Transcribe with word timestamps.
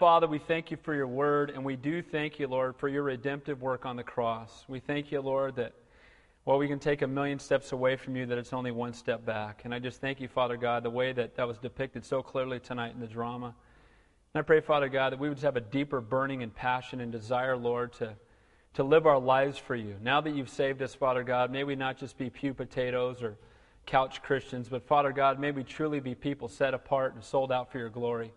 Father, 0.00 0.26
we 0.26 0.38
thank 0.38 0.70
you 0.70 0.78
for 0.78 0.94
your 0.94 1.06
word, 1.06 1.50
and 1.50 1.62
we 1.62 1.76
do 1.76 2.00
thank 2.00 2.38
you, 2.38 2.48
Lord, 2.48 2.74
for 2.74 2.88
your 2.88 3.02
redemptive 3.02 3.60
work 3.60 3.84
on 3.84 3.96
the 3.96 4.02
cross. 4.02 4.64
We 4.66 4.80
thank 4.80 5.12
you, 5.12 5.20
Lord, 5.20 5.56
that 5.56 5.74
while 6.44 6.56
we 6.56 6.68
can 6.68 6.78
take 6.78 7.02
a 7.02 7.06
million 7.06 7.38
steps 7.38 7.72
away 7.72 7.96
from 7.96 8.16
you, 8.16 8.24
that 8.24 8.38
it's 8.38 8.54
only 8.54 8.70
one 8.70 8.94
step 8.94 9.26
back. 9.26 9.66
And 9.66 9.74
I 9.74 9.78
just 9.78 10.00
thank 10.00 10.18
you, 10.18 10.26
Father 10.26 10.56
God, 10.56 10.84
the 10.84 10.90
way 10.90 11.12
that 11.12 11.36
that 11.36 11.46
was 11.46 11.58
depicted 11.58 12.02
so 12.02 12.22
clearly 12.22 12.58
tonight 12.60 12.94
in 12.94 13.00
the 13.00 13.06
drama. 13.06 13.54
And 14.32 14.40
I 14.40 14.42
pray, 14.42 14.62
Father 14.62 14.88
God, 14.88 15.12
that 15.12 15.18
we 15.18 15.28
would 15.28 15.36
just 15.36 15.44
have 15.44 15.56
a 15.56 15.60
deeper 15.60 16.00
burning 16.00 16.42
and 16.42 16.54
passion 16.54 17.02
and 17.02 17.12
desire, 17.12 17.54
Lord, 17.54 17.92
to, 17.98 18.14
to 18.76 18.82
live 18.82 19.06
our 19.06 19.20
lives 19.20 19.58
for 19.58 19.76
you. 19.76 19.96
Now 20.02 20.22
that 20.22 20.34
you've 20.34 20.48
saved 20.48 20.80
us, 20.80 20.94
Father 20.94 21.24
God, 21.24 21.52
may 21.52 21.64
we 21.64 21.76
not 21.76 21.98
just 21.98 22.16
be 22.16 22.30
pew 22.30 22.54
potatoes 22.54 23.22
or 23.22 23.36
couch 23.84 24.22
Christians, 24.22 24.70
but 24.70 24.86
Father 24.86 25.12
God, 25.12 25.38
may 25.38 25.50
we 25.50 25.62
truly 25.62 26.00
be 26.00 26.14
people 26.14 26.48
set 26.48 26.72
apart 26.72 27.14
and 27.14 27.22
sold 27.22 27.52
out 27.52 27.70
for 27.70 27.76
your 27.76 27.90
glory. 27.90 28.32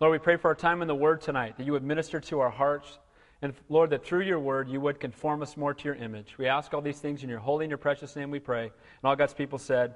Lord, 0.00 0.12
we 0.12 0.18
pray 0.18 0.36
for 0.36 0.48
our 0.48 0.56
time 0.56 0.82
in 0.82 0.88
the 0.88 0.94
Word 0.94 1.20
tonight, 1.20 1.56
that 1.56 1.64
you 1.64 1.72
would 1.72 1.84
minister 1.84 2.18
to 2.20 2.40
our 2.40 2.50
hearts. 2.50 2.98
And 3.42 3.54
Lord, 3.68 3.90
that 3.90 4.04
through 4.04 4.22
your 4.22 4.40
Word 4.40 4.68
you 4.68 4.80
would 4.80 4.98
conform 4.98 5.40
us 5.40 5.56
more 5.56 5.72
to 5.72 5.84
your 5.84 5.94
image. 5.94 6.34
We 6.36 6.46
ask 6.46 6.74
all 6.74 6.80
these 6.80 6.98
things 6.98 7.22
in 7.22 7.28
your 7.28 7.38
holy 7.38 7.64
and 7.64 7.70
your 7.70 7.78
precious 7.78 8.16
name 8.16 8.32
we 8.32 8.40
pray. 8.40 8.64
And 8.64 8.72
all 9.04 9.14
God's 9.14 9.34
people 9.34 9.58
said, 9.58 9.94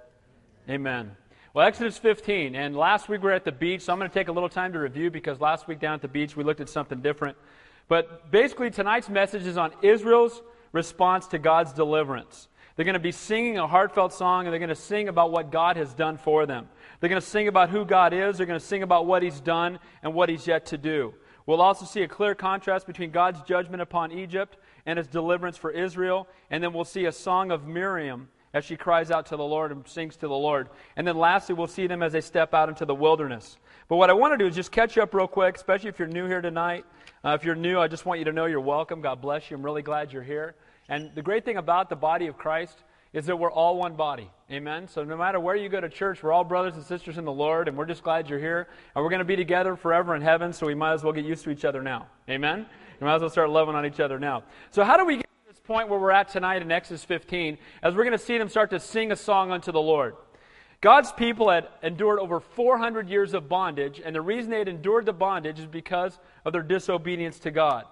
Amen. 0.71 1.17
Well, 1.53 1.67
Exodus 1.67 1.99
15. 1.99 2.55
And 2.55 2.77
last 2.77 3.09
week 3.09 3.23
we 3.23 3.27
were 3.27 3.33
at 3.33 3.45
the 3.45 3.51
beach, 3.51 3.83
so 3.83 3.93
I'm 3.93 3.99
going 3.99 4.09
to 4.09 4.15
take 4.15 4.29
a 4.29 4.33
little 4.33 4.49
time 4.49 4.73
to 4.75 4.79
review 4.79 5.11
because 5.11 5.41
last 5.41 5.67
week 5.67 5.81
down 5.81 5.95
at 5.95 6.03
the 6.03 6.09
beach 6.09 6.37
we 6.37 6.45
looked 6.45 6.61
at 6.61 6.69
something 6.69 7.01
different. 7.01 7.37
But 7.89 8.31
basically, 8.31 8.71
tonight's 8.71 9.09
message 9.09 9.47
is 9.47 9.57
on 9.57 9.73
Israel's 9.83 10.43
response 10.73 11.27
to 11.29 11.39
God's 11.39 11.73
deliverance. 11.73 12.47
They're 12.79 12.85
going 12.85 12.95
to 12.95 13.01
be 13.01 13.11
singing 13.11 13.59
a 13.59 13.67
heartfelt 13.67 14.13
song 14.13 14.47
and 14.47 14.53
they're 14.53 14.61
going 14.61 14.69
to 14.69 14.77
sing 14.77 15.09
about 15.09 15.33
what 15.33 15.51
God 15.51 15.77
has 15.77 15.93
done 15.95 16.17
for 16.17 16.47
them. 16.47 16.69
They're 17.01 17.11
going 17.11 17.21
to 17.21 17.27
sing 17.27 17.49
about 17.49 17.71
who 17.71 17.85
God 17.85 18.13
is, 18.13 18.39
they're 18.39 18.47
going 18.47 18.61
to 18.61 18.65
sing 18.65 18.85
about 18.85 19.05
what 19.05 19.21
He's 19.21 19.41
done 19.41 19.81
and 20.01 20.15
what 20.15 20.29
He's 20.29 20.47
yet 20.47 20.67
to 20.67 20.79
do. 20.79 21.13
We'll 21.45 21.61
also 21.61 21.85
see 21.85 22.03
a 22.03 22.09
clear 22.09 22.37
contrast 22.37 22.87
between 22.87 23.11
God's 23.11 23.43
judgment 23.43 23.83
upon 23.83 24.13
Egypt 24.13 24.59
and 24.87 24.97
His 24.97 25.09
deliverance 25.09 25.57
for 25.57 25.73
Israel. 25.73 26.29
And 26.53 26.63
then 26.63 26.73
we'll 26.73 26.85
see 26.85 27.07
a 27.07 27.11
song 27.11 27.51
of 27.51 27.67
Miriam 27.67 28.29
as 28.55 28.65
she 28.65 28.77
cries 28.77 29.11
out 29.11 29.27
to 29.27 29.37
the 29.37 29.43
Lord 29.43 29.73
and 29.73 29.85
sings 29.89 30.17
to 30.19 30.29
the 30.29 30.37
Lord. 30.37 30.69
And 30.95 31.05
then 31.05 31.19
lastly, 31.19 31.57
we'll 31.57 31.67
see 31.67 31.89
them 31.89 32.01
as 32.01 32.13
they 32.13 32.21
step 32.21 32.55
out 32.55 32.69
into 32.69 32.85
the 32.85 32.95
wilderness. 32.95 33.59
But 33.89 33.97
what 33.97 34.09
I 34.09 34.13
want 34.13 34.35
to 34.35 34.39
do 34.39 34.47
is 34.47 34.55
just 34.55 34.71
catch 34.71 34.95
you 34.95 35.03
up 35.03 35.13
real 35.13 35.27
quick, 35.27 35.57
especially 35.57 35.89
if 35.89 35.99
you're 35.99 36.07
new 36.07 36.27
here 36.27 36.41
tonight. 36.41 36.85
Uh, 37.25 37.31
if 37.31 37.45
you're 37.45 37.57
new, 37.57 37.81
I 37.81 37.89
just 37.89 38.07
want 38.07 38.21
you 38.21 38.25
to 38.27 38.33
know 38.33 38.47
you're 38.47 38.61
welcome. 38.61 39.01
God 39.01 39.21
bless 39.21 39.51
you. 39.51 39.57
I'm 39.57 39.65
really 39.65 39.83
glad 39.83 40.13
you're 40.13 40.23
here. 40.23 40.55
And 40.89 41.11
the 41.15 41.23
great 41.23 41.45
thing 41.45 41.57
about 41.57 41.89
the 41.89 41.97
body 41.97 42.27
of 42.27 42.39
Christ 42.39 42.83
is 43.13 43.27
that 43.27 43.37
we're 43.37 43.51
all 43.51 43.77
one 43.77 43.95
body. 43.95 44.31
Amen? 44.51 44.89
So 44.89 45.05
no 45.05 45.17
matter 45.17 45.41
where 45.41 45.57
you 45.57 45.69
go 45.69 45.81
to 45.81 45.89
church, 45.89 46.23
we're 46.23 46.33
all 46.33 46.45
brothers 46.45 46.75
and 46.75 46.85
sisters 46.85 47.19
in 47.19 47.25
the 47.25 47.33
Lord, 47.33 47.69
and 47.69 47.77
we're 47.77 47.87
just 47.87 48.03
glad 48.03 48.29
you're 48.29 48.39
here. 48.39 48.69
And 48.95 49.03
we're 49.03 49.11
going 49.11 49.21
to 49.21 49.25
be 49.25 49.37
together 49.37 49.77
forever 49.77 50.15
in 50.15 50.23
heaven, 50.23 50.53
so 50.53 50.67
we 50.67 50.75
might 50.75 50.93
as 50.93 51.03
well 51.03 51.13
get 51.13 51.25
used 51.25 51.45
to 51.45 51.51
each 51.51 51.65
other 51.65 51.83
now. 51.83 52.09
Amen? 52.29 52.67
We 53.01 53.07
might 53.07 53.17
as 53.17 53.21
well 53.21 53.31
start 53.31 53.51
loving 53.51 53.75
on 53.75 53.87
each 53.87 54.01
other 54.01 54.19
now. 54.19 54.45
So 54.71 54.85
how 54.85 54.97
do 54.97 55.05
we 55.05 55.17
get 55.17 55.25
to 55.25 55.53
this 55.53 55.61
point 55.61 55.89
where 55.89 55.99
we're 55.99 56.11
at 56.11 56.29
tonight 56.29 56.63
in 56.63 56.71
Exodus 56.71 57.05
15, 57.05 57.59
as 57.83 57.95
we're 57.95 58.05
going 58.05 58.13
to 58.13 58.25
see 58.25 58.39
them 58.39 58.49
start 58.49 58.71
to 58.71 58.81
sing 58.81 59.13
a 59.13 59.17
song 59.17 59.53
unto 59.53 59.73
the 59.73 59.81
Lord? 59.81 60.15
God's 60.81 61.11
people 61.11 61.51
had 61.51 61.69
endured 61.83 62.21
over 62.21 62.41
400 62.41 63.09
years 63.09 63.35
of 63.35 63.49
bondage, 63.49 64.01
and 64.05 64.15
the 64.15 64.21
reason 64.21 64.51
they 64.51 64.59
had 64.59 64.69
endured 64.69 65.07
the 65.07 65.13
bondage 65.13 65.59
is 65.59 65.67
because 65.67 66.19
of 66.45 66.53
their 66.53 66.63
disobedience 66.63 67.39
to 67.41 67.51
God. 67.51 67.85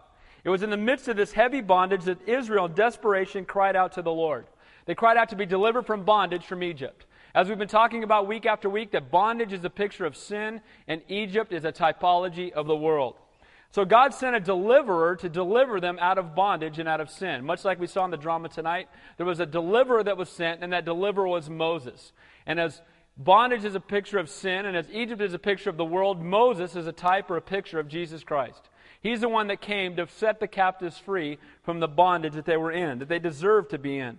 It 0.47 0.50
was 0.50 0.62
in 0.62 0.70
the 0.70 0.77
midst 0.77 1.08
of 1.08 1.16
this 1.16 1.33
heavy 1.33 1.61
bondage 1.61 2.05
that 2.05 2.28
Israel, 2.28 2.66
in 2.66 2.75
desperation, 2.75 3.44
cried 3.44 3.75
out 3.75 3.91
to 3.94 4.02
the 4.02 4.12
Lord. 4.12 4.47
They 4.84 4.94
cried 4.94 5.16
out 5.16 5.30
to 5.30 5.36
be 5.36 5.44
delivered 5.44 5.86
from 5.86 6.05
bondage 6.05 6.47
from 6.47 6.62
Egypt. 6.62 7.05
As 7.34 7.48
we've 7.48 7.58
been 7.58 7.66
talking 7.66 8.05
about 8.05 8.28
week 8.28 8.47
after 8.47 8.70
week, 8.70 8.92
that 8.92 9.11
bondage 9.11 9.53
is 9.53 9.64
a 9.64 9.70
picture 9.70 10.06
of 10.06 10.16
sin, 10.16 10.61
and 10.86 11.03
Egypt 11.08 11.53
is 11.53 11.64
a 11.64 11.72
typology 11.72 12.53
of 12.53 12.69
the 12.69 12.77
world. 12.77 13.16
So 13.72 13.84
God 13.84 14.14
sent 14.14 14.36
a 14.36 14.41
deliverer 14.41 15.16
to 15.16 15.28
deliver 15.28 15.80
them 15.80 15.98
out 16.00 16.16
of 16.16 16.36
bondage 16.36 16.78
and 16.78 16.88
out 16.88 17.00
of 17.00 17.10
sin. 17.10 17.44
Much 17.44 17.64
like 17.64 17.81
we 17.81 17.88
saw 17.88 18.05
in 18.05 18.12
the 18.12 18.16
drama 18.16 18.48
tonight, 18.48 18.88
there 19.16 19.27
was 19.27 19.41
a 19.41 19.47
deliverer 19.47 20.05
that 20.05 20.16
was 20.16 20.28
sent, 20.28 20.62
and 20.62 20.72
that 20.72 20.84
deliverer 20.84 21.26
was 21.26 21.50
Moses. 21.50 22.12
And 22.47 22.60
as 22.60 22.82
bondage 23.16 23.65
is 23.65 23.75
a 23.75 23.81
picture 23.81 24.19
of 24.19 24.31
sin, 24.31 24.65
and 24.65 24.76
as 24.76 24.88
Egypt 24.93 25.20
is 25.20 25.34
a 25.34 25.41
picture 25.41 25.70
of 25.70 25.76
the 25.76 25.84
world, 25.84 26.22
Moses 26.22 26.76
is 26.76 26.87
a 26.87 26.93
type 26.93 27.32
or 27.32 27.37
a 27.37 27.43
picture 27.43 27.81
of 27.81 27.88
Jesus 27.88 28.22
Christ. 28.22 28.70
He's 29.02 29.20
the 29.20 29.28
one 29.28 29.46
that 29.48 29.60
came 29.60 29.96
to 29.96 30.06
set 30.08 30.40
the 30.40 30.48
captives 30.48 30.98
free 30.98 31.38
from 31.62 31.80
the 31.80 31.88
bondage 31.88 32.34
that 32.34 32.44
they 32.44 32.56
were 32.56 32.72
in, 32.72 32.98
that 32.98 33.08
they 33.08 33.18
deserved 33.18 33.70
to 33.70 33.78
be 33.78 33.98
in. 33.98 34.18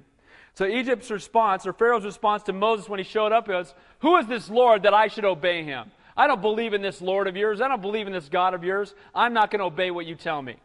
So 0.54 0.66
Egypt's 0.66 1.12
response, 1.12 1.68
or 1.68 1.74
Pharaoh's 1.74 2.06
response 2.06 2.44
to 2.44 2.54
Moses 2.54 2.90
when 2.90 3.00
he 3.00 3.04
showed 3.04 3.32
up 3.32 3.48
was, 3.48 3.74
Who 4.00 4.18
is 4.18 4.28
this 4.28 4.50
Lord 4.50 4.84
that 4.84 4.94
I 4.94 5.08
should 5.08 5.26
obey 5.26 5.64
him? 5.64 5.92
I 6.16 6.26
don't 6.26 6.42
believe 6.42 6.74
in 6.74 6.82
this 6.82 7.00
Lord 7.00 7.28
of 7.28 7.38
yours. 7.38 7.62
I 7.62 7.68
don't 7.68 7.82
believe 7.82 8.08
in 8.08 8.14
this 8.14 8.28
God 8.28 8.56
of 8.56 8.64
yours. 8.64 8.96
I'm 9.14 9.34
not 9.34 9.52
going 9.52 9.60
to 9.60 9.66
obey 9.66 9.92
what 9.92 10.08
you 10.08 10.16
tell 10.16 10.42
me. 10.42 10.56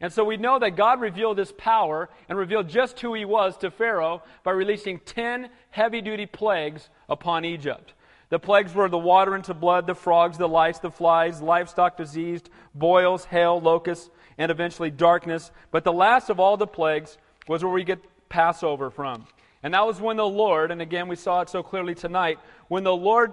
And 0.00 0.12
so 0.12 0.24
we 0.24 0.36
know 0.36 0.58
that 0.58 0.76
God 0.76 1.00
revealed 1.00 1.38
his 1.38 1.52
power 1.52 2.10
and 2.28 2.36
revealed 2.36 2.68
just 2.68 3.00
who 3.00 3.14
he 3.14 3.24
was 3.24 3.56
to 3.58 3.70
Pharaoh 3.70 4.22
by 4.42 4.50
releasing 4.50 4.98
10 4.98 5.48
heavy 5.70 6.00
duty 6.00 6.26
plagues 6.26 6.90
upon 7.08 7.44
Egypt. 7.44 7.92
The 8.28 8.38
plagues 8.38 8.74
were 8.74 8.88
the 8.88 8.98
water 8.98 9.36
into 9.36 9.54
blood, 9.54 9.86
the 9.86 9.94
frogs, 9.94 10.36
the 10.36 10.48
lice, 10.48 10.78
the 10.78 10.90
flies, 10.90 11.40
livestock 11.40 11.96
diseased, 11.96 12.50
boils, 12.74 13.24
hail, 13.24 13.60
locusts, 13.60 14.10
and 14.36 14.50
eventually 14.50 14.90
darkness. 14.90 15.50
But 15.70 15.84
the 15.84 15.92
last 15.92 16.28
of 16.28 16.40
all 16.40 16.56
the 16.56 16.66
plagues 16.66 17.18
was 17.46 17.62
where 17.62 17.72
we 17.72 17.84
get 17.84 18.00
Passover 18.28 18.90
from. 18.90 19.26
And 19.62 19.74
that 19.74 19.86
was 19.86 20.00
when 20.00 20.16
the 20.16 20.26
Lord, 20.26 20.70
and 20.70 20.82
again 20.82 21.08
we 21.08 21.16
saw 21.16 21.40
it 21.40 21.48
so 21.48 21.62
clearly 21.62 21.94
tonight, 21.94 22.38
when 22.68 22.84
the 22.84 22.94
Lord 22.94 23.32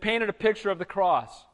painted 0.00 0.28
a 0.28 0.32
picture 0.32 0.70
of 0.70 0.78
the 0.78 0.84
cross. 0.84 1.44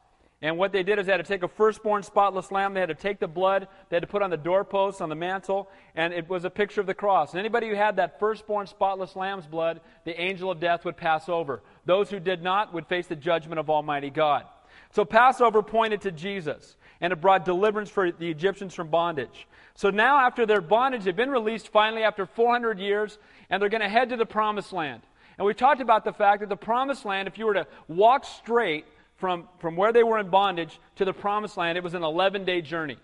And 0.41 0.57
what 0.57 0.71
they 0.71 0.83
did 0.83 0.99
is 0.99 1.07
they 1.07 1.13
had 1.13 1.17
to 1.17 1.23
take 1.23 1.41
a 1.41 1.47
firstborn 1.47 2.03
spotless 2.03 2.51
lamb, 2.51 2.75
they 2.75 2.79
had 2.79 2.89
to 2.89 2.95
take 2.95 3.19
the 3.19 3.27
blood, 3.27 3.67
they 3.89 3.95
had 3.95 4.03
to 4.03 4.07
put 4.07 4.21
on 4.21 4.29
the 4.29 4.37
doorposts, 4.37 5.01
on 5.01 5.09
the 5.09 5.15
mantle, 5.15 5.67
and 5.95 6.13
it 6.13 6.29
was 6.29 6.45
a 6.45 6.49
picture 6.49 6.79
of 6.79 6.85
the 6.85 6.93
cross. 6.93 7.31
And 7.31 7.39
anybody 7.39 7.69
who 7.69 7.75
had 7.75 7.95
that 7.95 8.19
firstborn 8.19 8.67
spotless 8.67 9.15
lamb's 9.15 9.47
blood, 9.47 9.81
the 10.05 10.19
angel 10.19 10.51
of 10.51 10.59
death 10.59 10.85
would 10.85 10.95
pass 10.95 11.27
over. 11.27 11.63
Those 11.87 12.09
who 12.09 12.19
did 12.19 12.43
not 12.43 12.73
would 12.73 12.85
face 12.85 13.07
the 13.07 13.15
judgment 13.15 13.59
of 13.59 13.69
Almighty 13.69 14.09
God. 14.09 14.43
So 14.91 15.05
Passover 15.05 15.63
pointed 15.63 16.01
to 16.01 16.11
Jesus, 16.11 16.75
and 16.99 17.13
it 17.13 17.21
brought 17.21 17.45
deliverance 17.45 17.89
for 17.89 18.11
the 18.11 18.29
Egyptians 18.29 18.73
from 18.73 18.89
bondage. 18.89 19.47
So 19.73 19.89
now, 19.89 20.19
after 20.19 20.45
their 20.45 20.59
bondage, 20.59 21.05
they've 21.05 21.15
been 21.15 21.29
released 21.29 21.69
finally 21.69 22.03
after 22.03 22.25
400 22.25 22.79
years, 22.79 23.17
and 23.49 23.61
they're 23.61 23.69
going 23.69 23.81
to 23.81 23.89
head 23.89 24.09
to 24.09 24.17
the 24.17 24.25
promised 24.25 24.73
land. 24.73 25.01
And 25.37 25.45
we 25.45 25.53
talked 25.53 25.81
about 25.81 26.03
the 26.03 26.11
fact 26.11 26.41
that 26.41 26.49
the 26.49 26.57
promised 26.57 27.05
land, 27.05 27.27
if 27.27 27.37
you 27.37 27.45
were 27.45 27.53
to 27.53 27.67
walk 27.87 28.25
straight 28.25 28.85
from, 29.15 29.47
from 29.59 29.75
where 29.75 29.93
they 29.93 30.03
were 30.03 30.19
in 30.19 30.29
bondage 30.29 30.79
to 30.97 31.05
the 31.05 31.13
promised 31.13 31.55
land, 31.55 31.77
it 31.77 31.83
was 31.83 31.93
an 31.93 32.03
11 32.03 32.43
day 32.43 32.61
journey. 32.61 32.97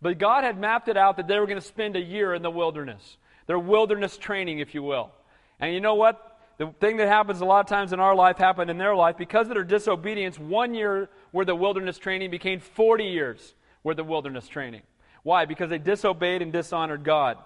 But 0.00 0.18
God 0.18 0.44
had 0.44 0.60
mapped 0.60 0.88
it 0.88 0.96
out 0.96 1.16
that 1.16 1.26
they 1.26 1.40
were 1.40 1.46
going 1.46 1.60
to 1.60 1.66
spend 1.66 1.96
a 1.96 2.00
year 2.00 2.34
in 2.34 2.42
the 2.42 2.50
wilderness. 2.50 3.16
Their 3.46 3.58
wilderness 3.58 4.16
training, 4.16 4.60
if 4.60 4.74
you 4.74 4.82
will. 4.82 5.10
And 5.58 5.74
you 5.74 5.80
know 5.80 5.94
what? 5.94 6.27
The 6.58 6.72
thing 6.80 6.96
that 6.96 7.08
happens 7.08 7.40
a 7.40 7.44
lot 7.44 7.60
of 7.60 7.66
times 7.66 7.92
in 7.92 8.00
our 8.00 8.16
life 8.16 8.36
happened 8.36 8.68
in 8.70 8.78
their 8.78 8.94
life. 8.94 9.16
Because 9.16 9.48
of 9.48 9.54
their 9.54 9.64
disobedience, 9.64 10.38
one 10.38 10.74
year 10.74 11.08
where 11.30 11.44
the 11.44 11.54
wilderness 11.54 11.98
training 11.98 12.30
became 12.30 12.58
40 12.58 13.04
years 13.04 13.54
where 13.82 13.94
the 13.94 14.04
wilderness 14.04 14.48
training. 14.48 14.82
Why? 15.22 15.44
Because 15.44 15.70
they 15.70 15.78
disobeyed 15.78 16.42
and 16.42 16.52
dishonored 16.52 17.04
God. 17.04 17.38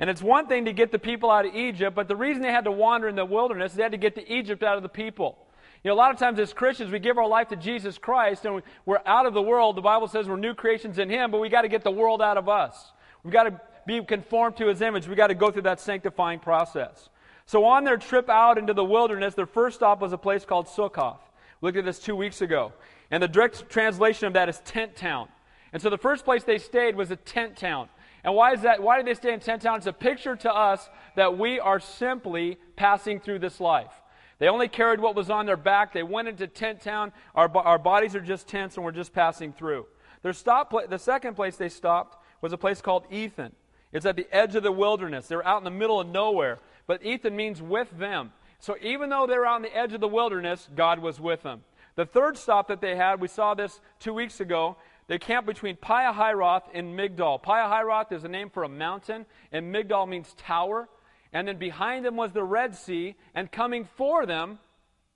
And 0.00 0.10
it's 0.10 0.20
one 0.20 0.46
thing 0.48 0.64
to 0.66 0.72
get 0.72 0.90
the 0.90 0.98
people 0.98 1.30
out 1.30 1.46
of 1.46 1.54
Egypt, 1.54 1.94
but 1.94 2.08
the 2.08 2.16
reason 2.16 2.42
they 2.42 2.50
had 2.50 2.64
to 2.64 2.72
wander 2.72 3.08
in 3.08 3.14
the 3.14 3.24
wilderness, 3.24 3.72
is 3.72 3.76
they 3.76 3.82
had 3.82 3.92
to 3.92 3.98
get 3.98 4.16
to 4.16 4.30
Egypt 4.30 4.62
out 4.62 4.76
of 4.76 4.82
the 4.82 4.88
people. 4.88 5.38
You 5.82 5.90
know, 5.90 5.94
a 5.94 5.96
lot 5.96 6.10
of 6.10 6.18
times 6.18 6.40
as 6.40 6.52
Christians, 6.52 6.90
we 6.90 6.98
give 6.98 7.16
our 7.16 7.28
life 7.28 7.48
to 7.48 7.56
Jesus 7.56 7.96
Christ 7.96 8.44
and 8.44 8.62
we're 8.84 9.00
out 9.06 9.26
of 9.26 9.34
the 9.34 9.42
world. 9.42 9.76
The 9.76 9.82
Bible 9.82 10.08
says 10.08 10.28
we're 10.28 10.36
new 10.36 10.54
creations 10.54 10.98
in 10.98 11.08
Him, 11.08 11.30
but 11.30 11.38
we 11.38 11.48
got 11.48 11.62
to 11.62 11.68
get 11.68 11.84
the 11.84 11.90
world 11.90 12.20
out 12.20 12.36
of 12.36 12.48
us. 12.48 12.92
We've 13.22 13.32
got 13.32 13.44
to 13.44 13.60
be 13.86 14.02
conformed 14.04 14.56
to 14.56 14.66
His 14.66 14.82
image. 14.82 15.06
We've 15.06 15.16
got 15.16 15.28
to 15.28 15.34
go 15.34 15.50
through 15.50 15.62
that 15.62 15.80
sanctifying 15.80 16.40
process. 16.40 17.08
So 17.46 17.64
on 17.64 17.84
their 17.84 17.96
trip 17.96 18.28
out 18.28 18.58
into 18.58 18.74
the 18.74 18.84
wilderness, 18.84 19.34
their 19.34 19.46
first 19.46 19.76
stop 19.76 20.00
was 20.00 20.12
a 20.12 20.18
place 20.18 20.44
called 20.44 20.66
Sukkoth. 20.66 21.18
We 21.60 21.68
looked 21.68 21.78
at 21.78 21.84
this 21.84 22.00
two 22.00 22.16
weeks 22.16 22.42
ago. 22.42 22.72
And 23.10 23.22
the 23.22 23.28
direct 23.28 23.68
translation 23.70 24.26
of 24.26 24.32
that 24.32 24.48
is 24.48 24.58
tent 24.64 24.96
town. 24.96 25.28
And 25.72 25.80
so 25.80 25.88
the 25.88 25.98
first 25.98 26.24
place 26.24 26.42
they 26.42 26.58
stayed 26.58 26.96
was 26.96 27.10
a 27.10 27.16
tent 27.16 27.56
town. 27.56 27.88
And 28.24 28.34
why 28.34 28.52
is 28.52 28.62
that? 28.62 28.82
Why 28.82 28.96
did 28.96 29.06
they 29.06 29.14
stay 29.14 29.32
in 29.32 29.38
tent 29.38 29.62
town? 29.62 29.78
It's 29.78 29.86
a 29.86 29.92
picture 29.92 30.34
to 30.34 30.52
us 30.52 30.88
that 31.14 31.38
we 31.38 31.60
are 31.60 31.78
simply 31.78 32.58
passing 32.74 33.20
through 33.20 33.38
this 33.38 33.60
life. 33.60 33.92
They 34.38 34.48
only 34.48 34.68
carried 34.68 35.00
what 35.00 35.14
was 35.14 35.30
on 35.30 35.46
their 35.46 35.56
back. 35.56 35.92
They 35.92 36.02
went 36.02 36.28
into 36.28 36.48
tent 36.48 36.80
town. 36.80 37.12
Our, 37.34 37.56
our 37.56 37.78
bodies 37.78 38.16
are 38.16 38.20
just 38.20 38.48
tents 38.48 38.76
and 38.76 38.84
we're 38.84 38.90
just 38.90 39.14
passing 39.14 39.52
through. 39.52 39.86
Their 40.22 40.32
stop, 40.32 40.74
the 40.90 40.98
second 40.98 41.34
place 41.34 41.56
they 41.56 41.68
stopped 41.68 42.22
was 42.42 42.52
a 42.52 42.58
place 42.58 42.80
called 42.80 43.04
Etham. 43.10 43.52
It's 43.92 44.04
at 44.04 44.16
the 44.16 44.26
edge 44.30 44.56
of 44.56 44.62
the 44.62 44.72
wilderness. 44.72 45.28
They're 45.28 45.46
out 45.46 45.58
in 45.58 45.64
the 45.64 45.70
middle 45.70 46.00
of 46.00 46.08
nowhere. 46.08 46.58
But 46.86 47.04
Etham 47.04 47.36
means 47.36 47.60
with 47.60 47.90
them. 47.98 48.32
So 48.58 48.76
even 48.80 49.10
though 49.10 49.26
they 49.26 49.38
were 49.38 49.46
on 49.46 49.62
the 49.62 49.76
edge 49.76 49.92
of 49.92 50.00
the 50.00 50.08
wilderness, 50.08 50.68
God 50.74 50.98
was 50.98 51.20
with 51.20 51.42
them. 51.42 51.62
The 51.94 52.06
third 52.06 52.36
stop 52.36 52.68
that 52.68 52.80
they 52.80 52.96
had, 52.96 53.20
we 53.20 53.28
saw 53.28 53.54
this 53.54 53.80
two 54.00 54.12
weeks 54.12 54.40
ago, 54.40 54.76
they 55.08 55.18
camped 55.18 55.46
between 55.46 55.76
Pihahiroth 55.76 56.64
and 56.74 56.98
Migdol. 56.98 57.42
Pihahiroth 57.42 58.12
is 58.12 58.24
a 58.24 58.28
name 58.28 58.50
for 58.50 58.64
a 58.64 58.68
mountain, 58.68 59.24
and 59.52 59.74
Migdol 59.74 60.08
means 60.08 60.34
tower. 60.36 60.88
And 61.32 61.46
then 61.46 61.58
behind 61.58 62.04
them 62.04 62.16
was 62.16 62.32
the 62.32 62.44
Red 62.44 62.74
Sea, 62.74 63.14
and 63.34 63.50
coming 63.50 63.88
for 63.96 64.26
them, 64.26 64.58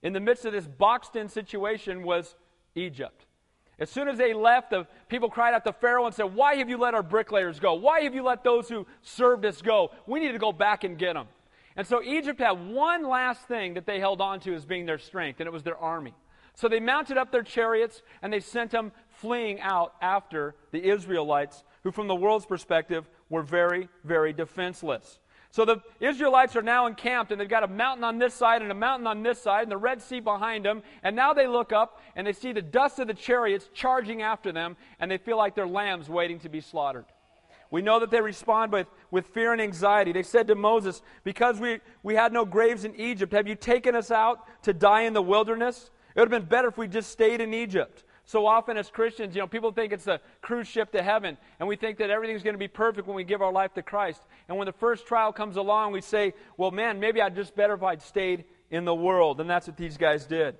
in 0.01 0.13
the 0.13 0.19
midst 0.19 0.45
of 0.45 0.53
this 0.53 0.67
boxed 0.67 1.15
in 1.15 1.27
situation, 1.29 2.03
was 2.03 2.35
Egypt. 2.75 3.25
As 3.79 3.89
soon 3.89 4.07
as 4.07 4.17
they 4.17 4.33
left, 4.33 4.69
the 4.69 4.87
people 5.09 5.29
cried 5.29 5.53
out 5.53 5.65
to 5.65 5.73
Pharaoh 5.73 6.05
and 6.05 6.13
said, 6.13 6.35
Why 6.35 6.55
have 6.55 6.69
you 6.69 6.77
let 6.77 6.93
our 6.93 7.03
bricklayers 7.03 7.59
go? 7.59 7.73
Why 7.73 8.01
have 8.01 8.13
you 8.13 8.23
let 8.23 8.43
those 8.43 8.69
who 8.69 8.85
served 9.01 9.45
us 9.45 9.61
go? 9.61 9.91
We 10.05 10.19
need 10.19 10.31
to 10.33 10.39
go 10.39 10.51
back 10.51 10.83
and 10.83 10.97
get 10.97 11.13
them. 11.13 11.27
And 11.75 11.87
so 11.87 12.03
Egypt 12.03 12.39
had 12.39 12.51
one 12.51 13.07
last 13.07 13.47
thing 13.47 13.75
that 13.75 13.85
they 13.85 13.99
held 13.99 14.21
on 14.21 14.39
to 14.41 14.53
as 14.53 14.65
being 14.65 14.85
their 14.85 14.97
strength, 14.97 15.39
and 15.39 15.47
it 15.47 15.53
was 15.53 15.63
their 15.63 15.77
army. 15.77 16.13
So 16.53 16.67
they 16.67 16.79
mounted 16.79 17.17
up 17.17 17.31
their 17.31 17.43
chariots 17.43 18.01
and 18.21 18.31
they 18.31 18.39
sent 18.41 18.71
them 18.71 18.91
fleeing 19.07 19.61
out 19.61 19.93
after 20.01 20.55
the 20.71 20.83
Israelites, 20.83 21.63
who, 21.83 21.91
from 21.91 22.07
the 22.07 22.15
world's 22.15 22.45
perspective, 22.45 23.09
were 23.29 23.41
very, 23.41 23.87
very 24.03 24.33
defenseless. 24.33 25.19
So 25.51 25.65
the 25.65 25.81
Israelites 25.99 26.55
are 26.55 26.61
now 26.61 26.87
encamped, 26.87 27.31
and 27.31 27.39
they've 27.39 27.47
got 27.47 27.63
a 27.63 27.67
mountain 27.67 28.05
on 28.05 28.19
this 28.19 28.33
side 28.33 28.61
and 28.61 28.71
a 28.71 28.75
mountain 28.75 29.05
on 29.05 29.21
this 29.21 29.41
side, 29.41 29.63
and 29.63 29.71
the 29.71 29.77
Red 29.77 30.01
Sea 30.01 30.21
behind 30.21 30.63
them. 30.65 30.81
And 31.03 31.15
now 31.15 31.33
they 31.33 31.45
look 31.45 31.73
up 31.73 32.01
and 32.15 32.25
they 32.25 32.31
see 32.31 32.53
the 32.53 32.61
dust 32.61 32.99
of 32.99 33.07
the 33.07 33.13
chariots 33.13 33.69
charging 33.73 34.21
after 34.21 34.51
them, 34.51 34.77
and 34.99 35.11
they 35.11 35.17
feel 35.17 35.37
like 35.37 35.55
they're 35.55 35.67
lambs 35.67 36.09
waiting 36.09 36.39
to 36.39 36.49
be 36.49 36.61
slaughtered. 36.61 37.05
We 37.71 37.81
know 37.81 37.99
that 38.01 38.11
they 38.11 38.21
respond 38.21 38.73
with, 38.73 38.87
with 39.09 39.27
fear 39.27 39.53
and 39.53 39.61
anxiety. 39.61 40.11
They 40.11 40.23
said 40.23 40.47
to 40.47 40.55
Moses, 40.55 41.01
Because 41.23 41.59
we, 41.59 41.79
we 42.03 42.15
had 42.15 42.33
no 42.33 42.45
graves 42.45 42.83
in 42.83 42.95
Egypt, 42.95 43.33
have 43.33 43.47
you 43.47 43.55
taken 43.55 43.95
us 43.95 44.11
out 44.11 44.45
to 44.63 44.73
die 44.73 45.03
in 45.03 45.13
the 45.13 45.21
wilderness? 45.21 45.89
It 46.13 46.19
would 46.19 46.31
have 46.31 46.41
been 46.41 46.49
better 46.49 46.67
if 46.67 46.77
we 46.77 46.87
just 46.87 47.09
stayed 47.09 47.39
in 47.39 47.53
Egypt. 47.53 48.03
So 48.25 48.45
often 48.45 48.77
as 48.77 48.89
Christians, 48.89 49.35
you 49.35 49.41
know, 49.41 49.47
people 49.47 49.71
think 49.71 49.93
it's 49.93 50.07
a 50.07 50.19
cruise 50.41 50.67
ship 50.67 50.91
to 50.91 51.01
heaven, 51.01 51.37
and 51.59 51.67
we 51.67 51.75
think 51.75 51.97
that 51.97 52.09
everything's 52.09 52.43
going 52.43 52.53
to 52.53 52.59
be 52.59 52.67
perfect 52.67 53.07
when 53.07 53.15
we 53.15 53.23
give 53.23 53.41
our 53.41 53.51
life 53.51 53.73
to 53.73 53.81
Christ. 53.81 54.21
And 54.47 54.57
when 54.57 54.67
the 54.67 54.73
first 54.73 55.07
trial 55.07 55.33
comes 55.33 55.55
along, 55.57 55.93
we 55.93 56.01
say, 56.01 56.33
well, 56.57 56.71
man, 56.71 56.99
maybe 56.99 57.21
I'd 57.21 57.35
just 57.35 57.55
better 57.55 57.73
if 57.73 57.83
I'd 57.83 58.01
stayed 58.01 58.45
in 58.69 58.85
the 58.85 58.95
world. 58.95 59.41
And 59.41 59.49
that's 59.49 59.67
what 59.67 59.77
these 59.77 59.97
guys 59.97 60.25
did. 60.25 60.55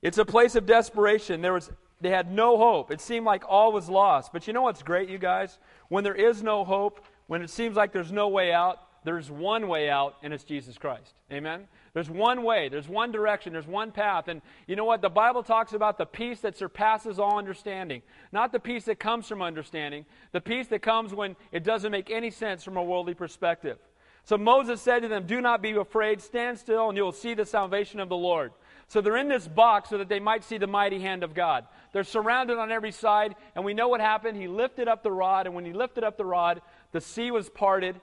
It's 0.00 0.18
a 0.18 0.24
place 0.24 0.54
of 0.54 0.66
desperation. 0.66 1.40
There 1.42 1.52
was, 1.52 1.70
they 2.00 2.10
had 2.10 2.32
no 2.32 2.56
hope. 2.56 2.90
It 2.90 3.00
seemed 3.00 3.24
like 3.24 3.44
all 3.48 3.72
was 3.72 3.88
lost. 3.88 4.32
But 4.32 4.46
you 4.46 4.52
know 4.52 4.62
what's 4.62 4.82
great, 4.82 5.08
you 5.08 5.18
guys? 5.18 5.58
When 5.92 6.04
there 6.04 6.14
is 6.14 6.42
no 6.42 6.64
hope, 6.64 7.04
when 7.26 7.42
it 7.42 7.50
seems 7.50 7.76
like 7.76 7.92
there's 7.92 8.10
no 8.10 8.28
way 8.28 8.50
out, 8.50 8.78
there's 9.04 9.30
one 9.30 9.68
way 9.68 9.90
out, 9.90 10.16
and 10.22 10.32
it's 10.32 10.42
Jesus 10.42 10.78
Christ. 10.78 11.12
Amen? 11.30 11.68
There's 11.92 12.08
one 12.08 12.44
way, 12.44 12.70
there's 12.70 12.88
one 12.88 13.12
direction, 13.12 13.52
there's 13.52 13.66
one 13.66 13.92
path. 13.92 14.28
And 14.28 14.40
you 14.66 14.74
know 14.74 14.86
what? 14.86 15.02
The 15.02 15.10
Bible 15.10 15.42
talks 15.42 15.74
about 15.74 15.98
the 15.98 16.06
peace 16.06 16.40
that 16.40 16.56
surpasses 16.56 17.18
all 17.18 17.36
understanding. 17.36 18.00
Not 18.32 18.52
the 18.52 18.58
peace 18.58 18.84
that 18.84 19.00
comes 19.00 19.28
from 19.28 19.42
understanding, 19.42 20.06
the 20.32 20.40
peace 20.40 20.66
that 20.68 20.80
comes 20.80 21.12
when 21.12 21.36
it 21.52 21.62
doesn't 21.62 21.92
make 21.92 22.10
any 22.10 22.30
sense 22.30 22.64
from 22.64 22.78
a 22.78 22.82
worldly 22.82 23.12
perspective. 23.12 23.76
So 24.24 24.38
Moses 24.38 24.80
said 24.80 25.00
to 25.00 25.08
them, 25.08 25.26
Do 25.26 25.42
not 25.42 25.60
be 25.60 25.72
afraid, 25.72 26.22
stand 26.22 26.58
still, 26.58 26.88
and 26.88 26.96
you 26.96 27.04
will 27.04 27.12
see 27.12 27.34
the 27.34 27.44
salvation 27.44 28.00
of 28.00 28.08
the 28.08 28.16
Lord. 28.16 28.52
So 28.88 29.02
they're 29.02 29.16
in 29.18 29.28
this 29.28 29.48
box 29.48 29.90
so 29.90 29.98
that 29.98 30.08
they 30.08 30.20
might 30.20 30.44
see 30.44 30.58
the 30.58 30.66
mighty 30.66 31.00
hand 31.00 31.22
of 31.22 31.34
God. 31.34 31.66
They're 31.92 32.04
surrounded 32.04 32.58
on 32.58 32.72
every 32.72 32.92
side, 32.92 33.36
and 33.54 33.64
we 33.64 33.74
know 33.74 33.88
what 33.88 34.00
happened. 34.00 34.36
He 34.36 34.48
lifted 34.48 34.88
up 34.88 35.02
the 35.02 35.12
rod, 35.12 35.46
and 35.46 35.54
when 35.54 35.64
he 35.64 35.72
lifted 35.72 36.04
up 36.04 36.16
the 36.16 36.24
rod, 36.24 36.62
the 36.92 37.00
sea 37.00 37.30
was 37.30 37.50
parted, 37.50 38.00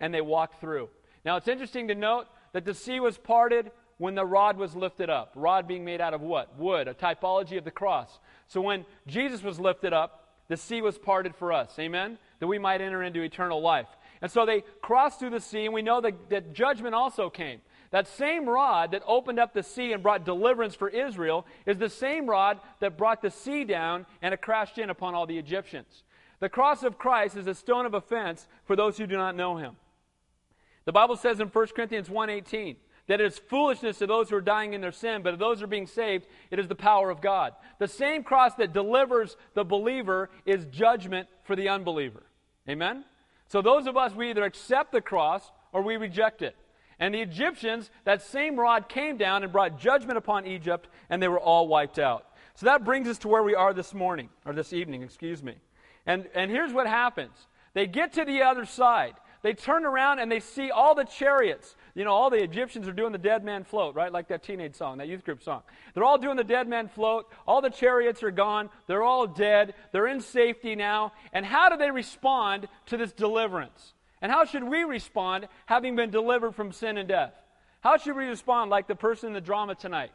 and 0.00 0.14
they 0.14 0.20
walked 0.20 0.60
through. 0.60 0.88
Now 1.24 1.36
it's 1.36 1.48
interesting 1.48 1.88
to 1.88 1.94
note 1.94 2.26
that 2.52 2.64
the 2.64 2.74
sea 2.74 3.00
was 3.00 3.18
parted 3.18 3.70
when 3.98 4.14
the 4.14 4.24
rod 4.24 4.56
was 4.56 4.74
lifted 4.74 5.10
up. 5.10 5.32
Rod 5.34 5.68
being 5.68 5.84
made 5.84 6.00
out 6.00 6.14
of 6.14 6.20
what? 6.20 6.58
Wood, 6.58 6.88
a 6.88 6.94
typology 6.94 7.58
of 7.58 7.64
the 7.64 7.70
cross. 7.70 8.18
So 8.48 8.60
when 8.60 8.84
Jesus 9.06 9.42
was 9.42 9.60
lifted 9.60 9.92
up, 9.92 10.28
the 10.48 10.56
sea 10.56 10.82
was 10.82 10.98
parted 10.98 11.34
for 11.34 11.52
us. 11.52 11.78
Amen? 11.78 12.18
That 12.40 12.46
we 12.46 12.58
might 12.58 12.80
enter 12.80 13.02
into 13.02 13.22
eternal 13.22 13.60
life. 13.60 13.86
And 14.20 14.30
so 14.30 14.44
they 14.44 14.64
crossed 14.82 15.18
through 15.18 15.30
the 15.30 15.40
sea, 15.40 15.64
and 15.64 15.74
we 15.74 15.82
know 15.82 16.00
that, 16.00 16.30
that 16.30 16.52
judgment 16.52 16.94
also 16.94 17.30
came. 17.30 17.60
That 17.92 18.08
same 18.08 18.48
rod 18.48 18.92
that 18.92 19.02
opened 19.06 19.38
up 19.38 19.52
the 19.52 19.62
sea 19.62 19.92
and 19.92 20.02
brought 20.02 20.24
deliverance 20.24 20.74
for 20.74 20.88
Israel 20.88 21.46
is 21.66 21.76
the 21.76 21.90
same 21.90 22.26
rod 22.26 22.58
that 22.80 22.96
brought 22.96 23.20
the 23.20 23.30
sea 23.30 23.64
down 23.64 24.06
and 24.22 24.32
it 24.32 24.40
crashed 24.40 24.78
in 24.78 24.88
upon 24.90 25.14
all 25.14 25.26
the 25.26 25.38
Egyptians. 25.38 26.02
The 26.40 26.48
cross 26.48 26.82
of 26.82 26.98
Christ 26.98 27.36
is 27.36 27.46
a 27.46 27.54
stone 27.54 27.84
of 27.84 27.92
offense 27.92 28.48
for 28.64 28.74
those 28.74 28.96
who 28.96 29.06
do 29.06 29.16
not 29.16 29.36
know 29.36 29.58
him. 29.58 29.76
The 30.86 30.92
Bible 30.92 31.16
says 31.16 31.38
in 31.38 31.48
1 31.48 31.66
Corinthians 31.76 32.08
1:18 32.08 32.76
that 33.08 33.20
it 33.20 33.26
is 33.26 33.38
foolishness 33.38 33.98
to 33.98 34.06
those 34.06 34.30
who 34.30 34.36
are 34.36 34.40
dying 34.40 34.72
in 34.72 34.80
their 34.80 34.90
sin, 34.90 35.22
but 35.22 35.32
to 35.32 35.36
those 35.36 35.58
who 35.58 35.64
are 35.64 35.68
being 35.68 35.86
saved, 35.86 36.26
it 36.50 36.58
is 36.58 36.68
the 36.68 36.74
power 36.74 37.10
of 37.10 37.20
God. 37.20 37.54
The 37.78 37.88
same 37.88 38.24
cross 38.24 38.54
that 38.54 38.72
delivers 38.72 39.36
the 39.52 39.64
believer 39.64 40.30
is 40.46 40.64
judgment 40.66 41.28
for 41.44 41.56
the 41.56 41.68
unbeliever. 41.68 42.22
Amen? 42.68 43.04
So 43.48 43.60
those 43.60 43.86
of 43.86 43.98
us, 43.98 44.14
we 44.14 44.30
either 44.30 44.44
accept 44.44 44.92
the 44.92 45.02
cross 45.02 45.52
or 45.72 45.82
we 45.82 45.96
reject 45.96 46.40
it. 46.40 46.56
And 47.02 47.12
the 47.12 47.20
Egyptians, 47.20 47.90
that 48.04 48.22
same 48.22 48.54
rod 48.54 48.88
came 48.88 49.16
down 49.16 49.42
and 49.42 49.50
brought 49.50 49.76
judgment 49.76 50.18
upon 50.18 50.46
Egypt, 50.46 50.86
and 51.10 51.20
they 51.20 51.26
were 51.26 51.40
all 51.40 51.66
wiped 51.66 51.98
out. 51.98 52.24
So 52.54 52.66
that 52.66 52.84
brings 52.84 53.08
us 53.08 53.18
to 53.18 53.28
where 53.28 53.42
we 53.42 53.56
are 53.56 53.74
this 53.74 53.92
morning, 53.92 54.28
or 54.46 54.52
this 54.52 54.72
evening, 54.72 55.02
excuse 55.02 55.42
me. 55.42 55.56
And, 56.06 56.28
and 56.32 56.48
here's 56.48 56.72
what 56.72 56.86
happens 56.86 57.32
they 57.74 57.88
get 57.88 58.12
to 58.12 58.24
the 58.24 58.42
other 58.42 58.64
side 58.64 59.14
they 59.42 59.52
turn 59.52 59.84
around 59.84 60.20
and 60.20 60.30
they 60.30 60.38
see 60.38 60.70
all 60.70 60.94
the 60.94 61.02
chariots. 61.02 61.74
You 61.96 62.04
know, 62.04 62.12
all 62.12 62.30
the 62.30 62.40
Egyptians 62.40 62.86
are 62.86 62.92
doing 62.92 63.10
the 63.10 63.18
dead 63.18 63.42
man 63.42 63.64
float, 63.64 63.96
right? 63.96 64.12
Like 64.12 64.28
that 64.28 64.44
teenage 64.44 64.76
song, 64.76 64.98
that 64.98 65.08
youth 65.08 65.24
group 65.24 65.42
song. 65.42 65.62
They're 65.94 66.04
all 66.04 66.18
doing 66.18 66.36
the 66.36 66.44
dead 66.44 66.68
man 66.68 66.86
float. 66.86 67.26
All 67.48 67.60
the 67.60 67.68
chariots 67.68 68.22
are 68.22 68.30
gone. 68.30 68.70
They're 68.86 69.02
all 69.02 69.26
dead. 69.26 69.74
They're 69.90 70.06
in 70.06 70.20
safety 70.20 70.76
now. 70.76 71.14
And 71.32 71.44
how 71.44 71.68
do 71.68 71.76
they 71.76 71.90
respond 71.90 72.68
to 72.86 72.96
this 72.96 73.10
deliverance? 73.10 73.94
And 74.22 74.30
how 74.30 74.44
should 74.44 74.64
we 74.64 74.84
respond 74.84 75.48
having 75.66 75.96
been 75.96 76.10
delivered 76.10 76.54
from 76.54 76.72
sin 76.72 76.96
and 76.96 77.08
death? 77.08 77.34
How 77.80 77.96
should 77.96 78.16
we 78.16 78.26
respond 78.26 78.70
like 78.70 78.86
the 78.86 78.94
person 78.94 79.26
in 79.26 79.32
the 79.34 79.40
drama 79.40 79.74
tonight? 79.74 80.12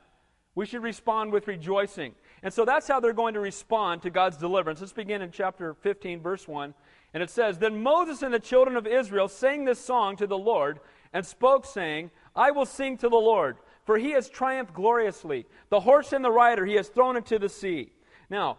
We 0.56 0.66
should 0.66 0.82
respond 0.82 1.34
with 1.34 1.48
rejoicing. 1.48 2.16
And 2.42 2.54
so 2.54 2.66
that's 2.66 2.88
how 2.88 3.00
they're 3.00 3.14
going 3.14 3.34
to 3.34 3.40
respond 3.42 4.02
to 4.04 4.10
God's 4.10 4.38
deliverance. 4.38 4.80
Let's 4.80 4.94
begin 4.94 5.22
in 5.22 5.32
chapter 5.32 5.74
15, 5.74 6.22
verse 6.22 6.48
1. 6.48 6.74
And 7.14 7.22
it 7.22 7.30
says, 7.30 7.60
Then 7.60 7.84
Moses 7.84 8.24
and 8.24 8.34
the 8.34 8.40
children 8.40 8.78
of 8.78 8.88
Israel 8.88 9.28
sang 9.28 9.66
this 9.66 9.80
song 9.80 10.16
to 10.18 10.26
the 10.26 10.38
Lord 10.38 10.80
and 11.14 11.26
spoke, 11.26 11.66
saying, 11.66 12.10
I 12.36 12.52
will 12.52 12.66
sing 12.66 12.98
to 13.00 13.10
the 13.10 13.18
Lord, 13.18 13.58
for 13.86 13.98
he 13.98 14.12
has 14.12 14.30
triumphed 14.30 14.74
gloriously. 14.74 15.46
The 15.70 15.82
horse 15.82 16.14
and 16.14 16.24
the 16.24 16.32
rider 16.32 16.66
he 16.66 16.76
has 16.76 16.88
thrown 16.88 17.18
into 17.18 17.38
the 17.38 17.50
sea. 17.50 17.92
Now, 18.30 18.58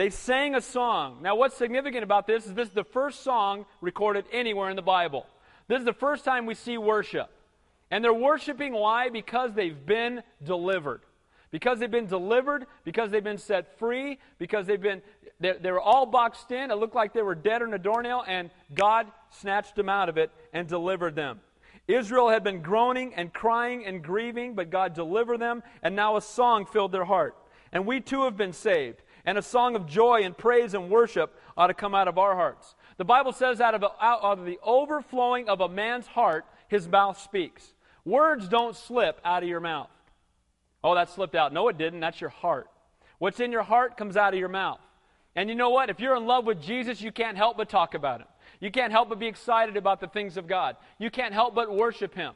they 0.00 0.08
sang 0.08 0.54
a 0.54 0.62
song. 0.62 1.18
Now, 1.20 1.36
what's 1.36 1.54
significant 1.54 2.04
about 2.04 2.26
this 2.26 2.46
is 2.46 2.54
this 2.54 2.68
is 2.68 2.74
the 2.74 2.84
first 2.84 3.22
song 3.22 3.66
recorded 3.82 4.24
anywhere 4.32 4.70
in 4.70 4.76
the 4.76 4.80
Bible. 4.80 5.26
This 5.68 5.80
is 5.80 5.84
the 5.84 5.92
first 5.92 6.24
time 6.24 6.46
we 6.46 6.54
see 6.54 6.78
worship. 6.78 7.28
And 7.90 8.02
they're 8.02 8.14
worshiping 8.14 8.72
why? 8.72 9.10
Because 9.10 9.52
they've 9.52 9.84
been 9.84 10.22
delivered. 10.42 11.02
Because 11.50 11.80
they've 11.80 11.90
been 11.90 12.06
delivered, 12.06 12.64
because 12.82 13.10
they've 13.10 13.22
been 13.22 13.36
set 13.36 13.78
free, 13.78 14.18
because 14.38 14.66
they've 14.66 14.80
been 14.80 15.02
they, 15.38 15.52
they 15.60 15.70
were 15.70 15.78
all 15.78 16.06
boxed 16.06 16.50
in. 16.50 16.70
It 16.70 16.76
looked 16.76 16.94
like 16.94 17.12
they 17.12 17.20
were 17.20 17.34
dead 17.34 17.60
in 17.60 17.74
a 17.74 17.78
doornail, 17.78 18.24
and 18.26 18.48
God 18.72 19.06
snatched 19.28 19.76
them 19.76 19.90
out 19.90 20.08
of 20.08 20.16
it 20.16 20.30
and 20.54 20.66
delivered 20.66 21.14
them. 21.14 21.40
Israel 21.88 22.30
had 22.30 22.42
been 22.42 22.62
groaning 22.62 23.12
and 23.16 23.34
crying 23.34 23.84
and 23.84 24.02
grieving, 24.02 24.54
but 24.54 24.70
God 24.70 24.94
delivered 24.94 25.40
them, 25.40 25.62
and 25.82 25.94
now 25.94 26.16
a 26.16 26.22
song 26.22 26.64
filled 26.64 26.92
their 26.92 27.04
heart. 27.04 27.36
And 27.70 27.84
we 27.84 28.00
too 28.00 28.24
have 28.24 28.38
been 28.38 28.54
saved. 28.54 29.02
And 29.24 29.36
a 29.36 29.42
song 29.42 29.76
of 29.76 29.86
joy 29.86 30.22
and 30.22 30.36
praise 30.36 30.74
and 30.74 30.90
worship 30.90 31.38
ought 31.56 31.68
to 31.68 31.74
come 31.74 31.94
out 31.94 32.08
of 32.08 32.18
our 32.18 32.34
hearts. 32.34 32.74
The 32.96 33.04
Bible 33.04 33.32
says, 33.32 33.60
out 33.60 33.74
of, 33.74 33.84
out 34.00 34.22
of 34.22 34.44
the 34.44 34.58
overflowing 34.62 35.48
of 35.48 35.60
a 35.60 35.68
man's 35.68 36.06
heart, 36.06 36.44
his 36.68 36.88
mouth 36.88 37.20
speaks. 37.20 37.74
Words 38.04 38.48
don't 38.48 38.76
slip 38.76 39.20
out 39.24 39.42
of 39.42 39.48
your 39.48 39.60
mouth. 39.60 39.90
Oh, 40.82 40.94
that 40.94 41.10
slipped 41.10 41.34
out. 41.34 41.52
No, 41.52 41.68
it 41.68 41.78
didn't. 41.78 42.00
That's 42.00 42.20
your 42.20 42.30
heart. 42.30 42.68
What's 43.18 43.40
in 43.40 43.52
your 43.52 43.62
heart 43.62 43.96
comes 43.96 44.16
out 44.16 44.32
of 44.32 44.40
your 44.40 44.48
mouth. 44.48 44.80
And 45.36 45.48
you 45.48 45.54
know 45.54 45.70
what? 45.70 45.90
If 45.90 46.00
you're 46.00 46.16
in 46.16 46.26
love 46.26 46.46
with 46.46 46.62
Jesus, 46.62 47.00
you 47.00 47.12
can't 47.12 47.36
help 47.36 47.56
but 47.56 47.68
talk 47.68 47.94
about 47.94 48.20
him. 48.20 48.26
You 48.60 48.70
can't 48.70 48.92
help 48.92 49.08
but 49.10 49.18
be 49.18 49.26
excited 49.26 49.76
about 49.76 50.00
the 50.00 50.08
things 50.08 50.36
of 50.36 50.46
God. 50.46 50.76
You 50.98 51.10
can't 51.10 51.32
help 51.32 51.54
but 51.54 51.74
worship 51.74 52.14
him. 52.14 52.34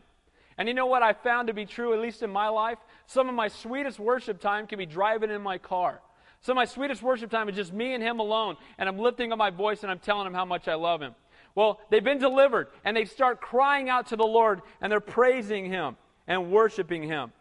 And 0.57 0.69
you 0.69 0.75
know 0.75 0.87
what 0.87 1.03
I 1.03 1.13
found 1.13 1.49
to 1.49 1.55
be 1.55 1.67
true, 1.67 1.93
at 1.93 2.01
least 2.01 2.23
in 2.23 2.31
my 2.31 2.49
life? 2.49 2.79
Some 3.07 3.29
of 3.29 3.35
my 3.35 3.49
sweetest 3.49 3.99
worship 3.99 4.41
time 4.41 4.67
can 4.67 4.79
be 4.79 4.87
driving 4.87 5.31
in 5.31 5.43
my 5.43 5.59
car. 5.59 6.01
Of 6.47 6.57
my 6.57 6.67
sweetest 6.67 7.03
worship 7.03 7.31
time 7.31 7.49
is 7.49 7.57
just 7.57 7.73
me 7.73 7.95
and 7.95 8.03
him 8.03 8.21
alone, 8.21 8.57
and 8.77 8.89
I'm 8.89 8.99
lifting 8.99 9.33
up 9.33 9.39
my 9.39 9.51
voice 9.51 9.83
and 9.83 9.91
I'm 9.91 9.99
telling 9.99 10.27
him 10.27 10.35
how 10.35 10.45
much 10.45 10.69
I 10.69 10.75
love 10.75 11.01
him. 11.01 11.15
Well, 11.55 11.81
they've 11.89 12.05
been 12.05 12.19
delivered, 12.19 12.69
and 12.85 12.97
they 12.97 13.05
start 13.05 13.41
crying 13.41 13.89
out 13.89 14.09
to 14.09 14.17
the 14.17 14.27
Lord, 14.27 14.61
and 14.81 14.91
they're 14.91 15.01
praising 15.01 15.67
him 15.67 15.97
and 16.27 16.51
worshiping 16.51 17.05
him. 17.05 17.33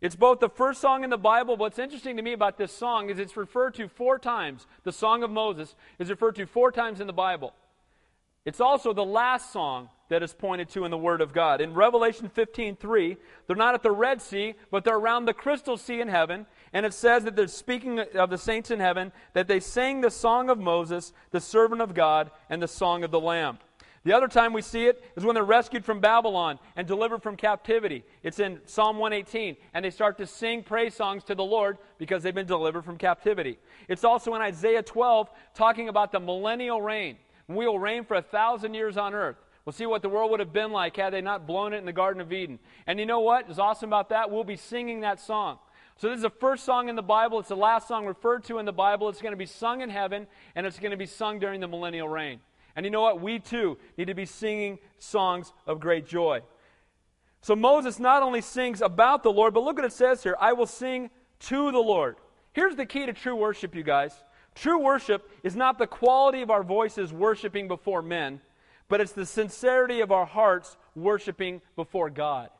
It's 0.00 0.16
both 0.16 0.40
the 0.40 0.48
first 0.48 0.80
song 0.80 1.04
in 1.04 1.10
the 1.10 1.18
Bible. 1.18 1.56
What's 1.56 1.78
interesting 1.78 2.16
to 2.16 2.22
me 2.22 2.32
about 2.32 2.58
this 2.58 2.72
song 2.72 3.08
is 3.08 3.20
it's 3.20 3.36
referred 3.36 3.74
to 3.74 3.88
four 3.88 4.18
times. 4.18 4.66
The 4.82 4.90
Song 4.90 5.22
of 5.22 5.30
Moses 5.30 5.76
is 6.00 6.10
referred 6.10 6.34
to 6.36 6.46
four 6.46 6.72
times 6.72 7.00
in 7.00 7.06
the 7.06 7.12
Bible. 7.12 7.54
It's 8.44 8.60
also 8.60 8.92
the 8.92 9.04
last 9.04 9.52
song 9.52 9.90
that 10.08 10.22
is 10.22 10.34
pointed 10.34 10.68
to 10.70 10.84
in 10.84 10.90
the 10.90 10.98
Word 10.98 11.20
of 11.20 11.32
God. 11.32 11.60
In 11.60 11.72
Revelation 11.72 12.28
15:3, 12.28 13.16
they're 13.46 13.54
not 13.54 13.74
at 13.74 13.84
the 13.84 13.92
Red 13.92 14.20
Sea, 14.20 14.54
but 14.72 14.82
they're 14.82 14.96
around 14.96 15.24
the 15.26 15.32
crystal 15.32 15.76
sea 15.76 16.00
in 16.00 16.08
heaven, 16.08 16.46
and 16.72 16.86
it 16.86 16.94
says 16.94 17.24
that 17.24 17.36
they're 17.36 17.48
speaking 17.48 18.00
of 18.00 18.30
the 18.30 18.38
saints 18.38 18.70
in 18.70 18.80
heaven, 18.80 19.12
that 19.34 19.48
they 19.48 19.60
sang 19.60 20.00
the 20.00 20.10
song 20.10 20.48
of 20.48 20.58
Moses, 20.58 21.12
the 21.30 21.40
servant 21.40 21.82
of 21.82 21.94
God, 21.94 22.30
and 22.48 22.62
the 22.62 22.68
song 22.68 23.04
of 23.04 23.10
the 23.10 23.20
Lamb. 23.20 23.58
The 24.04 24.14
other 24.14 24.26
time 24.26 24.52
we 24.52 24.62
see 24.62 24.86
it 24.86 25.04
is 25.16 25.24
when 25.24 25.34
they're 25.34 25.44
rescued 25.44 25.84
from 25.84 26.00
Babylon 26.00 26.58
and 26.74 26.88
delivered 26.88 27.22
from 27.22 27.36
captivity. 27.36 28.04
It's 28.24 28.40
in 28.40 28.58
Psalm 28.64 28.98
118, 28.98 29.56
and 29.74 29.84
they 29.84 29.90
start 29.90 30.18
to 30.18 30.26
sing 30.26 30.64
praise 30.64 30.94
songs 30.94 31.22
to 31.24 31.36
the 31.36 31.44
Lord 31.44 31.78
because 31.98 32.22
they've 32.22 32.34
been 32.34 32.46
delivered 32.46 32.84
from 32.84 32.98
captivity. 32.98 33.58
It's 33.88 34.02
also 34.02 34.34
in 34.34 34.42
Isaiah 34.42 34.82
12, 34.82 35.30
talking 35.54 35.88
about 35.88 36.10
the 36.10 36.18
millennial 36.18 36.82
reign. 36.82 37.16
We 37.46 37.66
will 37.66 37.78
reign 37.78 38.04
for 38.04 38.14
a 38.14 38.22
thousand 38.22 38.74
years 38.74 38.96
on 38.96 39.14
earth. 39.14 39.36
We'll 39.64 39.72
see 39.72 39.86
what 39.86 40.02
the 40.02 40.08
world 40.08 40.32
would 40.32 40.40
have 40.40 40.52
been 40.52 40.72
like 40.72 40.96
had 40.96 41.12
they 41.12 41.20
not 41.20 41.46
blown 41.46 41.72
it 41.72 41.78
in 41.78 41.84
the 41.84 41.92
Garden 41.92 42.20
of 42.20 42.32
Eden. 42.32 42.58
And 42.88 42.98
you 42.98 43.06
know 43.06 43.20
what 43.20 43.48
is 43.48 43.60
awesome 43.60 43.88
about 43.88 44.08
that? 44.08 44.30
We'll 44.30 44.42
be 44.42 44.56
singing 44.56 45.00
that 45.00 45.20
song. 45.20 45.58
So, 45.96 46.08
this 46.08 46.16
is 46.16 46.22
the 46.22 46.30
first 46.30 46.64
song 46.64 46.88
in 46.88 46.96
the 46.96 47.02
Bible. 47.02 47.38
It's 47.38 47.48
the 47.48 47.56
last 47.56 47.86
song 47.86 48.06
referred 48.06 48.44
to 48.44 48.58
in 48.58 48.66
the 48.66 48.72
Bible. 48.72 49.08
It's 49.08 49.22
going 49.22 49.32
to 49.32 49.36
be 49.36 49.46
sung 49.46 49.82
in 49.82 49.90
heaven, 49.90 50.26
and 50.54 50.66
it's 50.66 50.78
going 50.78 50.90
to 50.90 50.96
be 50.96 51.06
sung 51.06 51.38
during 51.38 51.60
the 51.60 51.68
millennial 51.68 52.08
reign. 52.08 52.40
And 52.74 52.84
you 52.84 52.90
know 52.90 53.02
what? 53.02 53.20
We 53.20 53.38
too 53.38 53.78
need 53.96 54.06
to 54.06 54.14
be 54.14 54.24
singing 54.24 54.78
songs 54.98 55.52
of 55.66 55.78
great 55.78 56.06
joy. 56.06 56.40
So, 57.40 57.54
Moses 57.54 57.98
not 57.98 58.22
only 58.22 58.40
sings 58.40 58.80
about 58.80 59.22
the 59.22 59.32
Lord, 59.32 59.54
but 59.54 59.62
look 59.62 59.76
what 59.76 59.84
it 59.84 59.92
says 59.92 60.22
here 60.22 60.36
I 60.40 60.52
will 60.52 60.66
sing 60.66 61.10
to 61.40 61.70
the 61.70 61.78
Lord. 61.78 62.16
Here's 62.52 62.76
the 62.76 62.86
key 62.86 63.06
to 63.06 63.12
true 63.12 63.36
worship, 63.36 63.74
you 63.74 63.82
guys. 63.82 64.12
True 64.54 64.78
worship 64.78 65.30
is 65.42 65.56
not 65.56 65.78
the 65.78 65.86
quality 65.86 66.42
of 66.42 66.50
our 66.50 66.62
voices 66.62 67.12
worshiping 67.12 67.68
before 67.68 68.02
men, 68.02 68.40
but 68.88 69.00
it's 69.00 69.12
the 69.12 69.24
sincerity 69.24 70.00
of 70.00 70.12
our 70.12 70.26
hearts 70.26 70.76
worshiping 70.94 71.62
before 71.76 72.10
God. 72.10 72.50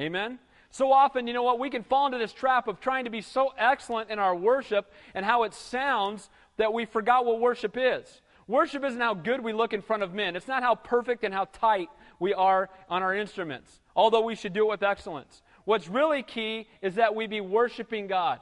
Amen? 0.00 0.38
So 0.70 0.92
often, 0.92 1.26
you 1.26 1.32
know 1.32 1.42
what, 1.42 1.58
we 1.58 1.70
can 1.70 1.82
fall 1.82 2.06
into 2.06 2.18
this 2.18 2.32
trap 2.32 2.68
of 2.68 2.80
trying 2.80 3.04
to 3.04 3.10
be 3.10 3.22
so 3.22 3.52
excellent 3.56 4.10
in 4.10 4.18
our 4.18 4.36
worship 4.36 4.92
and 5.14 5.24
how 5.24 5.44
it 5.44 5.54
sounds 5.54 6.28
that 6.58 6.72
we 6.72 6.84
forgot 6.84 7.24
what 7.24 7.40
worship 7.40 7.76
is. 7.76 8.20
Worship 8.46 8.84
isn't 8.84 9.00
how 9.00 9.14
good 9.14 9.42
we 9.42 9.52
look 9.52 9.72
in 9.72 9.82
front 9.82 10.02
of 10.02 10.14
men, 10.14 10.36
it's 10.36 10.48
not 10.48 10.62
how 10.62 10.74
perfect 10.74 11.24
and 11.24 11.34
how 11.34 11.46
tight 11.52 11.88
we 12.18 12.34
are 12.34 12.70
on 12.88 13.02
our 13.02 13.14
instruments, 13.14 13.80
although 13.94 14.22
we 14.22 14.34
should 14.34 14.52
do 14.52 14.66
it 14.66 14.70
with 14.70 14.82
excellence. 14.82 15.42
What's 15.64 15.88
really 15.88 16.22
key 16.22 16.66
is 16.80 16.94
that 16.94 17.14
we 17.14 17.26
be 17.26 17.42
worshiping 17.42 18.06
God, 18.06 18.40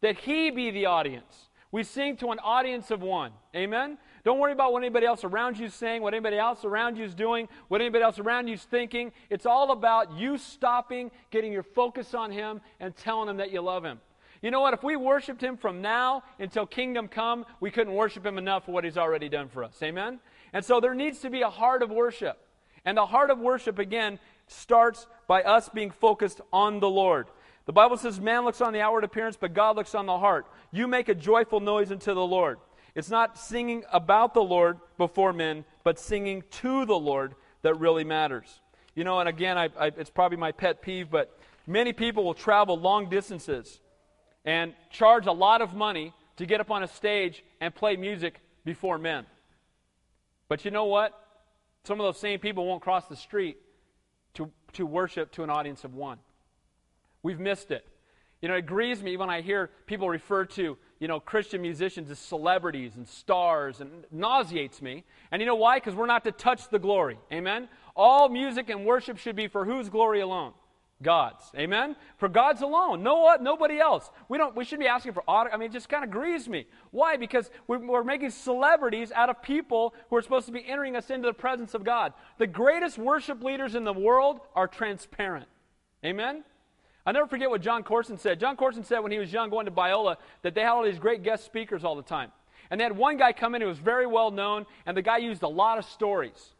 that 0.00 0.16
He 0.18 0.50
be 0.50 0.70
the 0.70 0.86
audience. 0.86 1.48
We 1.70 1.82
sing 1.82 2.16
to 2.18 2.30
an 2.30 2.38
audience 2.38 2.90
of 2.90 3.02
one. 3.02 3.32
Amen? 3.54 3.98
Don't 4.24 4.38
worry 4.38 4.52
about 4.52 4.72
what 4.72 4.82
anybody 4.82 5.06
else 5.06 5.24
around 5.24 5.58
you 5.58 5.66
is 5.66 5.74
saying, 5.74 6.02
what 6.02 6.14
anybody 6.14 6.38
else 6.38 6.64
around 6.64 6.96
you 6.96 7.04
is 7.04 7.14
doing, 7.14 7.48
what 7.68 7.80
anybody 7.80 8.02
else 8.04 8.18
around 8.18 8.48
you 8.48 8.54
is 8.54 8.62
thinking. 8.62 9.12
It's 9.30 9.46
all 9.46 9.70
about 9.72 10.12
you 10.12 10.38
stopping, 10.38 11.10
getting 11.30 11.52
your 11.52 11.62
focus 11.62 12.14
on 12.14 12.30
Him, 12.30 12.60
and 12.80 12.96
telling 12.96 13.28
Him 13.28 13.36
that 13.38 13.52
you 13.52 13.60
love 13.60 13.84
Him. 13.84 14.00
You 14.42 14.50
know 14.50 14.60
what? 14.60 14.74
If 14.74 14.82
we 14.82 14.96
worshiped 14.96 15.42
Him 15.42 15.56
from 15.56 15.82
now 15.82 16.22
until 16.38 16.66
kingdom 16.66 17.08
come, 17.08 17.44
we 17.60 17.70
couldn't 17.70 17.94
worship 17.94 18.24
Him 18.24 18.38
enough 18.38 18.66
for 18.66 18.72
what 18.72 18.84
He's 18.84 18.98
already 18.98 19.28
done 19.28 19.48
for 19.48 19.64
us. 19.64 19.76
Amen? 19.82 20.20
And 20.52 20.64
so 20.64 20.80
there 20.80 20.94
needs 20.94 21.20
to 21.20 21.30
be 21.30 21.42
a 21.42 21.50
heart 21.50 21.82
of 21.82 21.90
worship. 21.90 22.38
And 22.84 22.96
the 22.96 23.06
heart 23.06 23.30
of 23.30 23.38
worship, 23.38 23.78
again, 23.78 24.18
starts 24.46 25.06
by 25.26 25.42
us 25.42 25.68
being 25.68 25.90
focused 25.90 26.40
on 26.52 26.80
the 26.80 26.88
Lord. 26.88 27.26
The 27.66 27.72
Bible 27.72 27.98
says, 27.98 28.18
Man 28.20 28.44
looks 28.44 28.60
on 28.60 28.72
the 28.72 28.80
outward 28.80 29.04
appearance, 29.04 29.36
but 29.38 29.52
God 29.52 29.76
looks 29.76 29.94
on 29.94 30.06
the 30.06 30.18
heart. 30.18 30.46
You 30.72 30.86
make 30.86 31.08
a 31.08 31.14
joyful 31.14 31.60
noise 31.60 31.92
unto 31.92 32.14
the 32.14 32.24
Lord. 32.24 32.58
It's 32.98 33.10
not 33.10 33.38
singing 33.38 33.84
about 33.92 34.34
the 34.34 34.42
Lord 34.42 34.80
before 34.96 35.32
men, 35.32 35.64
but 35.84 36.00
singing 36.00 36.42
to 36.50 36.84
the 36.84 36.98
Lord 36.98 37.36
that 37.62 37.78
really 37.78 38.02
matters. 38.02 38.60
You 38.96 39.04
know, 39.04 39.20
and 39.20 39.28
again, 39.28 39.56
I, 39.56 39.68
I, 39.78 39.92
it's 39.96 40.10
probably 40.10 40.36
my 40.36 40.50
pet 40.50 40.82
peeve, 40.82 41.08
but 41.08 41.38
many 41.64 41.92
people 41.92 42.24
will 42.24 42.34
travel 42.34 42.76
long 42.76 43.08
distances 43.08 43.78
and 44.44 44.74
charge 44.90 45.26
a 45.26 45.32
lot 45.32 45.62
of 45.62 45.74
money 45.74 46.12
to 46.38 46.44
get 46.44 46.60
up 46.60 46.72
on 46.72 46.82
a 46.82 46.88
stage 46.88 47.44
and 47.60 47.72
play 47.72 47.94
music 47.94 48.40
before 48.64 48.98
men. 48.98 49.26
But 50.48 50.64
you 50.64 50.72
know 50.72 50.86
what? 50.86 51.12
Some 51.84 52.00
of 52.00 52.04
those 52.04 52.18
same 52.18 52.40
people 52.40 52.66
won't 52.66 52.82
cross 52.82 53.06
the 53.06 53.14
street 53.14 53.58
to, 54.34 54.50
to 54.72 54.84
worship 54.84 55.30
to 55.34 55.44
an 55.44 55.50
audience 55.50 55.84
of 55.84 55.94
one. 55.94 56.18
We've 57.22 57.38
missed 57.38 57.70
it. 57.70 57.86
You 58.42 58.48
know, 58.48 58.56
it 58.56 58.66
grieves 58.66 59.04
me 59.04 59.16
when 59.16 59.30
I 59.30 59.40
hear 59.40 59.70
people 59.86 60.08
refer 60.08 60.46
to, 60.46 60.76
you 61.00 61.08
know, 61.08 61.20
Christian 61.20 61.62
musicians 61.62 62.10
as 62.10 62.18
celebrities 62.18 62.96
and 62.96 63.06
stars 63.06 63.80
and 63.80 64.04
nauseates 64.10 64.82
me. 64.82 65.04
And 65.30 65.40
you 65.40 65.46
know 65.46 65.54
why? 65.54 65.76
Because 65.76 65.94
we're 65.94 66.06
not 66.06 66.24
to 66.24 66.32
touch 66.32 66.68
the 66.68 66.78
glory. 66.78 67.18
Amen? 67.32 67.68
All 67.94 68.28
music 68.28 68.68
and 68.68 68.84
worship 68.84 69.18
should 69.18 69.36
be 69.36 69.46
for 69.46 69.64
whose 69.64 69.88
glory 69.88 70.20
alone? 70.20 70.52
God's. 71.00 71.44
Amen? 71.56 71.94
For 72.16 72.28
God's 72.28 72.62
alone. 72.62 73.04
No, 73.04 73.28
uh, 73.28 73.36
nobody 73.40 73.78
else. 73.78 74.10
We 74.28 74.36
don't 74.36 74.56
we 74.56 74.64
shouldn't 74.64 74.80
be 74.80 74.88
asking 74.88 75.12
for 75.12 75.22
I 75.28 75.56
mean, 75.56 75.70
it 75.70 75.72
just 75.72 75.88
kind 75.88 76.02
of 76.02 76.10
grieves 76.10 76.48
me. 76.48 76.66
Why? 76.90 77.16
Because 77.16 77.50
we're, 77.68 77.78
we're 77.78 78.02
making 78.02 78.30
celebrities 78.30 79.12
out 79.12 79.30
of 79.30 79.40
people 79.40 79.94
who 80.10 80.16
are 80.16 80.22
supposed 80.22 80.46
to 80.46 80.52
be 80.52 80.66
entering 80.66 80.96
us 80.96 81.10
into 81.10 81.28
the 81.28 81.34
presence 81.34 81.74
of 81.74 81.84
God. 81.84 82.14
The 82.38 82.48
greatest 82.48 82.98
worship 82.98 83.42
leaders 83.44 83.76
in 83.76 83.84
the 83.84 83.92
world 83.92 84.40
are 84.56 84.66
transparent. 84.66 85.46
Amen? 86.04 86.42
I 87.08 87.12
never 87.12 87.26
forget 87.26 87.48
what 87.48 87.62
Jon 87.62 87.84
Courson 87.84 88.18
said. 88.18 88.38
Jon 88.38 88.54
Courson 88.54 88.84
said 88.84 88.98
when 88.98 89.10
he 89.10 89.16
was 89.16 89.32
young 89.32 89.48
going 89.48 89.64
to 89.64 89.72
Biola 89.72 90.16
that 90.42 90.54
they 90.54 90.60
had 90.60 90.72
all 90.72 90.84
these 90.84 90.98
great 90.98 91.22
guest 91.22 91.46
speakers 91.46 91.82
all 91.82 91.96
the 91.96 92.02
time. 92.02 92.30
And 92.70 92.78
they 92.78 92.84
had 92.84 92.94
one 92.94 93.16
guy 93.16 93.32
come 93.32 93.54
in 93.54 93.62
who 93.62 93.66
was 93.66 93.78
very 93.78 94.04
well 94.04 94.30
known, 94.30 94.66
and 94.84 94.94
the 94.94 95.00
guy 95.00 95.16
used 95.16 95.42
a 95.42 95.48
lot 95.48 95.78
of 95.78 95.86
stories. 95.86 96.52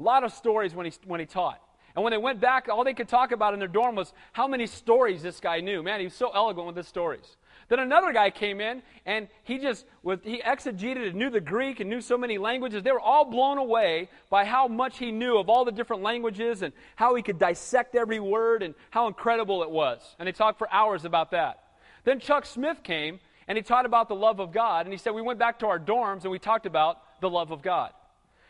A 0.00 0.02
lot 0.02 0.24
of 0.24 0.32
stories 0.32 0.74
when 0.74 0.86
he, 0.86 0.92
when 1.06 1.20
he 1.20 1.26
taught. 1.26 1.62
And 1.94 2.02
when 2.02 2.10
they 2.10 2.18
went 2.18 2.40
back, 2.40 2.68
all 2.68 2.82
they 2.82 2.94
could 2.94 3.06
talk 3.06 3.30
about 3.30 3.54
in 3.54 3.60
their 3.60 3.68
dorm 3.68 3.94
was 3.94 4.12
how 4.32 4.48
many 4.48 4.66
stories 4.66 5.22
this 5.22 5.38
guy 5.38 5.60
knew. 5.60 5.84
Man, 5.84 6.00
he 6.00 6.06
was 6.06 6.14
so 6.14 6.32
eloquent 6.34 6.66
with 6.66 6.76
his 6.76 6.88
stories. 6.88 7.36
Then 7.72 7.80
another 7.80 8.12
guy 8.12 8.28
came 8.28 8.60
in 8.60 8.82
and 9.06 9.28
he 9.44 9.56
just 9.56 9.86
with 10.02 10.22
he 10.24 10.42
exegeted 10.42 11.06
and 11.06 11.14
knew 11.14 11.30
the 11.30 11.40
Greek 11.40 11.80
and 11.80 11.88
knew 11.88 12.02
so 12.02 12.18
many 12.18 12.36
languages. 12.36 12.82
They 12.82 12.92
were 12.92 13.00
all 13.00 13.24
blown 13.24 13.56
away 13.56 14.10
by 14.28 14.44
how 14.44 14.68
much 14.68 14.98
he 14.98 15.10
knew 15.10 15.38
of 15.38 15.48
all 15.48 15.64
the 15.64 15.72
different 15.72 16.02
languages 16.02 16.60
and 16.60 16.74
how 16.96 17.14
he 17.14 17.22
could 17.22 17.38
dissect 17.38 17.94
every 17.94 18.20
word 18.20 18.62
and 18.62 18.74
how 18.90 19.06
incredible 19.06 19.62
it 19.62 19.70
was. 19.70 20.16
And 20.18 20.28
they 20.28 20.32
talked 20.32 20.58
for 20.58 20.70
hours 20.70 21.06
about 21.06 21.30
that. 21.30 21.64
Then 22.04 22.20
Chuck 22.20 22.44
Smith 22.44 22.82
came 22.82 23.20
and 23.48 23.56
he 23.56 23.62
taught 23.62 23.86
about 23.86 24.10
the 24.10 24.16
love 24.16 24.38
of 24.38 24.52
God 24.52 24.84
and 24.84 24.92
he 24.92 24.98
said 24.98 25.14
we 25.14 25.22
went 25.22 25.38
back 25.38 25.60
to 25.60 25.66
our 25.66 25.78
dorms 25.78 26.24
and 26.24 26.30
we 26.30 26.38
talked 26.38 26.66
about 26.66 26.98
the 27.22 27.30
love 27.30 27.52
of 27.52 27.62
God. 27.62 27.92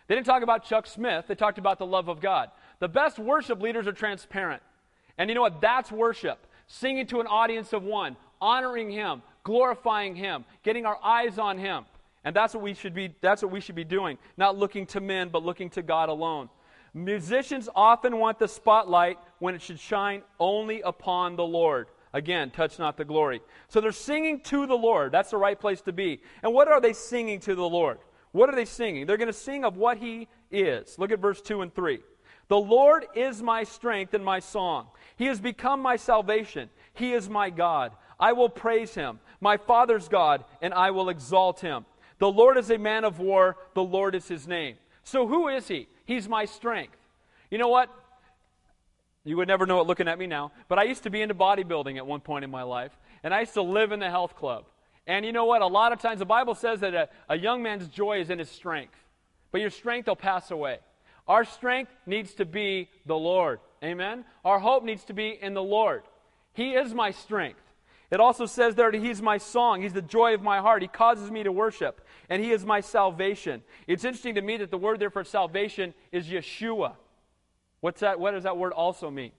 They 0.09 0.17
didn't 0.17 0.27
talk 0.27 0.43
about 0.43 0.65
Chuck 0.65 0.89
Smith, 0.89 1.27
they 1.29 1.37
talked 1.37 1.59
about 1.59 1.79
the 1.79 1.87
love 1.87 2.09
of 2.09 2.21
God. 2.21 2.51
The 2.81 2.89
best 2.89 3.21
worship 3.21 3.63
leaders 3.63 3.87
are 3.87 3.93
transparent. 3.93 4.65
And 5.17 5.31
you 5.31 5.37
know 5.37 5.43
what? 5.43 5.61
That's 5.61 5.93
worship. 5.93 6.45
Singing 6.67 7.07
to 7.09 7.21
an 7.21 7.27
audience 7.27 7.73
of 7.73 7.83
one, 7.83 8.17
honoring 8.43 8.91
Him, 8.91 9.23
glorifying 9.45 10.15
Him, 10.15 10.45
getting 10.63 10.85
our 10.85 10.99
eyes 11.03 11.39
on 11.39 11.57
Him. 11.57 11.85
And 12.25 12.37
that's 12.37 12.55
what 12.55 12.63
we 12.63 12.75
should 12.75 12.95
be, 12.95 13.15
that's 13.21 13.43
what 13.43 13.51
we 13.51 13.61
should 13.61 13.75
be 13.75 13.85
doing. 13.85 14.19
Not 14.37 14.59
looking 14.59 14.87
to 14.87 15.01
men, 15.01 15.31
but 15.31 15.45
looking 15.45 15.71
to 15.71 15.83
God 15.83 16.09
alone. 16.09 16.51
Musicians 16.95 17.69
often 17.75 18.19
want 18.19 18.39
the 18.39 18.49
spotlight 18.49 19.19
when 19.39 19.55
it 19.55 19.63
should 19.63 19.81
shine 19.81 20.23
only 20.39 20.83
upon 20.83 21.37
the 21.37 21.45
Lord. 21.45 21.89
Again, 22.13 22.51
touch 22.51 22.79
not 22.79 22.99
the 22.99 23.05
glory. 23.05 23.41
So 23.69 23.81
they're 23.81 23.93
singing 23.93 24.41
to 24.41 24.67
the 24.67 24.75
Lord. 24.75 25.13
That's 25.13 25.31
the 25.31 25.39
right 25.39 25.59
place 25.59 25.81
to 25.83 25.93
be. 25.93 26.21
And 26.43 26.53
what 26.53 26.69
are 26.69 26.81
they 26.81 26.93
singing 26.93 27.41
to 27.41 27.55
the 27.55 27.67
Lord? 27.67 27.99
What 28.33 28.51
are 28.51 28.57
they 28.57 28.67
singing? 28.67 29.07
They're 29.07 29.17
going 29.17 29.29
to 29.29 29.33
sing 29.33 29.65
of 29.65 29.77
what 29.77 29.97
He 29.97 30.29
is. 30.51 30.99
Look 30.99 31.11
at 31.11 31.21
verse 31.21 31.41
2 31.41 31.63
and 31.63 31.75
3. 31.75 32.01
The 32.49 32.59
Lord 32.59 33.07
is 33.15 33.43
my 33.43 33.65
strength 33.65 34.13
and 34.13 34.25
my 34.25 34.41
song. 34.41 34.89
He 35.17 35.27
has 35.27 35.41
become 35.41 35.81
my 35.81 35.97
salvation. 35.97 36.69
He 36.93 37.15
is 37.15 37.31
my 37.31 37.49
God. 37.49 37.93
I 38.23 38.35
will 38.35 38.49
praise 38.49 38.95
him, 38.95 39.19
my 39.41 39.57
Father's 39.57 40.07
God, 40.07 40.45
and 40.61 40.73
I 40.73 40.93
will 40.93 41.09
exalt 41.09 41.59
him. 41.59 41.85
The 42.21 42.31
Lord 42.31 42.57
is 42.57 42.71
a 42.71 42.79
man 42.79 43.05
of 43.05 43.19
war, 43.19 43.57
the 43.75 43.83
Lord 43.83 44.15
is 44.15 44.29
his 44.29 44.47
name. 44.47 44.77
So 45.03 45.27
who 45.27 45.49
is 45.49 45.67
he? 45.67 45.89
He's 46.05 46.29
my 46.29 46.45
strength. 46.45 46.97
You 47.51 47.59
know 47.59 47.67
what? 47.67 47.91
You 49.25 49.37
would 49.39 49.49
never 49.49 49.67
know 49.67 49.81
it 49.81 49.89
looking 49.89 50.07
at 50.07 50.21
me 50.21 50.29
now, 50.29 50.53
but 50.69 50.79
I 50.79 50.85
used 50.85 51.03
to 51.03 51.11
be 51.11 51.21
into 51.21 51.35
bodybuilding 51.35 51.97
at 51.97 52.07
one 52.07 52.21
point 52.21 52.45
in 52.45 52.51
my 52.53 52.63
life, 52.63 52.97
and 53.25 53.35
I 53.35 53.41
used 53.41 53.55
to 53.55 53.63
live 53.63 53.91
in 53.91 53.99
the 53.99 54.09
health 54.09 54.37
club. 54.37 54.67
And 55.09 55.27
you 55.27 55.33
know 55.33 55.47
what? 55.47 55.61
A 55.61 55.67
lot 55.67 55.91
of 55.91 56.01
times 56.01 56.21
the 56.21 56.25
Bible 56.25 56.55
says 56.55 56.79
that 56.79 56.95
a, 56.95 57.09
a 57.29 57.37
young 57.37 57.61
man's 57.61 57.89
joy 57.89 58.21
is 58.21 58.31
in 58.31 58.39
his 58.39 58.49
strength, 58.49 58.95
but 59.51 59.61
your 59.61 59.71
strength 59.71 60.07
will 60.07 60.15
pass 60.15 60.53
away. 60.53 60.79
Our 61.27 61.45
strength 61.45 61.91
needs 62.07 62.35
to 62.35 62.45
be 62.45 62.89
the 63.05 63.17
Lord. 63.17 63.59
Amen? 63.83 64.25
Our 64.45 64.61
hope 64.61 64.85
needs 64.85 65.03
to 65.07 65.13
be 65.13 65.37
in 65.43 65.55
the 65.55 65.63
Lord. 65.63 66.05
He 66.53 66.75
is 66.75 66.95
my 66.95 67.11
strength. 67.11 67.59
It 68.13 68.21
also 68.21 68.45
says 68.45 68.75
there 68.75 68.93
that 68.93 69.03
He's 69.03 69.23
my 69.23 69.39
song. 69.39 69.81
He's 69.81 69.95
the 69.95 70.03
joy 70.03 70.35
of 70.35 70.43
my 70.43 70.59
heart. 70.59 70.83
He 70.83 70.89
causes 70.89 71.31
me 71.31 71.43
to 71.45 71.51
worship. 71.51 72.07
And 72.29 72.45
He 72.45 72.53
is 72.53 72.65
my 72.65 72.83
salvation. 72.83 73.63
It's 73.87 74.05
interesting 74.05 74.35
to 74.35 74.43
me 74.43 74.59
that 74.59 74.71
the 74.71 74.77
word 74.77 75.01
there 75.01 75.09
for 75.09 75.25
salvation 75.25 75.95
is 76.13 76.27
Yeshua. 76.27 76.93
What's 77.81 78.01
that? 78.01 78.21
What 78.21 78.33
does 78.33 78.43
that 78.43 78.59
word 78.59 78.75
also 78.75 79.11
mean? 79.11 79.33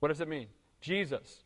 What 0.00 0.08
does 0.08 0.20
it 0.20 0.28
mean? 0.28 0.48
Jesus. 0.80 1.44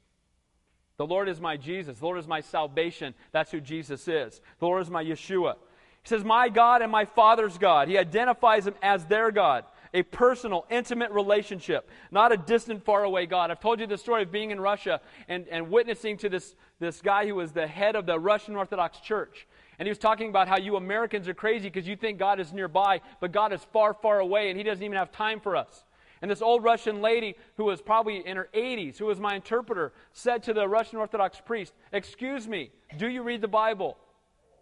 The 0.97 1.07
Lord 1.07 1.28
is 1.28 1.43
my 1.43 1.59
Jesus. 1.59 1.99
The 1.99 2.04
Lord 2.07 2.19
is 2.19 2.26
my 2.26 2.40
salvation. 2.40 3.14
That's 3.33 3.50
who 3.50 3.61
Jesus 3.61 4.09
is. 4.09 4.40
The 4.61 4.66
Lord 4.66 4.81
is 4.81 4.90
my 4.90 5.04
Yeshua. 5.04 5.57
He 6.02 6.09
says, 6.09 6.25
My 6.25 6.49
God 6.49 6.81
and 6.81 6.90
my 6.90 7.04
Father's 7.04 7.59
God. 7.59 7.88
He 7.88 7.99
identifies 7.99 8.66
him 8.66 8.75
as 8.81 9.04
their 9.04 9.31
God 9.31 9.64
a 9.94 10.02
personal, 10.02 10.66
intimate 10.70 11.12
relationship, 11.12 11.88
not 12.10 12.32
a 12.32 12.36
distant, 12.36 12.84
faraway 12.84 13.24
God. 13.24 13.50
I've 13.50 13.60
told 13.60 13.78
you 13.78 13.86
the 13.86 13.96
story 13.96 14.24
of 14.24 14.32
being 14.32 14.50
in 14.50 14.60
Russia 14.60 15.00
and, 15.28 15.46
and 15.48 15.70
witnessing 15.70 16.16
to 16.18 16.28
this, 16.28 16.56
this 16.80 17.00
guy 17.00 17.26
who 17.26 17.36
was 17.36 17.52
the 17.52 17.66
head 17.66 17.94
of 17.94 18.04
the 18.04 18.18
Russian 18.18 18.56
Orthodox 18.56 18.98
Church. 18.98 19.46
And 19.78 19.86
he 19.86 19.90
was 19.90 19.98
talking 19.98 20.28
about 20.28 20.48
how 20.48 20.58
you 20.58 20.76
Americans 20.76 21.28
are 21.28 21.34
crazy 21.34 21.68
because 21.68 21.86
you 21.86 21.96
think 21.96 22.18
God 22.18 22.40
is 22.40 22.52
nearby, 22.52 23.00
but 23.20 23.32
God 23.32 23.52
is 23.52 23.62
far, 23.72 23.94
far 23.94 24.18
away, 24.18 24.50
and 24.50 24.58
he 24.58 24.64
doesn't 24.64 24.84
even 24.84 24.96
have 24.96 25.12
time 25.12 25.40
for 25.40 25.56
us. 25.56 25.84
And 26.22 26.30
this 26.30 26.42
old 26.42 26.64
Russian 26.64 27.00
lady, 27.00 27.36
who 27.56 27.64
was 27.64 27.80
probably 27.82 28.26
in 28.26 28.36
her 28.36 28.48
80s, 28.54 28.98
who 28.98 29.06
was 29.06 29.20
my 29.20 29.34
interpreter, 29.34 29.92
said 30.12 30.42
to 30.44 30.54
the 30.54 30.66
Russian 30.66 30.98
Orthodox 30.98 31.40
priest, 31.40 31.74
Excuse 31.92 32.48
me, 32.48 32.70
do 32.96 33.08
you 33.08 33.22
read 33.22 33.40
the 33.40 33.48
Bible? 33.48 33.98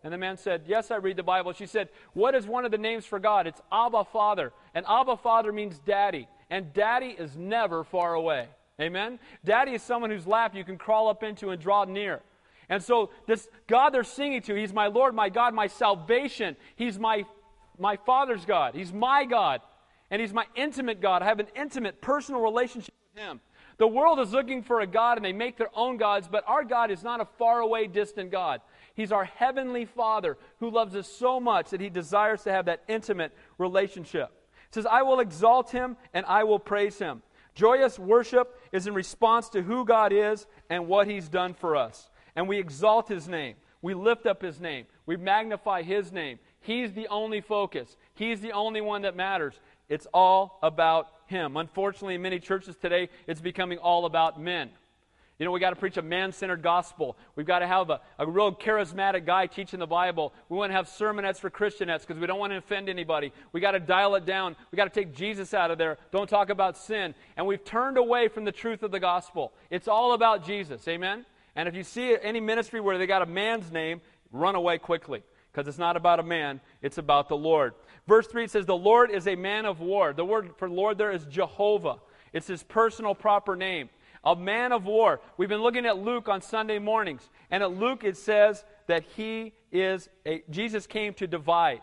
And 0.05 0.13
the 0.13 0.19
man 0.19 0.37
said, 0.37 0.63
Yes, 0.67 0.91
I 0.91 0.97
read 0.97 1.17
the 1.17 1.23
Bible. 1.23 1.53
She 1.53 1.67
said, 1.67 1.89
What 2.13 2.35
is 2.35 2.47
one 2.47 2.65
of 2.65 2.71
the 2.71 2.79
names 2.79 3.05
for 3.05 3.19
God? 3.19 3.47
It's 3.47 3.61
Abba 3.71 4.05
Father. 4.05 4.53
And 4.75 4.85
Abba 4.89 5.17
Father 5.17 5.53
means 5.53 5.79
daddy. 5.79 6.29
And 6.51 6.73
daddy 6.73 7.15
is 7.19 7.37
never 7.37 7.85
far 7.85 8.15
away. 8.15 8.49
Amen? 8.81 9.19
Daddy 9.45 9.73
is 9.73 9.83
someone 9.83 10.11
whose 10.11 10.27
lap 10.27 10.55
you 10.55 10.65
can 10.65 10.77
crawl 10.77 11.09
up 11.09 11.23
into 11.23 11.51
and 11.51 11.61
draw 11.61 11.85
near. 11.85 12.21
And 12.69 12.83
so, 12.83 13.11
this 13.27 13.49
God 13.67 13.91
they're 13.91 14.05
singing 14.05 14.43
to, 14.43 14.55
He's 14.55 14.73
my 14.73 14.87
Lord, 14.87 15.15
my 15.15 15.29
God, 15.29 15.55
my 15.55 15.67
salvation. 15.67 16.57
He's 16.75 16.99
my, 16.99 17.25
my 17.79 17.97
Father's 17.97 18.45
God. 18.45 18.75
He's 18.75 18.93
my 18.93 19.25
God. 19.25 19.61
And 20.11 20.21
He's 20.21 20.33
my 20.33 20.47
intimate 20.57 21.01
God. 21.01 21.23
I 21.23 21.27
have 21.27 21.41
an 21.41 21.49
intimate, 21.55 22.01
personal 22.01 22.41
relationship 22.41 22.95
with 23.15 23.23
Him. 23.23 23.41
The 23.79 23.87
world 23.87 24.21
is 24.21 24.33
looking 24.33 24.63
for 24.63 24.81
a 24.81 24.87
God 24.87 25.19
and 25.19 25.25
they 25.25 25.33
make 25.33 25.57
their 25.57 25.71
own 25.75 25.97
gods, 25.97 26.29
but 26.31 26.45
our 26.47 26.65
God 26.65 26.91
is 26.91 27.03
not 27.03 27.21
a 27.21 27.27
faraway, 27.39 27.87
distant 27.87 28.31
God. 28.31 28.61
He's 28.95 29.13
our 29.13 29.25
heavenly 29.25 29.85
Father 29.85 30.37
who 30.59 30.71
loves 30.71 30.95
us 30.95 31.09
so 31.09 31.41
much 31.41 31.71
that 31.71 31.81
he 31.81 31.89
desires 31.89 32.43
to 32.43 32.53
have 32.53 32.67
that 32.67 32.83
intimate 32.89 33.33
relationship. 33.59 34.31
It 34.69 34.75
says, 34.75 34.87
I 34.87 35.03
will 35.03 35.21
exalt 35.21 35.71
him 35.71 35.97
and 36.13 36.27
I 36.27 36.45
will 36.45 36.59
praise 36.59 36.99
him. 36.99 37.23
Joyous 37.55 37.99
worship 37.99 38.61
is 38.73 38.87
in 38.87 38.95
response 38.95 39.49
to 39.51 39.63
who 39.63 39.85
God 39.85 40.13
is 40.13 40.47
and 40.71 40.87
what 40.87 41.07
he's 41.07 41.29
done 41.29 41.55
for 41.55 41.77
us. 41.77 42.09
And 42.35 42.49
we 42.49 42.59
exalt 42.59 43.09
his 43.09 43.29
name. 43.29 43.57
We 43.83 43.95
lift 43.95 44.27
up 44.27 44.41
his 44.41 44.61
name. 44.61 44.87
We 45.07 45.17
magnify 45.17 45.83
his 45.83 46.13
name. 46.13 46.39
He's 46.61 46.93
the 46.93 47.09
only 47.09 47.41
focus. 47.41 47.97
He's 48.15 48.41
the 48.41 48.53
only 48.53 48.81
one 48.81 49.03
that 49.03 49.17
matters. 49.17 49.61
It's 49.89 50.07
all 50.15 50.59
about 50.63 51.09
him. 51.33 51.57
Unfortunately, 51.57 52.15
in 52.15 52.23
many 52.23 52.39
churches 52.39 52.77
today, 52.77 53.09
it's 53.27 53.41
becoming 53.41 53.79
all 53.79 54.07
about 54.07 54.41
men. 54.41 54.71
You 55.39 55.47
know, 55.47 55.51
we 55.51 55.59
got 55.59 55.71
to 55.71 55.77
preach 55.77 55.97
a 55.97 56.03
man 56.03 56.31
centered 56.31 56.63
gospel. 56.63 57.17
We've 57.35 57.47
got 57.47 57.61
to 57.61 57.67
have 57.67 57.91
a, 57.91 58.01
a 58.17 58.27
real 58.29 58.55
charismatic 58.55 59.27
guy 59.27 59.47
teaching 59.47 59.81
the 59.81 59.89
Bible. 59.89 60.33
We 60.49 60.57
want 60.57 60.71
to 60.71 60.77
have 60.77 60.87
sermonettes 60.87 61.39
for 61.39 61.51
Christianettes 61.51 62.03
because 62.03 62.21
we 62.21 62.29
don't 62.29 62.39
want 62.39 62.53
to 62.53 62.59
offend 62.59 62.89
anybody. 62.89 63.33
We 63.51 63.61
got 63.61 63.73
to 63.73 63.81
dial 63.81 64.15
it 64.15 64.25
down. 64.25 64.55
We 64.71 64.77
got 64.77 64.85
to 64.85 65.01
take 65.01 65.17
Jesus 65.17 65.53
out 65.53 65.73
of 65.73 65.79
there. 65.79 65.99
Don't 66.13 66.29
talk 66.29 66.51
about 66.51 66.77
sin. 66.77 67.13
And 67.37 67.45
we've 67.47 67.65
turned 67.65 67.97
away 67.97 68.29
from 68.29 68.45
the 68.45 68.53
truth 68.53 68.85
of 68.85 68.93
the 68.93 69.01
gospel. 69.01 69.53
It's 69.69 69.89
all 69.89 70.13
about 70.13 70.47
Jesus. 70.47 70.87
Amen? 70.87 71.27
And 71.57 71.69
if 71.69 71.75
you 71.75 71.83
see 71.83 72.17
any 72.23 72.39
ministry 72.39 72.81
where 72.81 72.97
they 72.97 73.09
got 73.09 73.23
a 73.23 73.27
man's 73.27 73.73
name, 73.73 74.01
run 74.31 74.55
away 74.55 74.79
quickly 74.79 75.25
because 75.51 75.69
it's 75.69 75.79
not 75.79 75.97
about 75.97 76.19
a 76.19 76.23
man, 76.23 76.61
it's 76.81 76.99
about 76.99 77.29
the 77.29 77.37
Lord. 77.37 77.75
Verse 78.07 78.27
3 78.27 78.47
says, 78.47 78.67
The 78.67 78.77
Lord 78.77 79.11
is 79.11 79.27
a 79.27 79.37
man 79.37 79.65
of 79.65 79.81
war. 79.81 80.13
The 80.13 80.25
word 80.25 80.51
for 80.57 80.69
Lord 80.69 80.99
there 80.99 81.13
is 81.13 81.25
Jehovah, 81.27 81.99
it's 82.33 82.47
his 82.47 82.63
personal 82.63 83.15
proper 83.15 83.57
name 83.57 83.89
a 84.25 84.37
man 84.37 84.73
of 84.73 84.85
war. 84.85 85.21
We've 85.37 85.49
been 85.49 85.63
looking 85.63 85.87
at 85.87 85.99
Luke 85.99 86.29
on 86.29 86.41
Sunday 86.41 86.79
mornings, 86.79 87.29
and 87.51 87.63
at 87.63 87.73
Luke 87.73 88.05
it 88.05 88.17
says 88.17 88.65
that 88.87 89.03
he 89.17 89.53
is 89.71 90.09
a 90.27 90.43
Jesus 90.51 90.87
came 90.87 91.15
to 91.15 91.27
divide. 91.27 91.83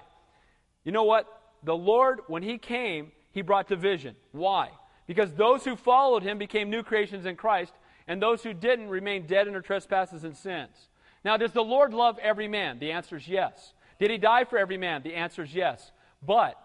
You 0.84 0.92
know 0.92 1.04
what? 1.04 1.28
The 1.64 1.76
Lord, 1.76 2.22
when 2.28 2.44
he 2.44 2.58
came, 2.58 3.12
he 3.32 3.42
brought 3.42 3.68
division. 3.68 4.16
Why? 4.32 4.70
Because 5.08 5.34
those 5.34 5.66
who 5.66 5.76
followed 5.76 6.24
him 6.24 6.38
became 6.38 6.70
new 6.70 6.84
creations 6.84 7.26
in 7.26 7.36
Christ, 7.36 7.74
and 8.08 8.22
those 8.22 8.44
who 8.44 8.54
didn't 8.54 8.90
remained 8.90 9.28
dead 9.28 9.48
in 9.48 9.54
their 9.54 9.62
trespasses 9.62 10.24
and 10.24 10.36
sins. 10.36 10.90
Now, 11.26 11.36
does 11.36 11.52
the 11.52 11.64
Lord 11.64 11.94
love 11.94 12.18
every 12.20 12.48
man? 12.48 12.80
The 12.80 12.92
answer 12.92 13.18
is 13.18 13.28
yes. 13.28 13.74
Did 14.00 14.10
he 14.10 14.18
die 14.18 14.46
for 14.46 14.58
every 14.58 14.78
man? 14.78 15.04
The 15.04 15.16
answer 15.16 15.44
is 15.44 15.54
yes. 15.54 15.92
But 16.26 16.60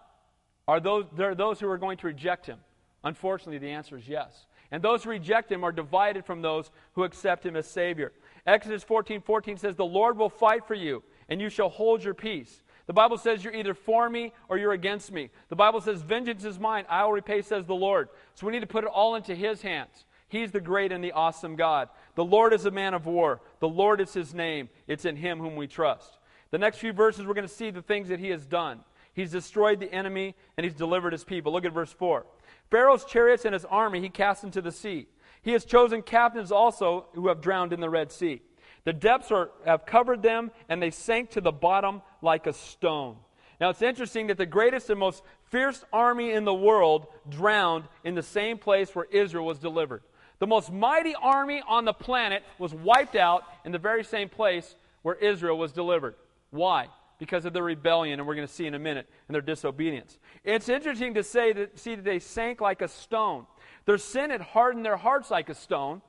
are 0.67 0.81
those, 0.81 1.05
there 1.17 1.31
are 1.31 1.35
those 1.35 1.61
who 1.61 1.69
are 1.69 1.79
going 1.79 1.99
to 1.99 2.07
reject 2.07 2.47
him? 2.47 2.59
Unfortunately, 3.03 3.59
the 3.59 3.71
answer 3.71 3.97
is 3.97 4.09
yes. 4.09 4.47
And 4.71 4.83
those 4.83 5.05
who 5.05 5.11
reject 5.11 5.53
him 5.53 5.63
are 5.63 5.73
divided 5.73 6.25
from 6.25 6.43
those 6.43 6.71
who 6.95 7.05
accept 7.05 7.45
him 7.45 7.55
as 7.55 7.69
Savior. 7.69 8.13
Exodus 8.47 8.83
14 8.83 9.21
14 9.21 9.59
says, 9.59 9.77
The 9.77 9.85
Lord 9.85 10.17
will 10.17 10.31
fight 10.31 10.67
for 10.67 10.75
you, 10.75 11.03
and 11.29 11.41
you 11.41 11.49
shall 11.49 11.69
hold 11.69 12.03
your 12.03 12.15
peace. 12.15 12.63
The 12.87 12.93
Bible 12.93 13.17
says 13.17 13.43
you're 13.43 13.55
either 13.55 13.75
for 13.75 14.11
me 14.11 14.33
or 14.49 14.59
you're 14.59 14.73
against 14.73 15.11
me. 15.11 15.31
The 15.49 15.57
Bible 15.57 15.81
says, 15.81 16.03
Vengeance 16.03 16.45
is 16.45 16.59
mine, 16.59 16.85
I 16.89 17.05
will 17.05 17.13
repay, 17.13 17.43
says 17.43 17.67
the 17.67 17.75
Lord. 17.75 18.09
So 18.35 18.47
we 18.47 18.53
need 18.53 18.61
to 18.61 18.67
put 18.67 18.85
it 18.85 18.91
all 18.91 19.15
into 19.15 19.35
his 19.35 19.63
hands. 19.63 20.05
He's 20.29 20.51
the 20.51 20.61
great 20.61 20.93
and 20.93 21.03
the 21.03 21.13
awesome 21.13 21.57
God. 21.57 21.89
The 22.17 22.25
Lord 22.25 22.53
is 22.53 22.67
a 22.67 22.71
man 22.71 22.95
of 22.95 23.07
war. 23.07 23.41
The 23.61 23.69
Lord 23.69 24.01
is 24.01 24.13
his 24.13 24.35
name. 24.35 24.69
It's 24.87 25.05
in 25.05 25.17
him 25.17 25.39
whom 25.39 25.57
we 25.57 25.67
trust. 25.67 26.19
The 26.51 26.59
next 26.59 26.79
few 26.79 26.93
verses, 26.93 27.27
we're 27.27 27.35
going 27.35 27.47
to 27.47 27.55
see 27.55 27.71
the 27.71 27.83
things 27.83 28.09
that 28.09 28.19
he 28.19 28.31
has 28.31 28.45
done. 28.45 28.81
He's 29.15 29.31
destroyed 29.31 29.81
the 29.81 29.93
enemy 29.93 30.35
and 30.57 30.65
he's 30.65 30.75
delivered 30.75 31.13
his 31.13 31.25
people. 31.25 31.53
Look 31.53 31.65
at 31.65 31.73
verse 31.73 31.93
4. 31.93 32.27
Pharaoh's 32.71 33.05
chariots 33.05 33.45
and 33.45 33.55
his 33.55 33.65
army 33.65 34.01
he 34.01 34.09
cast 34.09 34.45
into 34.45 34.61
the 34.61 34.73
sea. 34.73 35.07
He 35.43 35.53
has 35.53 35.65
chosen 35.65 36.03
captains 36.03 36.51
also 36.51 37.07
who 37.15 37.29
have 37.29 37.41
drowned 37.41 37.73
in 37.73 37.81
the 37.81 37.91
Red 37.91 38.11
Sea. 38.11 38.43
The 38.85 38.93
depths 38.93 39.31
are, 39.31 39.51
have 39.65 39.87
covered 39.87 40.23
them, 40.23 40.51
and 40.69 40.83
they 40.83 40.91
sank 40.91 41.31
to 41.31 41.41
the 41.41 41.53
bottom 41.53 42.03
like 42.21 42.47
a 42.47 42.53
stone. 42.53 43.17
Now 43.61 43.71
it's 43.71 43.83
interesting 43.83 44.27
that 44.27 44.37
the 44.37 44.47
greatest 44.47 44.91
and 44.91 44.99
most 44.99 45.23
fierce 45.51 45.85
army 45.93 46.33
in 46.33 46.45
the 46.45 46.55
world 46.55 47.07
drowned 47.29 47.85
in 48.03 48.15
the 48.15 48.23
same 48.23 48.59
place 48.59 48.95
where 48.95 49.07
Israel 49.11 49.47
was 49.47 49.59
delivered. 49.59 50.03
The 50.39 50.47
most 50.47 50.73
mighty 50.73 51.15
army 51.15 51.63
on 51.67 51.85
the 51.85 51.93
planet 51.93 52.43
was 52.59 52.75
wiped 52.75 53.17
out 53.17 53.45
in 53.65 53.73
the 53.73 53.79
very 53.79 54.05
same 54.05 54.29
place 54.29 54.75
where 55.03 55.15
Israel 55.15 55.57
was 55.57 55.73
delivered. 55.73 56.17
Why? 56.51 56.89
Because 57.19 57.45
of 57.45 57.53
their 57.53 57.63
rebellion, 57.63 58.19
and 58.19 58.27
we're 58.27 58.35
going 58.35 58.47
to 58.47 58.53
see 58.53 58.67
in 58.67 58.75
a 58.75 58.79
minute, 58.79 59.09
and 59.29 59.35
their 59.35 59.43
disobedience. 59.43 60.19
It's 60.43 60.69
interesting 60.69 61.15
to 61.15 61.23
say 61.23 61.53
that, 61.53 61.79
see 61.79 61.95
that 61.95 62.05
they 62.05 62.19
sank 62.19 62.61
like 62.61 62.83
a 62.83 62.89
stone. 62.89 63.47
Their 63.87 63.99
sin 63.99 64.31
had 64.31 64.41
hardened 64.41 64.85
their 64.85 64.97
hearts 64.97 65.31
like 65.31 65.49
a 65.49 65.55
stone. 65.55 66.03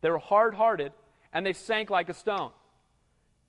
They 0.00 0.10
were 0.10 0.18
hard 0.18 0.54
hearted, 0.54 0.92
and 1.32 1.44
they 1.44 1.52
sank 1.52 1.90
like 1.90 2.08
a 2.08 2.14
stone. 2.14 2.50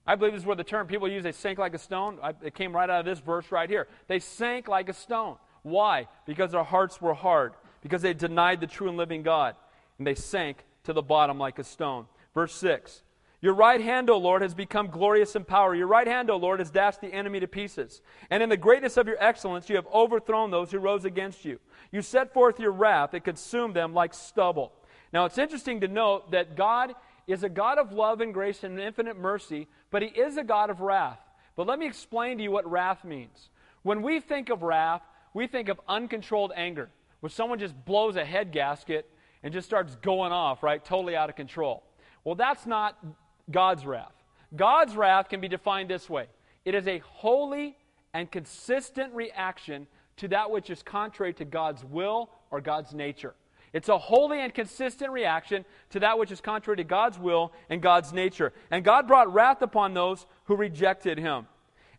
I 0.06 0.16
believe 0.16 0.34
this 0.34 0.42
is 0.42 0.46
where 0.46 0.56
the 0.56 0.64
term 0.64 0.88
people 0.88 1.08
use, 1.08 1.24
they 1.24 1.32
sank 1.32 1.60
like 1.60 1.74
a 1.74 1.80
stone. 1.80 2.18
I, 2.22 2.34
it 2.44 2.56
came 2.56 2.76
right 2.76 2.90
out 2.90 3.02
of 3.02 3.06
this 3.06 3.20
verse 3.20 3.52
right 3.52 3.70
here. 3.70 3.88
They 4.08 4.20
sank 4.20 4.68
like 4.68 4.90
a 4.90 4.94
stone. 4.94 5.38
Why? 5.62 6.08
Because 6.26 6.52
their 6.52 6.64
hearts 6.64 7.02
were 7.02 7.14
hard, 7.14 7.54
because 7.82 8.02
they 8.02 8.14
denied 8.14 8.62
the 8.62 8.68
true 8.68 8.88
and 8.88 8.98
living 8.98 9.24
God, 9.24 9.56
and 9.98 10.08
they 10.08 10.16
sank 10.16 10.66
to 10.86 10.94
the 10.94 11.02
bottom 11.02 11.38
like 11.38 11.60
a 11.60 11.64
stone. 11.64 12.06
Verse 12.34 12.56
6 12.56 13.04
your 13.42 13.54
right 13.54 13.80
hand, 13.80 14.10
O 14.10 14.18
Lord, 14.18 14.42
has 14.42 14.54
become 14.54 14.88
glorious 14.88 15.36
in 15.36 15.46
power. 15.46 15.74
Your 15.74 15.88
right 15.88 16.08
hand, 16.08 16.30
O 16.30 16.36
Lord, 16.36 16.60
has 16.60 16.72
dashed 16.72 17.00
the 17.00 17.14
enemy 17.14 17.40
to 17.40 17.48
pieces. 17.48 18.02
And 18.30 18.44
in 18.44 18.50
the 18.50 18.58
greatness 18.58 18.98
of 18.98 19.08
your 19.08 19.16
excellence, 19.20 19.70
you 19.70 19.78
have 19.78 19.88
overthrown 19.88 20.52
those 20.52 20.72
who 20.72 20.80
rose 20.80 21.06
against 21.06 21.46
you. 21.46 21.60
You 21.92 22.02
set 22.02 22.34
forth 22.34 22.60
your 22.60 22.72
wrath, 22.72 23.14
it 23.14 23.24
consumed 23.24 23.76
them 23.76 23.94
like 23.94 24.14
stubble. 24.14 24.74
Now, 25.14 25.26
it's 25.26 25.38
interesting 25.38 25.80
to 25.82 25.88
note 25.88 26.32
that 26.32 26.56
God 26.56 26.94
is 27.28 27.44
a 27.44 27.50
God 27.50 27.78
of 27.78 27.94
love 27.94 28.22
and 28.22 28.34
grace 28.34 28.64
and 28.64 28.80
infinite 28.80 29.18
mercy, 29.18 29.68
but 29.90 30.02
He 30.02 30.10
is 30.10 30.36
a 30.38 30.44
God 30.44 30.70
of 30.70 30.82
wrath. 30.82 31.20
But 31.56 31.66
let 31.66 31.80
me 31.80 31.88
explain 31.88 32.38
to 32.38 32.44
you 32.44 32.52
what 32.52 32.70
wrath 32.70 33.06
means. 33.06 33.50
When 33.84 34.02
we 34.02 34.20
think 34.20 34.50
of 34.50 34.64
wrath, 34.64 35.02
we 35.34 35.48
think 35.48 35.70
of 35.70 35.80
uncontrolled 35.88 36.52
anger, 36.56 36.90
where 37.22 37.30
someone 37.30 37.60
just 37.60 37.86
blows 37.86 38.18
a 38.18 38.26
head 38.26 38.52
gasket 38.52 39.10
and 39.44 39.54
just 39.54 39.68
starts 39.68 39.96
going 39.96 40.32
off, 40.34 40.62
right? 40.62 40.84
Totally 40.84 41.16
out 41.16 41.30
of 41.30 41.36
control. 41.36 41.84
Well, 42.24 42.36
that's 42.36 42.66
not 42.66 42.98
God's 43.50 43.86
wrath. 43.86 44.14
God's 44.56 44.96
wrath 44.96 45.30
can 45.30 45.42
be 45.42 45.48
defined 45.48 45.90
this 45.90 46.10
way 46.10 46.28
it 46.66 46.76
is 46.76 46.88
a 46.88 47.00
holy 47.00 47.78
and 48.14 48.30
consistent 48.30 49.14
reaction 49.14 49.88
to 50.18 50.28
that 50.30 50.52
which 50.52 50.70
is 50.70 50.84
contrary 50.84 51.34
to 51.36 51.46
God's 51.46 51.84
will 51.84 52.30
or 52.52 52.62
God's 52.62 52.94
nature. 52.94 53.34
It's 53.72 53.90
a 53.90 53.98
holy 53.98 54.42
and 54.42 54.54
consistent 54.54 55.12
reaction 55.12 55.64
to 55.92 56.00
that 56.00 56.18
which 56.18 56.32
is 56.32 56.42
contrary 56.42 56.78
to 56.78 56.84
God's 56.84 57.20
will 57.20 57.54
and 57.70 57.82
God's 57.82 58.12
nature. 58.12 58.52
And 58.72 58.84
God 58.84 59.08
brought 59.08 59.32
wrath 59.32 59.62
upon 59.62 59.94
those 59.94 60.26
who 60.46 60.56
rejected 60.56 61.20
him. 61.20 61.48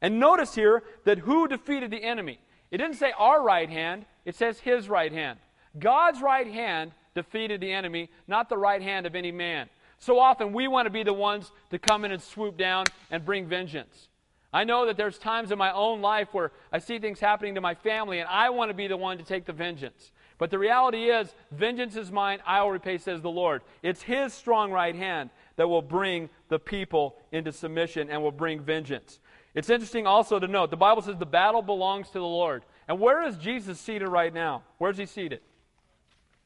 And 0.03 0.19
notice 0.19 0.55
here 0.55 0.83
that 1.05 1.19
who 1.19 1.47
defeated 1.47 1.91
the 1.91 2.03
enemy? 2.03 2.41
It 2.71 2.79
didn't 2.79 2.97
say 2.97 3.13
our 3.17 3.43
right 3.43 3.69
hand, 3.69 4.05
it 4.25 4.35
says 4.35 4.59
his 4.61 4.89
right 4.89 5.13
hand. 5.13 5.39
God's 5.79 6.21
right 6.21 6.47
hand 6.47 6.93
defeated 7.15 7.61
the 7.61 7.73
enemy, 7.73 8.11
not 8.27 8.49
the 8.49 8.59
right 8.59 8.83
hand 8.83 9.07
of 9.07 9.15
any 9.15 9.33
man. 9.33 9.69
So 10.01 10.19
often 10.19 10.53
we 10.53 10.67
want 10.67 10.87
to 10.87 10.91
be 10.91 11.03
the 11.03 11.13
ones 11.13 11.53
to 11.71 11.79
come 11.79 12.05
in 12.05 12.11
and 12.11 12.23
swoop 12.23 12.57
down 12.57 12.87
and 13.11 13.25
bring 13.25 13.47
vengeance. 13.47 14.09
I 14.53 14.65
know 14.65 14.87
that 14.87 14.97
there's 14.97 15.19
times 15.19 15.53
in 15.53 15.59
my 15.59 15.73
own 15.73 16.01
life 16.01 16.29
where 16.33 16.51
I 16.73 16.79
see 16.79 16.99
things 16.99 17.21
happening 17.21 17.55
to 17.55 17.61
my 17.61 17.75
family 17.75 18.19
and 18.19 18.29
I 18.29 18.51
want 18.51 18.71
to 18.71 18.75
be 18.75 18.89
the 18.89 18.97
one 18.97 19.19
to 19.19 19.25
take 19.25 19.45
the 19.45 19.53
vengeance. 19.53 20.11
But 20.39 20.51
the 20.51 20.59
reality 20.59 21.11
is, 21.11 21.35
vengeance 21.53 21.97
is 21.97 22.11
mine, 22.11 22.41
I 22.47 22.63
will 22.63 22.71
repay, 22.71 22.97
says 22.97 23.21
the 23.21 23.31
Lord. 23.31 23.61
It's 23.83 24.03
His 24.03 24.33
strong 24.33 24.73
right 24.73 24.97
hand 24.97 25.29
that 25.57 25.69
will 25.69 25.83
bring 25.83 26.31
the 26.49 26.59
people 26.59 27.17
into 27.31 27.53
submission 27.53 28.09
and 28.09 28.23
will 28.23 28.33
bring 28.33 28.61
vengeance. 28.61 29.21
It's 29.55 29.69
interesting 29.69 30.07
also 30.07 30.39
to 30.39 30.49
note 30.49 30.71
the 30.71 30.77
Bible 30.79 31.03
says 31.03 31.19
the 31.19 31.27
battle 31.27 31.61
belongs 31.61 32.09
to 32.09 32.19
the 32.19 32.25
Lord. 32.25 32.65
And 32.89 32.99
where 32.99 33.23
is 33.23 33.37
Jesus 33.37 33.79
seated 33.79 34.09
right 34.09 34.33
now? 34.33 34.63
Where's 34.79 34.97
He 34.97 35.05
seated? 35.05 35.41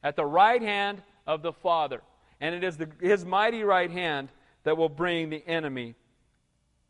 At 0.03 0.17
the 0.17 0.25
right 0.25 0.61
hand 0.61 1.01
of 1.25 1.41
the 1.41 1.53
Father 1.53 2.01
and 2.41 2.55
it 2.55 2.63
is 2.63 2.77
the, 2.77 2.89
his 3.01 3.25
mighty 3.25 3.63
right 3.63 3.91
hand 3.91 4.29
that 4.63 4.77
will 4.77 4.89
bring 4.89 5.29
the 5.29 5.45
enemy 5.47 5.95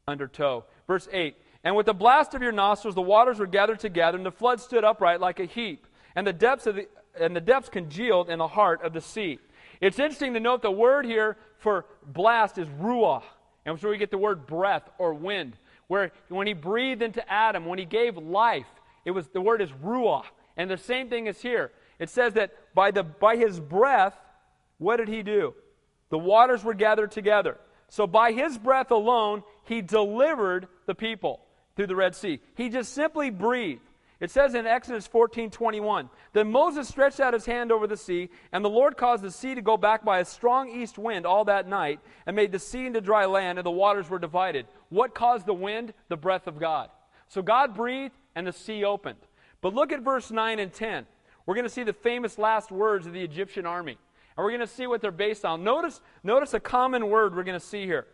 under 0.08 0.28
tow. 0.28 0.66
Verse 0.88 1.08
8 1.12 1.36
And 1.64 1.76
with 1.76 1.86
the 1.86 1.94
blast 1.94 2.34
of 2.34 2.42
your 2.42 2.52
nostrils, 2.52 2.96
the 2.96 3.02
waters 3.02 3.40
were 3.40 3.48
gathered 3.48 3.80
together, 3.80 4.18
and 4.18 4.26
the 4.26 4.32
flood 4.32 4.60
stood 4.60 4.84
upright 4.84 5.20
like 5.20 5.40
a 5.40 5.46
heap, 5.46 5.88
and 6.16 6.26
the 6.26 6.34
depths, 6.34 6.68
of 6.68 6.76
the, 6.76 6.88
and 7.20 7.36
the 7.36 7.42
depths 7.42 7.70
congealed 7.70 8.30
in 8.30 8.40
the 8.40 8.48
heart 8.48 8.82
of 8.82 8.94
the 8.94 9.02
sea. 9.02 9.40
It's 9.82 10.00
interesting 10.00 10.34
to 10.34 10.40
note 10.40 10.62
the 10.62 10.72
word 10.72 11.06
here 11.06 11.38
for 11.58 11.86
blast 12.06 12.58
is 12.58 12.68
ruach, 12.68 13.24
and 13.66 13.80
so 13.80 13.90
we 13.90 13.98
get 13.98 14.12
the 14.12 14.18
word 14.18 14.48
breath 14.48 14.90
or 14.98 15.14
wind. 15.14 15.58
Where 15.88 16.12
when 16.30 16.48
he 16.48 16.54
breathed 16.54 17.02
into 17.02 17.28
Adam, 17.32 17.66
when 17.66 17.78
he 17.78 17.86
gave 17.86 18.18
life, 18.18 18.68
it 19.04 19.12
was 19.12 19.28
the 19.28 19.42
word 19.42 19.62
is 19.62 19.70
ruach. 19.84 20.26
And 20.58 20.70
the 20.70 20.78
same 20.78 21.10
thing 21.10 21.28
is 21.28 21.42
here. 21.42 21.72
It 22.00 22.10
says 22.10 22.34
that 22.34 22.52
by 22.74 22.92
the 22.92 23.04
by 23.04 23.36
his 23.36 23.60
breath, 23.60 24.18
what 24.78 24.98
did 24.98 25.08
he 25.08 25.24
do? 25.24 25.54
The 26.10 26.18
waters 26.18 26.64
were 26.64 26.74
gathered 26.74 27.12
together. 27.12 27.58
So 27.90 28.08
by 28.08 28.32
his 28.32 28.58
breath 28.58 28.92
alone, 28.92 29.44
he 29.64 29.82
delivered 29.82 30.68
the 30.86 30.96
people 30.96 31.42
through 31.76 31.88
the 31.88 31.96
Red 31.96 32.16
Sea. 32.16 32.40
He 32.56 32.70
just 32.70 32.94
simply 32.94 33.30
breathed. 33.30 33.82
It 34.20 34.32
says 34.32 34.56
in 34.56 34.66
Exodus 34.66 35.08
14 35.08 35.50
21, 35.50 36.10
Then 36.34 36.52
Moses 36.52 36.88
stretched 36.88 37.20
out 37.20 37.34
his 37.34 37.46
hand 37.46 37.72
over 37.72 37.86
the 37.86 37.98
sea, 37.98 38.30
and 38.52 38.64
the 38.64 38.70
Lord 38.70 38.96
caused 38.96 39.24
the 39.24 39.32
sea 39.32 39.56
to 39.56 39.62
go 39.62 39.76
back 39.76 40.06
by 40.06 40.20
a 40.20 40.26
strong 40.26 40.70
east 40.70 40.98
wind 40.98 41.26
all 41.26 41.46
that 41.46 41.68
night, 41.68 42.00
and 42.26 42.36
made 42.36 42.52
the 42.52 42.60
sea 42.60 42.86
into 42.86 43.02
dry 43.02 43.26
land, 43.26 43.60
and 43.60 43.66
the 43.66 43.72
waters 43.72 44.10
were 44.10 44.20
divided. 44.20 44.68
What 44.90 45.14
caused 45.14 45.46
the 45.46 45.54
wind? 45.54 45.94
The 46.08 46.18
breath 46.18 46.48
of 46.48 46.60
God. 46.60 46.90
So 47.28 47.42
God 47.42 47.76
breathed, 47.76 48.16
and 48.36 48.48
the 48.48 48.54
sea 48.54 48.86
opened. 48.86 49.20
But 49.62 49.74
look 49.74 49.92
at 49.92 50.02
verse 50.02 50.32
9 50.32 50.60
and 50.60 50.72
10. 50.72 51.06
We're 51.46 51.56
going 51.56 51.66
to 51.66 51.70
see 51.70 51.84
the 51.84 51.94
famous 51.94 52.38
last 52.38 52.72
words 52.72 53.06
of 53.06 53.14
the 53.14 53.22
Egyptian 53.22 53.66
army. 53.66 53.98
And 54.38 54.43
we're 54.43 54.52
going 54.52 54.62
to 54.62 54.67
see 54.67 54.88
what 54.88 55.02
they're 55.02 55.12
based 55.12 55.45
on. 55.45 55.63
Notice, 55.63 56.02
notice 56.24 56.54
a 56.54 56.60
common 56.60 57.10
word 57.10 57.36
we're 57.36 57.43
going 57.43 57.60
to 57.60 57.65
see 57.65 57.86
here. 57.86 58.06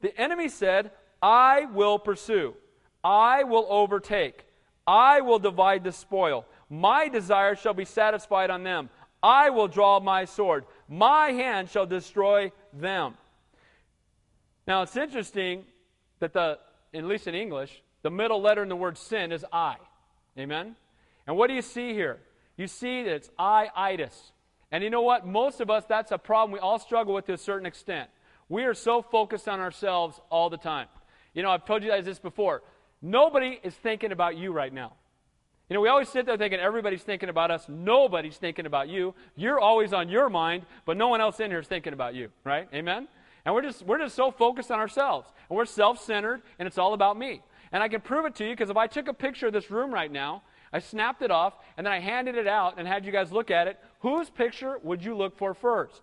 The 0.00 0.18
enemy 0.18 0.48
said, 0.48 0.90
I 1.22 1.66
will 1.66 1.98
pursue, 1.98 2.54
I 3.02 3.44
will 3.44 3.66
overtake, 3.68 4.44
I 4.86 5.20
will 5.20 5.38
divide 5.38 5.84
the 5.84 5.92
spoil. 5.92 6.46
My 6.68 7.08
desire 7.08 7.56
shall 7.56 7.74
be 7.74 7.84
satisfied 7.84 8.50
on 8.50 8.62
them. 8.62 8.90
I 9.22 9.50
will 9.50 9.68
draw 9.68 9.98
my 10.00 10.24
sword. 10.24 10.64
My 10.88 11.30
hand 11.30 11.70
shall 11.70 11.86
destroy 11.86 12.52
them. 12.72 13.14
Now 14.66 14.82
it's 14.82 14.96
interesting 14.96 15.64
that 16.20 16.32
the, 16.32 16.58
at 16.94 17.04
least 17.04 17.26
in 17.26 17.34
English, 17.34 17.82
the 18.02 18.10
middle 18.10 18.40
letter 18.40 18.62
in 18.62 18.68
the 18.68 18.76
word 18.76 18.98
sin 18.98 19.32
is 19.32 19.44
I. 19.52 19.76
Amen? 20.38 20.76
And 21.26 21.36
what 21.36 21.48
do 21.48 21.54
you 21.54 21.62
see 21.62 21.92
here? 21.92 22.20
You 22.56 22.66
see 22.66 23.02
that 23.04 23.14
it's 23.14 23.30
I 23.38 23.68
itis. 23.74 24.32
And 24.72 24.82
you 24.82 24.90
know 24.90 25.02
what? 25.02 25.26
Most 25.26 25.60
of 25.60 25.70
us, 25.70 25.84
that's 25.88 26.12
a 26.12 26.18
problem 26.18 26.52
we 26.52 26.58
all 26.58 26.78
struggle 26.78 27.14
with 27.14 27.26
to 27.26 27.32
a 27.32 27.38
certain 27.38 27.66
extent. 27.66 28.10
We 28.48 28.64
are 28.64 28.74
so 28.74 29.02
focused 29.02 29.48
on 29.48 29.60
ourselves 29.60 30.20
all 30.30 30.50
the 30.50 30.56
time. 30.56 30.88
You 31.34 31.42
know, 31.42 31.50
I've 31.50 31.64
told 31.64 31.82
you 31.82 31.90
guys 31.90 32.04
this 32.04 32.18
before. 32.18 32.62
Nobody 33.02 33.60
is 33.62 33.74
thinking 33.74 34.12
about 34.12 34.36
you 34.36 34.52
right 34.52 34.72
now. 34.72 34.94
You 35.68 35.74
know, 35.74 35.80
we 35.80 35.88
always 35.88 36.08
sit 36.08 36.26
there 36.26 36.36
thinking 36.36 36.60
everybody's 36.60 37.02
thinking 37.02 37.28
about 37.28 37.50
us. 37.50 37.66
Nobody's 37.68 38.36
thinking 38.36 38.66
about 38.66 38.88
you. 38.88 39.14
You're 39.34 39.58
always 39.58 39.92
on 39.92 40.08
your 40.08 40.30
mind, 40.30 40.64
but 40.84 40.96
no 40.96 41.08
one 41.08 41.20
else 41.20 41.40
in 41.40 41.50
here 41.50 41.58
is 41.58 41.66
thinking 41.66 41.92
about 41.92 42.14
you, 42.14 42.30
right? 42.44 42.68
Amen? 42.72 43.08
And 43.44 43.54
we're 43.54 43.62
just, 43.62 43.82
we're 43.82 43.98
just 43.98 44.14
so 44.14 44.30
focused 44.30 44.70
on 44.70 44.78
ourselves. 44.78 45.28
And 45.48 45.56
we're 45.56 45.64
self 45.64 46.02
centered, 46.02 46.42
and 46.58 46.68
it's 46.68 46.78
all 46.78 46.94
about 46.94 47.18
me. 47.18 47.42
And 47.72 47.82
I 47.82 47.88
can 47.88 48.00
prove 48.00 48.26
it 48.26 48.36
to 48.36 48.44
you 48.44 48.50
because 48.50 48.70
if 48.70 48.76
I 48.76 48.86
took 48.86 49.08
a 49.08 49.14
picture 49.14 49.48
of 49.48 49.52
this 49.52 49.70
room 49.70 49.92
right 49.92 50.10
now, 50.10 50.42
I 50.72 50.78
snapped 50.78 51.22
it 51.22 51.30
off, 51.30 51.54
and 51.76 51.86
then 51.86 51.92
I 51.92 52.00
handed 52.00 52.36
it 52.36 52.46
out 52.46 52.74
and 52.78 52.86
had 52.86 53.04
you 53.04 53.12
guys 53.12 53.32
look 53.32 53.50
at 53.50 53.66
it, 53.66 53.78
whose 54.00 54.30
picture 54.30 54.78
would 54.82 55.04
you 55.04 55.16
look 55.16 55.36
for 55.36 55.54
first? 55.54 56.02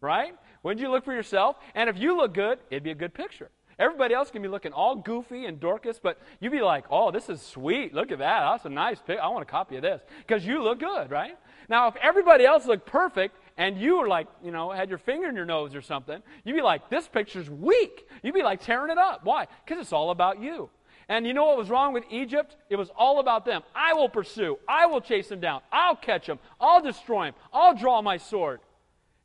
Right? 0.00 0.34
Wouldn't 0.62 0.80
you 0.80 0.90
look 0.90 1.04
for 1.04 1.14
yourself? 1.14 1.56
And 1.74 1.88
if 1.90 1.98
you 1.98 2.16
look 2.16 2.34
good, 2.34 2.58
it'd 2.70 2.82
be 2.82 2.90
a 2.90 2.94
good 2.94 3.14
picture. 3.14 3.50
Everybody 3.78 4.12
else 4.12 4.30
can 4.30 4.42
be 4.42 4.48
looking 4.48 4.74
all 4.74 4.96
goofy 4.96 5.46
and 5.46 5.58
Dorcas, 5.58 5.98
but 5.98 6.18
you'd 6.38 6.52
be 6.52 6.60
like, 6.60 6.84
oh, 6.90 7.10
this 7.10 7.30
is 7.30 7.40
sweet. 7.40 7.94
Look 7.94 8.12
at 8.12 8.18
that. 8.18 8.40
That's 8.40 8.66
a 8.66 8.68
nice 8.68 9.00
pic. 9.00 9.18
I 9.18 9.28
want 9.28 9.42
a 9.42 9.46
copy 9.46 9.76
of 9.76 9.82
this. 9.82 10.02
Because 10.18 10.44
you 10.44 10.62
look 10.62 10.80
good, 10.80 11.10
right? 11.10 11.38
Now, 11.70 11.88
if 11.88 11.96
everybody 11.96 12.44
else 12.44 12.66
looked 12.66 12.84
perfect 12.84 13.38
and 13.56 13.80
you 13.80 13.96
were 13.96 14.06
like, 14.06 14.26
you 14.44 14.50
know, 14.50 14.70
had 14.70 14.90
your 14.90 14.98
finger 14.98 15.28
in 15.28 15.34
your 15.34 15.46
nose 15.46 15.74
or 15.74 15.80
something, 15.80 16.22
you'd 16.44 16.56
be 16.56 16.60
like, 16.60 16.90
this 16.90 17.08
picture's 17.08 17.48
weak. 17.48 18.06
You'd 18.22 18.34
be 18.34 18.42
like 18.42 18.62
tearing 18.62 18.90
it 18.90 18.98
up. 18.98 19.20
Why? 19.24 19.46
Because 19.64 19.80
it's 19.80 19.94
all 19.94 20.10
about 20.10 20.42
you. 20.42 20.68
And 21.10 21.26
you 21.26 21.34
know 21.34 21.44
what 21.46 21.58
was 21.58 21.68
wrong 21.68 21.92
with 21.92 22.04
Egypt? 22.08 22.56
It 22.70 22.76
was 22.76 22.88
all 22.96 23.18
about 23.18 23.44
them. 23.44 23.62
I 23.74 23.94
will 23.94 24.08
pursue. 24.08 24.60
I 24.68 24.86
will 24.86 25.00
chase 25.00 25.28
them 25.28 25.40
down. 25.40 25.60
I'll 25.72 25.96
catch 25.96 26.28
them. 26.28 26.38
I'll 26.60 26.80
destroy 26.80 27.24
them. 27.24 27.34
I'll 27.52 27.74
draw 27.74 28.00
my 28.00 28.16
sword. 28.16 28.60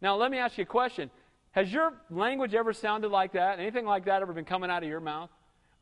Now, 0.02 0.16
let 0.16 0.32
me 0.32 0.40
ask 0.40 0.58
you 0.58 0.64
a 0.64 0.66
question. 0.66 1.12
Has 1.52 1.72
your 1.72 1.94
language 2.10 2.56
ever 2.56 2.74
sounded 2.74 3.10
like 3.10 3.34
that? 3.34 3.60
Anything 3.60 3.86
like 3.86 4.06
that 4.06 4.24
ever 4.24 4.34
been 4.34 4.46
coming 4.46 4.72
out 4.72 4.82
of 4.82 4.90
your 4.90 5.00
mouth? 5.00 5.30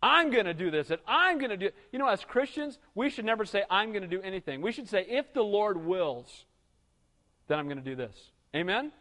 I'm 0.04 0.30
going 0.30 0.46
to 0.46 0.54
do 0.54 0.70
this 0.70 0.90
and 0.92 1.00
I'm 1.08 1.38
going 1.38 1.52
to 1.52 1.58
do 1.58 1.70
You 1.94 2.00
know, 2.00 2.10
as 2.10 2.26
Christians, 2.26 2.80
we 2.94 3.10
should 3.10 3.24
never 3.24 3.46
say, 3.46 3.64
I'm 3.70 3.94
going 3.94 4.02
to 4.02 4.08
do 4.08 4.22
anything. 4.22 4.62
We 4.62 4.74
should 4.74 4.90
say, 4.90 5.06
if 5.08 5.34
the 5.34 5.42
Lord 5.42 5.78
wills, 5.78 6.44
then 7.48 7.60
I'm 7.60 7.68
going 7.68 7.82
to 7.82 7.84
do 7.84 7.96
this. 7.96 8.32
Amen? 8.54 8.92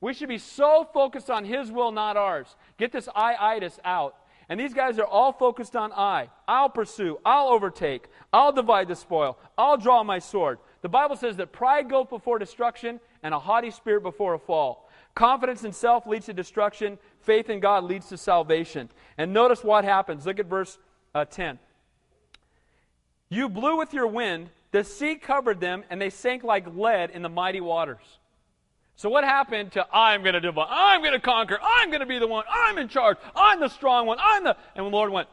We 0.00 0.14
should 0.14 0.30
be 0.30 0.38
so 0.38 0.88
focused 0.94 1.28
on 1.28 1.44
His 1.44 1.70
will, 1.70 1.92
not 1.92 2.16
ours. 2.16 2.56
Get 2.78 2.92
this 2.92 3.10
I 3.14 3.36
itis 3.38 3.78
out. 3.84 4.16
And 4.50 4.58
these 4.58 4.74
guys 4.74 4.98
are 4.98 5.06
all 5.06 5.32
focused 5.32 5.76
on 5.76 5.92
I. 5.92 6.28
I'll 6.48 6.68
pursue. 6.68 7.18
I'll 7.24 7.48
overtake. 7.48 8.08
I'll 8.32 8.50
divide 8.50 8.88
the 8.88 8.96
spoil. 8.96 9.38
I'll 9.56 9.76
draw 9.76 10.02
my 10.02 10.18
sword. 10.18 10.58
The 10.82 10.88
Bible 10.88 11.14
says 11.14 11.36
that 11.36 11.52
pride 11.52 11.88
goes 11.88 12.08
before 12.10 12.40
destruction 12.40 12.98
and 13.22 13.32
a 13.32 13.38
haughty 13.38 13.70
spirit 13.70 14.02
before 14.02 14.34
a 14.34 14.40
fall. 14.40 14.90
Confidence 15.14 15.62
in 15.62 15.72
self 15.72 16.04
leads 16.04 16.26
to 16.26 16.34
destruction. 16.34 16.98
Faith 17.20 17.48
in 17.48 17.60
God 17.60 17.84
leads 17.84 18.08
to 18.08 18.16
salvation. 18.16 18.90
And 19.16 19.32
notice 19.32 19.62
what 19.62 19.84
happens. 19.84 20.26
Look 20.26 20.40
at 20.40 20.46
verse 20.46 20.78
uh, 21.14 21.26
10. 21.26 21.60
You 23.28 23.48
blew 23.48 23.78
with 23.78 23.94
your 23.94 24.08
wind, 24.08 24.50
the 24.72 24.82
sea 24.82 25.14
covered 25.14 25.60
them, 25.60 25.84
and 25.90 26.02
they 26.02 26.10
sank 26.10 26.42
like 26.42 26.66
lead 26.74 27.10
in 27.10 27.22
the 27.22 27.28
mighty 27.28 27.60
waters. 27.60 28.18
So, 29.00 29.08
what 29.08 29.24
happened 29.24 29.72
to 29.72 29.86
I'm 29.90 30.20
going 30.20 30.34
to 30.34 30.40
divide, 30.40 30.66
I'm 30.68 31.00
going 31.00 31.14
to 31.14 31.20
conquer, 31.20 31.58
I'm 31.62 31.88
going 31.88 32.00
to 32.00 32.06
be 32.06 32.18
the 32.18 32.26
one, 32.26 32.44
I'm 32.52 32.76
in 32.76 32.86
charge, 32.86 33.16
I'm 33.34 33.58
the 33.58 33.68
strong 33.68 34.06
one, 34.06 34.18
I'm 34.20 34.44
the. 34.44 34.54
And 34.74 34.84
the 34.84 34.90
Lord 34.90 35.10
went, 35.10 35.26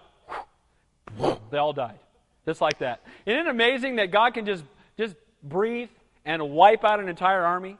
they 1.51 1.57
all 1.57 1.73
died. 1.73 1.99
Just 2.45 2.61
like 2.61 2.79
that. 2.79 3.01
Isn't 3.25 3.41
it 3.41 3.47
amazing 3.47 3.97
that 3.97 4.09
God 4.09 4.35
can 4.35 4.45
just, 4.45 4.63
just 4.97 5.17
breathe 5.43 5.89
and 6.23 6.51
wipe 6.51 6.85
out 6.85 7.01
an 7.01 7.09
entire 7.09 7.43
army? 7.43 7.77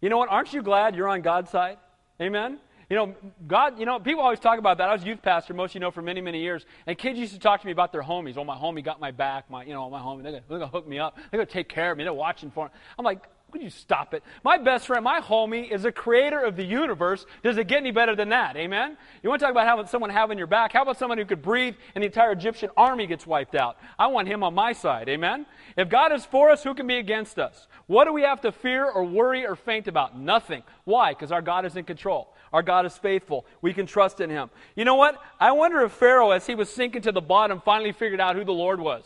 You 0.00 0.08
know 0.08 0.18
what? 0.18 0.28
Aren't 0.28 0.52
you 0.52 0.60
glad 0.60 0.96
you're 0.96 1.08
on 1.08 1.20
God's 1.22 1.52
side? 1.52 1.78
Amen? 2.20 2.58
You 2.90 2.96
know, 2.96 3.14
God, 3.46 3.78
you 3.78 3.86
know, 3.86 4.00
people 4.00 4.22
always 4.22 4.40
talk 4.40 4.58
about 4.58 4.78
that. 4.78 4.88
I 4.88 4.92
was 4.92 5.04
youth 5.04 5.22
pastor, 5.22 5.54
most 5.54 5.72
you 5.72 5.80
know, 5.80 5.92
for 5.92 6.02
many, 6.02 6.20
many 6.20 6.40
years. 6.40 6.66
And 6.88 6.98
kids 6.98 7.16
used 7.16 7.32
to 7.32 7.38
talk 7.38 7.60
to 7.60 7.66
me 7.66 7.70
about 7.70 7.92
their 7.92 8.02
homies. 8.02 8.36
Oh, 8.36 8.42
my 8.42 8.56
homie 8.56 8.84
got 8.84 8.98
my 8.98 9.12
back. 9.12 9.48
My, 9.48 9.62
you 9.62 9.72
know, 9.72 9.88
my 9.88 10.00
homie, 10.00 10.24
they're 10.24 10.40
going 10.48 10.60
to 10.62 10.66
hook 10.66 10.88
me 10.88 10.98
up. 10.98 11.14
They're 11.14 11.38
going 11.38 11.46
to 11.46 11.52
take 11.52 11.68
care 11.68 11.92
of 11.92 11.96
me. 11.96 12.02
They're 12.02 12.12
watching 12.12 12.50
for 12.50 12.64
me. 12.64 12.72
I'm 12.98 13.04
like, 13.04 13.22
would 13.52 13.62
you 13.62 13.70
stop 13.70 14.14
it? 14.14 14.22
My 14.42 14.58
best 14.58 14.86
friend, 14.86 15.04
my 15.04 15.20
homie, 15.20 15.70
is 15.70 15.82
the 15.82 15.92
creator 15.92 16.40
of 16.40 16.56
the 16.56 16.64
universe. 16.64 17.26
Does 17.42 17.58
it 17.58 17.68
get 17.68 17.78
any 17.78 17.90
better 17.90 18.16
than 18.16 18.30
that? 18.30 18.56
Amen? 18.56 18.96
You 19.22 19.28
want 19.28 19.40
to 19.40 19.44
talk 19.44 19.50
about 19.52 19.66
having 19.66 19.86
someone 19.86 20.10
having 20.10 20.38
your 20.38 20.46
back? 20.46 20.72
How 20.72 20.82
about 20.82 20.98
someone 20.98 21.18
who 21.18 21.24
could 21.24 21.42
breathe 21.42 21.74
and 21.94 22.02
the 22.02 22.06
entire 22.06 22.32
Egyptian 22.32 22.70
army 22.76 23.06
gets 23.06 23.26
wiped 23.26 23.54
out? 23.54 23.76
I 23.98 24.06
want 24.06 24.28
him 24.28 24.42
on 24.42 24.54
my 24.54 24.72
side. 24.72 25.08
Amen? 25.08 25.46
If 25.76 25.88
God 25.88 26.12
is 26.12 26.24
for 26.24 26.50
us, 26.50 26.62
who 26.62 26.74
can 26.74 26.86
be 26.86 26.96
against 26.96 27.38
us? 27.38 27.68
What 27.86 28.04
do 28.04 28.12
we 28.12 28.22
have 28.22 28.40
to 28.42 28.52
fear 28.52 28.88
or 28.88 29.04
worry 29.04 29.46
or 29.46 29.54
faint 29.54 29.88
about? 29.88 30.18
Nothing. 30.18 30.62
Why? 30.84 31.12
Because 31.12 31.32
our 31.32 31.42
God 31.42 31.66
is 31.66 31.76
in 31.76 31.84
control. 31.84 32.34
Our 32.52 32.62
God 32.62 32.86
is 32.86 32.96
faithful. 32.96 33.46
We 33.60 33.72
can 33.72 33.86
trust 33.86 34.20
in 34.20 34.30
him. 34.30 34.50
You 34.76 34.84
know 34.84 34.94
what? 34.94 35.20
I 35.38 35.52
wonder 35.52 35.82
if 35.82 35.92
Pharaoh, 35.92 36.30
as 36.30 36.46
he 36.46 36.54
was 36.54 36.70
sinking 36.70 37.02
to 37.02 37.12
the 37.12 37.20
bottom, 37.20 37.60
finally 37.64 37.92
figured 37.92 38.20
out 38.20 38.36
who 38.36 38.44
the 38.44 38.52
Lord 38.52 38.80
was. 38.80 39.04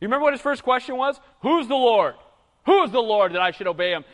You 0.00 0.06
remember 0.08 0.24
what 0.24 0.34
his 0.34 0.42
first 0.42 0.62
question 0.62 0.96
was? 0.96 1.20
Who's 1.42 1.68
the 1.68 1.74
Lord? 1.74 2.14
Who 2.66 2.82
is 2.82 2.90
the 2.90 3.00
Lord 3.00 3.34
that 3.34 3.42
I 3.42 3.50
should 3.50 3.66
obey 3.66 3.92
him? 3.92 4.04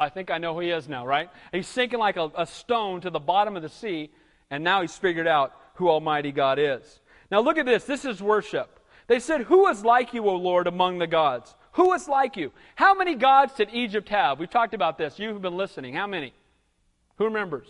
I 0.00 0.08
think 0.08 0.30
I 0.30 0.38
know 0.38 0.54
who 0.54 0.60
he 0.60 0.70
is 0.70 0.88
now, 0.88 1.06
right? 1.06 1.30
He's 1.52 1.68
sinking 1.68 1.98
like 1.98 2.16
a, 2.16 2.30
a 2.36 2.46
stone 2.46 3.00
to 3.02 3.10
the 3.10 3.20
bottom 3.20 3.56
of 3.56 3.62
the 3.62 3.68
sea, 3.68 4.10
and 4.50 4.64
now 4.64 4.82
he's 4.82 4.96
figured 4.96 5.28
out 5.28 5.52
who 5.74 5.88
Almighty 5.88 6.32
God 6.32 6.58
is. 6.58 7.00
Now 7.30 7.40
look 7.40 7.58
at 7.58 7.66
this. 7.66 7.84
This 7.84 8.04
is 8.04 8.22
worship. 8.22 8.80
They 9.06 9.20
said, 9.20 9.42
Who 9.42 9.68
is 9.68 9.84
like 9.84 10.12
you, 10.12 10.26
O 10.28 10.34
Lord, 10.34 10.66
among 10.66 10.98
the 10.98 11.06
gods? 11.06 11.54
Who 11.72 11.92
is 11.92 12.08
like 12.08 12.36
you? 12.36 12.52
How 12.76 12.94
many 12.94 13.14
gods 13.14 13.54
did 13.54 13.70
Egypt 13.72 14.08
have? 14.08 14.38
We've 14.38 14.50
talked 14.50 14.74
about 14.74 14.98
this. 14.98 15.18
You've 15.18 15.42
been 15.42 15.56
listening. 15.56 15.94
How 15.94 16.06
many? 16.06 16.32
Who 17.18 17.24
remembers? 17.24 17.66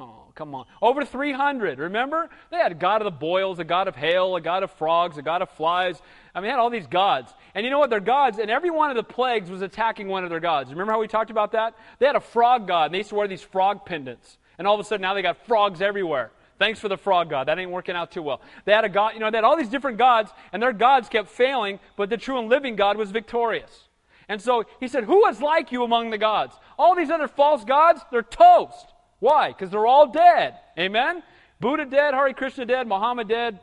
Oh, 0.00 0.26
come 0.36 0.54
on. 0.54 0.66
Over 0.80 1.04
300, 1.04 1.80
remember? 1.80 2.30
They 2.50 2.56
had 2.56 2.70
a 2.70 2.76
god 2.76 3.02
of 3.02 3.04
the 3.04 3.18
boils, 3.18 3.58
a 3.58 3.64
god 3.64 3.88
of 3.88 3.96
hail, 3.96 4.36
a 4.36 4.40
god 4.40 4.62
of 4.62 4.70
frogs, 4.72 5.18
a 5.18 5.22
god 5.22 5.42
of 5.42 5.50
flies. 5.50 6.00
I 6.34 6.38
mean, 6.38 6.44
they 6.44 6.50
had 6.50 6.60
all 6.60 6.70
these 6.70 6.86
gods. 6.86 7.34
And 7.54 7.64
you 7.64 7.70
know 7.70 7.80
what? 7.80 7.90
Their 7.90 7.98
gods, 7.98 8.38
and 8.38 8.48
every 8.48 8.70
one 8.70 8.90
of 8.90 8.96
the 8.96 9.02
plagues 9.02 9.50
was 9.50 9.60
attacking 9.60 10.06
one 10.06 10.22
of 10.22 10.30
their 10.30 10.38
gods. 10.38 10.70
Remember 10.70 10.92
how 10.92 11.00
we 11.00 11.08
talked 11.08 11.32
about 11.32 11.52
that? 11.52 11.74
They 11.98 12.06
had 12.06 12.14
a 12.14 12.20
frog 12.20 12.68
god, 12.68 12.86
and 12.86 12.94
they 12.94 12.98
used 12.98 13.10
to 13.10 13.16
wear 13.16 13.26
these 13.26 13.42
frog 13.42 13.84
pendants. 13.84 14.38
And 14.56 14.68
all 14.68 14.74
of 14.74 14.80
a 14.80 14.84
sudden, 14.84 15.02
now 15.02 15.14
they 15.14 15.22
got 15.22 15.44
frogs 15.46 15.82
everywhere. 15.82 16.30
Thanks 16.60 16.78
for 16.78 16.88
the 16.88 16.96
frog 16.96 17.28
god. 17.30 17.48
That 17.48 17.58
ain't 17.58 17.70
working 17.70 17.96
out 17.96 18.12
too 18.12 18.22
well. 18.22 18.40
They 18.66 18.72
had 18.72 18.84
a 18.84 18.88
god, 18.88 19.14
you 19.14 19.20
know, 19.20 19.32
they 19.32 19.38
had 19.38 19.44
all 19.44 19.56
these 19.56 19.68
different 19.68 19.98
gods, 19.98 20.30
and 20.52 20.62
their 20.62 20.72
gods 20.72 21.08
kept 21.08 21.28
failing, 21.28 21.80
but 21.96 22.08
the 22.08 22.16
true 22.16 22.38
and 22.38 22.48
living 22.48 22.76
God 22.76 22.96
was 22.96 23.10
victorious. 23.10 23.88
And 24.28 24.40
so 24.40 24.64
he 24.78 24.86
said, 24.86 25.04
Who 25.04 25.26
is 25.26 25.40
like 25.40 25.72
you 25.72 25.82
among 25.82 26.10
the 26.10 26.18
gods? 26.18 26.54
All 26.78 26.94
these 26.94 27.10
other 27.10 27.26
false 27.26 27.64
gods, 27.64 28.00
they're 28.12 28.22
toast. 28.22 28.86
Why? 29.20 29.48
Because 29.48 29.70
they're 29.70 29.86
all 29.86 30.08
dead. 30.08 30.56
Amen? 30.78 31.22
Buddha 31.60 31.84
dead, 31.84 32.14
Hare 32.14 32.32
Krishna 32.32 32.64
dead, 32.66 32.86
Muhammad 32.86 33.28
dead, 33.28 33.58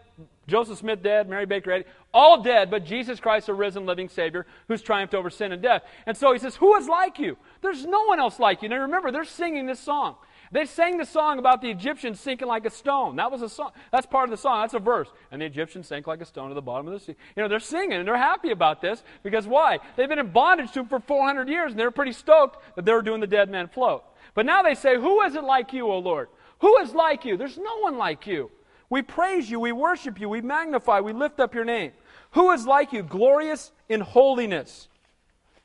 Joseph 0.47 0.77
Smith 0.77 1.01
dead, 1.01 1.29
Mary 1.29 1.45
Baker 1.45 1.71
Eddy, 1.71 1.85
all 2.13 2.41
dead, 2.41 2.69
but 2.69 2.85
Jesus 2.85 3.19
Christ, 3.19 3.49
a 3.49 3.53
risen, 3.53 3.85
living 3.85 4.09
Savior 4.09 4.45
who's 4.67 4.81
triumphed 4.81 5.15
over 5.15 5.29
sin 5.29 5.51
and 5.51 5.61
death. 5.61 5.83
And 6.05 6.15
so 6.15 6.33
he 6.33 6.39
says, 6.39 6.55
Who 6.57 6.75
is 6.75 6.87
like 6.87 7.19
you? 7.19 7.37
There's 7.61 7.85
no 7.85 8.03
one 8.05 8.19
else 8.19 8.39
like 8.39 8.61
you. 8.61 8.69
Now 8.69 8.81
remember, 8.81 9.11
they're 9.11 9.23
singing 9.23 9.65
this 9.65 9.79
song. 9.79 10.15
They 10.51 10.65
sang 10.65 10.97
the 10.97 11.05
song 11.05 11.39
about 11.39 11.61
the 11.61 11.69
Egyptians 11.69 12.19
sinking 12.19 12.47
like 12.47 12.65
a 12.65 12.69
stone. 12.69 13.15
That 13.15 13.31
was 13.31 13.41
a 13.41 13.49
song. 13.49 13.71
That's 13.91 14.05
part 14.05 14.25
of 14.25 14.31
the 14.31 14.37
song. 14.37 14.61
That's 14.61 14.75
a 14.75 14.79
verse. 14.79 15.09
And 15.31 15.41
the 15.41 15.45
Egyptians 15.45 15.87
sank 15.87 16.05
like 16.05 16.21
a 16.21 16.25
stone 16.25 16.49
to 16.49 16.55
the 16.55 16.61
bottom 16.61 16.87
of 16.87 16.93
the 16.93 16.99
sea. 16.99 17.15
You 17.35 17.43
know, 17.43 17.49
they're 17.49 17.59
singing 17.59 17.93
and 17.93 18.07
they're 18.07 18.15
happy 18.15 18.51
about 18.51 18.79
this 18.79 19.03
because 19.23 19.47
why? 19.47 19.79
They've 19.95 20.07
been 20.07 20.19
in 20.19 20.31
bondage 20.31 20.71
to 20.73 20.81
him 20.81 20.87
for 20.87 20.99
400 20.99 21.49
years 21.49 21.71
and 21.71 21.79
they're 21.79 21.91
pretty 21.91 22.13
stoked 22.13 22.63
that 22.75 22.85
they 22.85 22.93
were 22.93 23.01
doing 23.01 23.21
the 23.21 23.27
dead 23.27 23.49
man 23.49 23.67
float. 23.67 24.03
But 24.35 24.45
now 24.45 24.61
they 24.61 24.75
say, 24.75 24.97
Who 24.97 25.21
is 25.21 25.33
it 25.33 25.43
like 25.43 25.73
you, 25.73 25.87
O 25.87 25.97
Lord? 25.97 26.29
Who 26.59 26.77
is 26.77 26.93
like 26.93 27.25
you? 27.25 27.37
There's 27.37 27.57
no 27.57 27.79
one 27.79 27.97
like 27.97 28.27
you. 28.27 28.51
We 28.89 29.01
praise 29.01 29.49
you, 29.49 29.59
we 29.59 29.71
worship 29.71 30.19
you, 30.19 30.29
we 30.29 30.41
magnify, 30.41 30.99
we 30.99 31.11
lift 31.11 31.39
up 31.39 31.55
your 31.55 31.65
name. 31.65 31.91
Who 32.31 32.51
is 32.51 32.67
like 32.67 32.93
you, 32.93 33.01
glorious 33.01 33.71
in 33.89 34.01
holiness, 34.01 34.87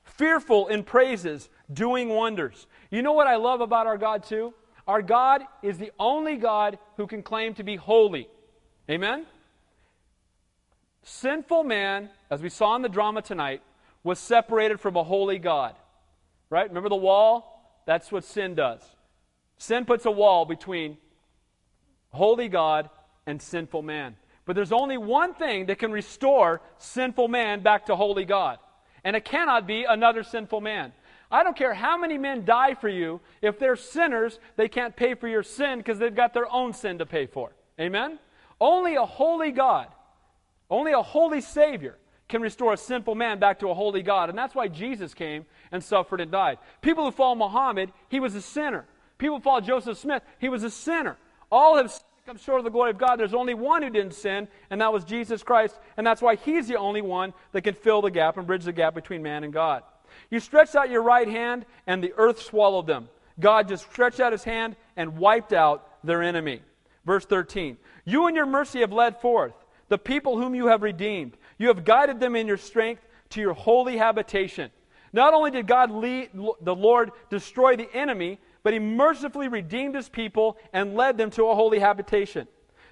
fearful 0.04 0.68
in 0.68 0.84
praises, 0.84 1.50
doing 1.70 2.08
wonders? 2.08 2.66
You 2.90 3.02
know 3.02 3.12
what 3.12 3.26
I 3.26 3.36
love 3.36 3.60
about 3.60 3.86
our 3.86 3.98
God, 3.98 4.24
too? 4.24 4.54
Our 4.86 5.02
God 5.02 5.42
is 5.62 5.78
the 5.78 5.92
only 5.98 6.36
God 6.36 6.78
who 6.96 7.06
can 7.06 7.22
claim 7.22 7.54
to 7.54 7.62
be 7.62 7.76
holy. 7.76 8.28
Amen? 8.88 9.26
Sinful 11.02 11.64
man, 11.64 12.10
as 12.30 12.40
we 12.40 12.48
saw 12.48 12.74
in 12.76 12.82
the 12.82 12.88
drama 12.88 13.22
tonight, 13.22 13.62
was 14.02 14.18
separated 14.18 14.80
from 14.80 14.96
a 14.96 15.04
holy 15.04 15.38
God. 15.38 15.76
Right? 16.48 16.68
Remember 16.68 16.88
the 16.88 16.96
wall? 16.96 17.49
That's 17.86 18.12
what 18.12 18.24
sin 18.24 18.54
does. 18.54 18.82
Sin 19.58 19.84
puts 19.84 20.06
a 20.06 20.10
wall 20.10 20.44
between 20.44 20.96
holy 22.10 22.48
God 22.48 22.90
and 23.26 23.40
sinful 23.40 23.82
man. 23.82 24.16
But 24.46 24.56
there's 24.56 24.72
only 24.72 24.98
one 24.98 25.34
thing 25.34 25.66
that 25.66 25.78
can 25.78 25.92
restore 25.92 26.60
sinful 26.78 27.28
man 27.28 27.62
back 27.62 27.86
to 27.86 27.96
holy 27.96 28.24
God, 28.24 28.58
and 29.04 29.14
it 29.14 29.24
cannot 29.24 29.66
be 29.66 29.84
another 29.84 30.22
sinful 30.22 30.60
man. 30.60 30.92
I 31.30 31.44
don't 31.44 31.56
care 31.56 31.74
how 31.74 31.96
many 31.96 32.18
men 32.18 32.44
die 32.44 32.74
for 32.74 32.88
you, 32.88 33.20
if 33.40 33.58
they're 33.58 33.76
sinners, 33.76 34.40
they 34.56 34.68
can't 34.68 34.96
pay 34.96 35.14
for 35.14 35.28
your 35.28 35.44
sin 35.44 35.78
because 35.78 35.98
they've 35.98 36.14
got 36.14 36.34
their 36.34 36.50
own 36.50 36.72
sin 36.72 36.98
to 36.98 37.06
pay 37.06 37.26
for. 37.26 37.52
Amen? 37.78 38.18
Only 38.60 38.96
a 38.96 39.06
holy 39.06 39.52
God, 39.52 39.86
only 40.68 40.92
a 40.92 41.02
holy 41.02 41.40
Savior 41.40 41.96
can 42.28 42.42
restore 42.42 42.72
a 42.72 42.76
sinful 42.76 43.14
man 43.14 43.38
back 43.38 43.58
to 43.60 43.68
a 43.68 43.74
holy 43.74 44.02
God. 44.02 44.28
And 44.28 44.38
that's 44.38 44.54
why 44.54 44.68
Jesus 44.68 45.14
came 45.14 45.44
and 45.72 45.82
suffered 45.82 46.20
and 46.20 46.30
died. 46.30 46.58
People 46.82 47.04
who 47.04 47.10
follow 47.10 47.34
Muhammad, 47.34 47.92
he 48.08 48.20
was 48.20 48.34
a 48.34 48.42
sinner. 48.42 48.86
People 49.18 49.36
who 49.36 49.42
follow 49.42 49.60
Joseph 49.60 49.98
Smith, 49.98 50.22
he 50.38 50.48
was 50.48 50.64
a 50.64 50.70
sinner. 50.70 51.16
All 51.50 51.76
have 51.76 51.92
come 52.26 52.38
short 52.38 52.58
of 52.58 52.64
the 52.64 52.70
glory 52.70 52.90
of 52.90 52.98
God. 52.98 53.16
There's 53.16 53.34
only 53.34 53.54
one 53.54 53.82
who 53.82 53.90
didn't 53.90 54.14
sin, 54.14 54.48
and 54.70 54.80
that 54.80 54.92
was 54.92 55.04
Jesus 55.04 55.42
Christ. 55.42 55.78
And 55.96 56.06
that's 56.06 56.22
why 56.22 56.36
he's 56.36 56.68
the 56.68 56.76
only 56.76 57.02
one 57.02 57.34
that 57.52 57.62
can 57.62 57.74
fill 57.74 58.02
the 58.02 58.10
gap 58.10 58.36
and 58.36 58.46
bridge 58.46 58.64
the 58.64 58.72
gap 58.72 58.94
between 58.94 59.22
man 59.22 59.44
and 59.44 59.52
God. 59.52 59.82
You 60.30 60.40
stretched 60.40 60.74
out 60.74 60.90
your 60.90 61.02
right 61.02 61.28
hand, 61.28 61.66
and 61.86 62.02
the 62.02 62.14
earth 62.16 62.40
swallowed 62.42 62.86
them. 62.86 63.08
God 63.38 63.68
just 63.68 63.90
stretched 63.90 64.20
out 64.20 64.32
his 64.32 64.44
hand 64.44 64.76
and 64.96 65.18
wiped 65.18 65.52
out 65.52 65.86
their 66.04 66.22
enemy. 66.22 66.62
Verse 67.04 67.24
13 67.24 67.78
You 68.04 68.26
and 68.26 68.36
your 68.36 68.46
mercy 68.46 68.80
have 68.80 68.92
led 68.92 69.20
forth 69.20 69.54
the 69.88 69.98
people 69.98 70.38
whom 70.38 70.54
you 70.54 70.68
have 70.68 70.82
redeemed. 70.82 71.36
You 71.58 71.68
have 71.68 71.84
guided 71.84 72.20
them 72.20 72.36
in 72.36 72.46
your 72.46 72.56
strength 72.56 73.06
to 73.30 73.40
your 73.40 73.54
holy 73.54 73.96
habitation. 73.96 74.70
Not 75.12 75.34
only 75.34 75.50
did 75.50 75.66
God 75.66 75.90
lead, 75.90 76.30
the 76.32 76.74
Lord 76.74 77.12
destroy 77.30 77.76
the 77.76 77.92
enemy, 77.94 78.38
but 78.62 78.72
he 78.72 78.78
mercifully 78.78 79.48
redeemed 79.48 79.94
his 79.94 80.08
people 80.08 80.56
and 80.72 80.94
led 80.94 81.16
them 81.16 81.30
to 81.30 81.46
a 81.48 81.54
holy 81.54 81.78
habitation. 81.78 82.46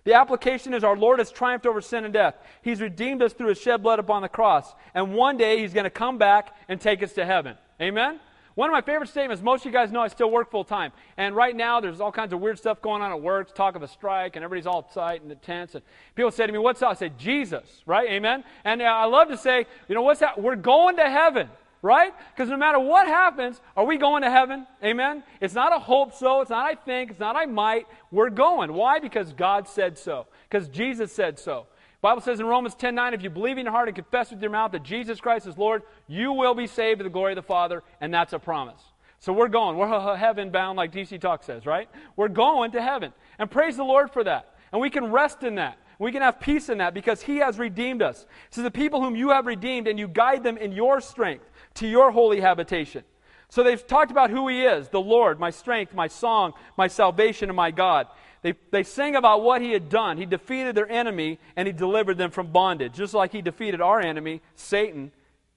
The 0.04 0.14
application 0.14 0.72
is 0.74 0.84
our 0.84 0.96
Lord 0.96 1.18
has 1.18 1.30
triumphed 1.30 1.66
over 1.66 1.80
sin 1.80 2.04
and 2.04 2.14
death. 2.14 2.34
He's 2.62 2.80
redeemed 2.80 3.22
us 3.22 3.32
through 3.32 3.48
his 3.48 3.60
shed 3.60 3.82
blood 3.82 3.98
upon 3.98 4.22
the 4.22 4.28
cross. 4.28 4.74
And 4.94 5.14
one 5.14 5.36
day 5.36 5.58
he's 5.58 5.74
going 5.74 5.84
to 5.84 5.90
come 5.90 6.18
back 6.18 6.56
and 6.68 6.80
take 6.80 7.02
us 7.02 7.12
to 7.14 7.26
heaven. 7.26 7.56
Amen? 7.80 8.18
One 8.54 8.70
of 8.70 8.72
my 8.72 8.80
favorite 8.80 9.08
statements, 9.08 9.40
most 9.40 9.60
of 9.60 9.66
you 9.66 9.72
guys 9.72 9.92
know 9.92 10.00
I 10.00 10.08
still 10.08 10.30
work 10.30 10.50
full 10.50 10.64
time. 10.64 10.90
And 11.16 11.36
right 11.36 11.54
now 11.54 11.80
there's 11.80 12.00
all 12.00 12.10
kinds 12.10 12.32
of 12.32 12.40
weird 12.40 12.58
stuff 12.58 12.82
going 12.82 13.02
on 13.02 13.12
at 13.12 13.20
work, 13.20 13.54
talk 13.54 13.76
of 13.76 13.82
a 13.82 13.86
strike, 13.86 14.34
and 14.34 14.44
everybody's 14.44 14.66
all 14.66 14.82
tight 14.82 15.22
and 15.22 15.42
tense. 15.42 15.74
And 15.74 15.84
people 16.16 16.32
say 16.32 16.46
to 16.46 16.52
me, 16.52 16.58
What's 16.58 16.82
up? 16.82 16.90
I 16.90 16.94
say, 16.94 17.12
Jesus, 17.16 17.82
right? 17.86 18.08
Amen? 18.10 18.42
And 18.64 18.82
uh, 18.82 18.86
I 18.86 19.04
love 19.04 19.28
to 19.28 19.36
say, 19.36 19.66
You 19.88 19.94
know, 19.94 20.02
what's 20.02 20.20
that? 20.20 20.42
We're 20.42 20.56
going 20.56 20.96
to 20.96 21.08
heaven 21.08 21.48
right? 21.82 22.12
Because 22.34 22.48
no 22.48 22.56
matter 22.56 22.78
what 22.78 23.06
happens, 23.06 23.60
are 23.76 23.84
we 23.84 23.96
going 23.96 24.22
to 24.22 24.30
heaven? 24.30 24.66
Amen? 24.82 25.22
It's 25.40 25.54
not 25.54 25.74
a 25.74 25.78
hope 25.78 26.14
so, 26.14 26.40
it's 26.40 26.50
not 26.50 26.66
I 26.66 26.74
think, 26.74 27.10
it's 27.10 27.20
not 27.20 27.36
I 27.36 27.46
might. 27.46 27.86
We're 28.10 28.30
going. 28.30 28.72
Why? 28.72 28.98
Because 28.98 29.32
God 29.32 29.68
said 29.68 29.98
so. 29.98 30.26
Because 30.48 30.68
Jesus 30.68 31.12
said 31.12 31.38
so. 31.38 31.66
Bible 32.00 32.22
says 32.22 32.38
in 32.38 32.46
Romans 32.46 32.74
10 32.74 32.94
9, 32.94 33.14
if 33.14 33.22
you 33.22 33.30
believe 33.30 33.58
in 33.58 33.64
your 33.64 33.72
heart 33.72 33.88
and 33.88 33.94
confess 33.94 34.30
with 34.30 34.40
your 34.40 34.50
mouth 34.50 34.72
that 34.72 34.84
Jesus 34.84 35.20
Christ 35.20 35.46
is 35.46 35.58
Lord, 35.58 35.82
you 36.06 36.32
will 36.32 36.54
be 36.54 36.66
saved 36.66 36.98
to 36.98 37.04
the 37.04 37.10
glory 37.10 37.32
of 37.32 37.36
the 37.36 37.42
Father, 37.42 37.82
and 38.00 38.14
that's 38.14 38.32
a 38.32 38.38
promise. 38.38 38.80
So 39.20 39.32
we're 39.32 39.48
going. 39.48 39.76
We're 39.76 40.16
heaven 40.16 40.50
bound, 40.50 40.76
like 40.76 40.92
DC 40.92 41.20
Talk 41.20 41.42
says, 41.42 41.66
right? 41.66 41.88
We're 42.16 42.28
going 42.28 42.72
to 42.72 42.82
heaven. 42.82 43.12
And 43.38 43.50
praise 43.50 43.76
the 43.76 43.84
Lord 43.84 44.12
for 44.12 44.22
that. 44.24 44.54
And 44.72 44.80
we 44.80 44.90
can 44.90 45.10
rest 45.10 45.42
in 45.42 45.56
that. 45.56 45.78
We 45.98 46.12
can 46.12 46.22
have 46.22 46.38
peace 46.38 46.68
in 46.68 46.78
that 46.78 46.94
because 46.94 47.22
He 47.22 47.38
has 47.38 47.58
redeemed 47.58 48.02
us. 48.02 48.26
So 48.50 48.62
the 48.62 48.70
people 48.70 49.02
whom 49.02 49.16
you 49.16 49.30
have 49.30 49.46
redeemed, 49.46 49.88
and 49.88 49.98
you 49.98 50.06
guide 50.06 50.44
them 50.44 50.56
in 50.56 50.70
your 50.70 51.00
strength 51.00 51.44
to 51.78 51.86
your 51.86 52.10
holy 52.10 52.40
habitation. 52.40 53.04
So 53.48 53.62
they've 53.62 53.86
talked 53.86 54.10
about 54.10 54.30
who 54.30 54.48
he 54.48 54.62
is 54.62 54.88
the 54.88 55.00
Lord, 55.00 55.40
my 55.40 55.50
strength, 55.50 55.94
my 55.94 56.08
song, 56.08 56.52
my 56.76 56.88
salvation, 56.88 57.48
and 57.48 57.56
my 57.56 57.70
God. 57.70 58.08
They, 58.42 58.54
they 58.70 58.82
sang 58.82 59.16
about 59.16 59.42
what 59.42 59.62
he 59.62 59.72
had 59.72 59.88
done. 59.88 60.16
He 60.16 60.26
defeated 60.26 60.74
their 60.74 60.88
enemy 60.88 61.38
and 61.56 61.66
he 61.66 61.72
delivered 61.72 62.18
them 62.18 62.30
from 62.30 62.52
bondage, 62.52 62.94
just 62.94 63.14
like 63.14 63.32
he 63.32 63.42
defeated 63.42 63.80
our 63.80 64.00
enemy, 64.00 64.42
Satan, 64.54 65.12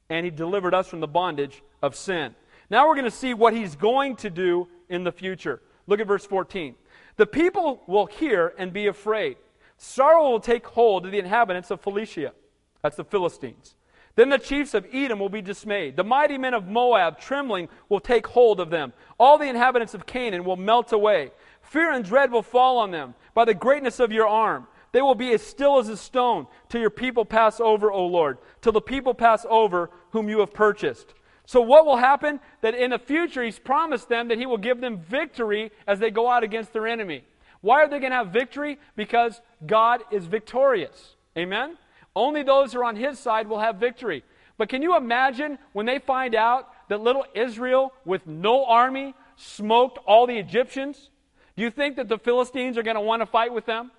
and 0.10 0.25
he 0.25 0.31
delivered 0.31 0.73
us 0.73 0.88
from 0.88 0.99
the 0.99 1.07
bondage 1.07 1.62
of 1.81 1.95
sin. 1.95 2.34
Now 2.69 2.88
we're 2.88 2.95
going 2.95 3.05
to 3.05 3.12
see 3.12 3.34
what 3.34 3.53
he's 3.53 3.75
going 3.75 4.15
to 4.17 4.29
do 4.29 4.67
in 4.89 5.03
the 5.03 5.12
future. 5.12 5.62
Look 5.86 5.99
at 5.99 6.07
verse 6.07 6.25
14. 6.25 6.75
The 7.17 7.25
people 7.25 7.84
will 7.88 8.05
hear 8.05 8.53
and 8.57 8.71
be 8.71 8.88
afraid. 8.88 9.38
Sorrow 9.77 10.29
will 10.29 10.39
take 10.39 10.65
hold 10.65 11.05
of 11.05 11.12
the 11.12 11.19
inhabitants 11.19 11.71
of 11.71 11.81
Philistia. 11.81 12.34
That's 12.81 12.95
the 12.95 13.03
Philistines. 13.03 13.75
Then 14.15 14.30
the 14.30 14.38
chiefs 14.38 14.74
of 14.74 14.86
Edom 14.91 15.19
will 15.19 15.30
be 15.30 15.41
dismayed. 15.41 15.95
The 15.95 16.04
mighty 16.04 16.38
men 16.38 16.54
of 16.54 16.67
Moab, 16.67 17.19
trembling, 17.19 17.69
will 17.89 18.00
take 18.00 18.28
hold 18.28 18.60
of 18.60 18.69
them. 18.69 18.93
All 19.19 19.38
the 19.38 19.47
inhabitants 19.47 19.93
of 19.93 20.06
Canaan 20.06 20.43
will 20.43 20.58
melt 20.58 20.91
away. 20.91 21.32
Fear 21.62 21.91
and 21.93 22.04
dread 22.04 22.32
will 22.32 22.43
fall 22.43 22.78
on 22.78 22.91
them 22.91 23.13
by 23.34 23.45
the 23.45 23.54
greatness 23.54 24.00
of 24.00 24.12
your 24.12 24.28
arm. 24.28 24.67
They 24.91 25.02
will 25.02 25.15
be 25.15 25.34
as 25.34 25.41
still 25.41 25.80
as 25.80 25.88
a 25.88 25.95
stone 25.95 26.47
till 26.67 26.82
your 26.82 26.89
people 26.89 27.24
pass 27.24 27.62
over, 27.62 27.91
O 27.91 28.06
Lord, 28.06 28.39
till 28.62 28.74
the 28.74 28.82
people 28.82 29.13
pass 29.13 29.45
over 29.50 29.89
whom 30.12 30.28
you 30.28 30.39
have 30.39 30.54
purchased. 30.54 31.13
So, 31.45 31.62
what 31.62 31.86
will 31.86 31.97
happen? 31.97 32.39
That 32.62 32.76
in 32.76 32.91
the 32.91 33.00
future, 33.00 33.43
He's 33.43 33.60
promised 33.60 34.10
them 34.10 34.28
that 34.28 34.38
He 34.38 34.45
will 34.45 34.58
give 34.58 34.82
them 34.82 35.00
victory 35.00 35.71
as 35.88 36.00
they 36.00 36.12
go 36.12 36.30
out 36.30 36.43
against 36.43 36.74
their 36.74 36.88
enemy. 36.88 37.24
Why 37.62 37.84
are 37.84 37.88
they 37.88 38.00
going 38.00 38.12
to 38.12 38.17
have 38.17 38.30
victory? 38.30 38.80
Because 38.95 39.39
God 39.65 40.02
is 40.12 40.26
victorious. 40.26 41.15
Amen? 41.38 41.78
Only 42.15 42.43
those 42.43 42.74
who 42.74 42.80
are 42.80 42.86
on 42.86 42.95
his 42.95 43.19
side 43.19 43.47
will 43.47 43.60
have 43.60 43.78
victory. 43.78 44.24
But 44.58 44.69
can 44.69 44.82
you 44.82 44.95
imagine 44.95 45.58
when 45.74 45.86
they 45.86 46.00
find 46.00 46.36
out 46.36 46.69
that 46.89 47.02
little 47.02 47.26
Israel 47.34 47.93
with 48.06 48.28
no 48.28 48.65
army 48.65 49.15
smoked 49.36 49.97
all 50.06 50.28
the 50.28 50.38
Egyptians? 50.38 51.10
Do 51.56 51.63
you 51.63 51.71
think 51.71 51.95
that 51.95 52.10
the 52.10 52.17
Philistines 52.17 52.78
are 52.78 52.84
going 52.84 52.95
to 52.95 53.02
want 53.02 53.21
to 53.21 53.26
fight 53.26 53.54
with 53.54 53.65
them? 53.65 53.91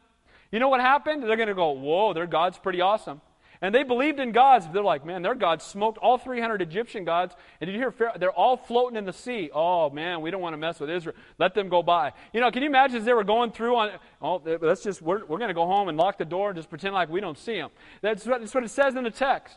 You 0.50 0.58
know 0.58 0.68
what 0.68 0.80
happened? 0.80 1.22
They're 1.22 1.36
going 1.36 1.48
to 1.48 1.54
go, 1.54 1.70
whoa, 1.70 2.12
their 2.12 2.26
God's 2.26 2.58
pretty 2.58 2.80
awesome. 2.80 3.20
And 3.62 3.72
they 3.72 3.84
believed 3.84 4.18
in 4.18 4.32
gods. 4.32 4.66
They're 4.72 4.82
like, 4.82 5.06
man, 5.06 5.22
their 5.22 5.36
God 5.36 5.62
smoked 5.62 5.96
all 5.98 6.18
300 6.18 6.60
Egyptian 6.60 7.04
gods. 7.04 7.36
And 7.60 7.68
did 7.68 7.74
you 7.74 7.78
hear? 7.78 7.92
Pharaoh? 7.92 8.14
They're 8.18 8.32
all 8.32 8.56
floating 8.56 8.96
in 8.98 9.04
the 9.04 9.12
sea. 9.12 9.50
Oh, 9.54 9.88
man, 9.88 10.20
we 10.20 10.32
don't 10.32 10.40
want 10.40 10.54
to 10.54 10.58
mess 10.58 10.80
with 10.80 10.90
Israel. 10.90 11.14
Let 11.38 11.54
them 11.54 11.68
go 11.68 11.80
by. 11.80 12.12
You 12.32 12.40
know, 12.40 12.50
can 12.50 12.62
you 12.64 12.68
imagine 12.68 12.96
as 12.96 13.04
they 13.04 13.14
were 13.14 13.22
going 13.22 13.52
through 13.52 13.76
on, 13.76 13.92
oh, 14.20 14.42
let's 14.60 14.82
just, 14.82 15.00
we're, 15.00 15.24
we're 15.26 15.38
going 15.38 15.48
to 15.48 15.54
go 15.54 15.64
home 15.64 15.88
and 15.88 15.96
lock 15.96 16.18
the 16.18 16.24
door 16.24 16.50
and 16.50 16.56
just 16.56 16.70
pretend 16.70 16.92
like 16.92 17.08
we 17.08 17.20
don't 17.20 17.38
see 17.38 17.54
them. 17.54 17.70
That's 18.00 18.26
what, 18.26 18.40
that's 18.40 18.52
what 18.52 18.64
it 18.64 18.70
says 18.70 18.96
in 18.96 19.04
the 19.04 19.12
text. 19.12 19.56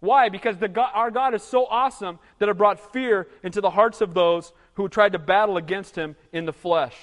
Why? 0.00 0.30
Because 0.30 0.56
the 0.56 0.68
God, 0.68 0.90
our 0.92 1.12
God 1.12 1.32
is 1.32 1.44
so 1.44 1.64
awesome 1.66 2.18
that 2.40 2.48
it 2.48 2.58
brought 2.58 2.92
fear 2.92 3.28
into 3.44 3.60
the 3.60 3.70
hearts 3.70 4.00
of 4.00 4.14
those 4.14 4.52
who 4.74 4.88
tried 4.88 5.12
to 5.12 5.20
battle 5.20 5.56
against 5.58 5.94
him 5.94 6.16
in 6.32 6.44
the 6.44 6.52
flesh. 6.52 6.96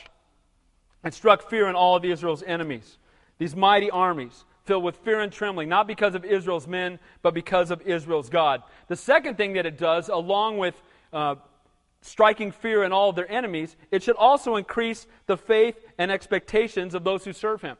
It 1.05 1.13
struck 1.13 1.49
fear 1.49 1.69
in 1.69 1.75
all 1.75 1.95
of 1.95 2.03
Israel's 2.03 2.43
enemies, 2.43 2.97
these 3.37 3.55
mighty 3.55 3.89
armies 3.89 4.43
filled 4.71 4.85
with 4.85 4.95
fear 5.03 5.19
and 5.19 5.33
trembling, 5.33 5.67
not 5.67 5.85
because 5.85 6.15
of 6.15 6.23
Israel's 6.23 6.65
men, 6.65 6.97
but 7.23 7.33
because 7.33 7.71
of 7.71 7.81
Israel's 7.81 8.29
God. 8.29 8.63
The 8.87 8.95
second 8.95 9.35
thing 9.35 9.51
that 9.53 9.65
it 9.65 9.77
does, 9.77 10.07
along 10.07 10.59
with 10.59 10.81
uh, 11.11 11.35
striking 11.99 12.53
fear 12.53 12.85
in 12.85 12.93
all 12.93 13.09
of 13.09 13.17
their 13.17 13.29
enemies, 13.29 13.75
it 13.91 14.01
should 14.01 14.15
also 14.15 14.55
increase 14.55 15.07
the 15.25 15.35
faith 15.35 15.75
and 15.97 16.09
expectations 16.09 16.95
of 16.95 17.03
those 17.03 17.25
who 17.25 17.33
serve 17.33 17.61
Him. 17.61 17.75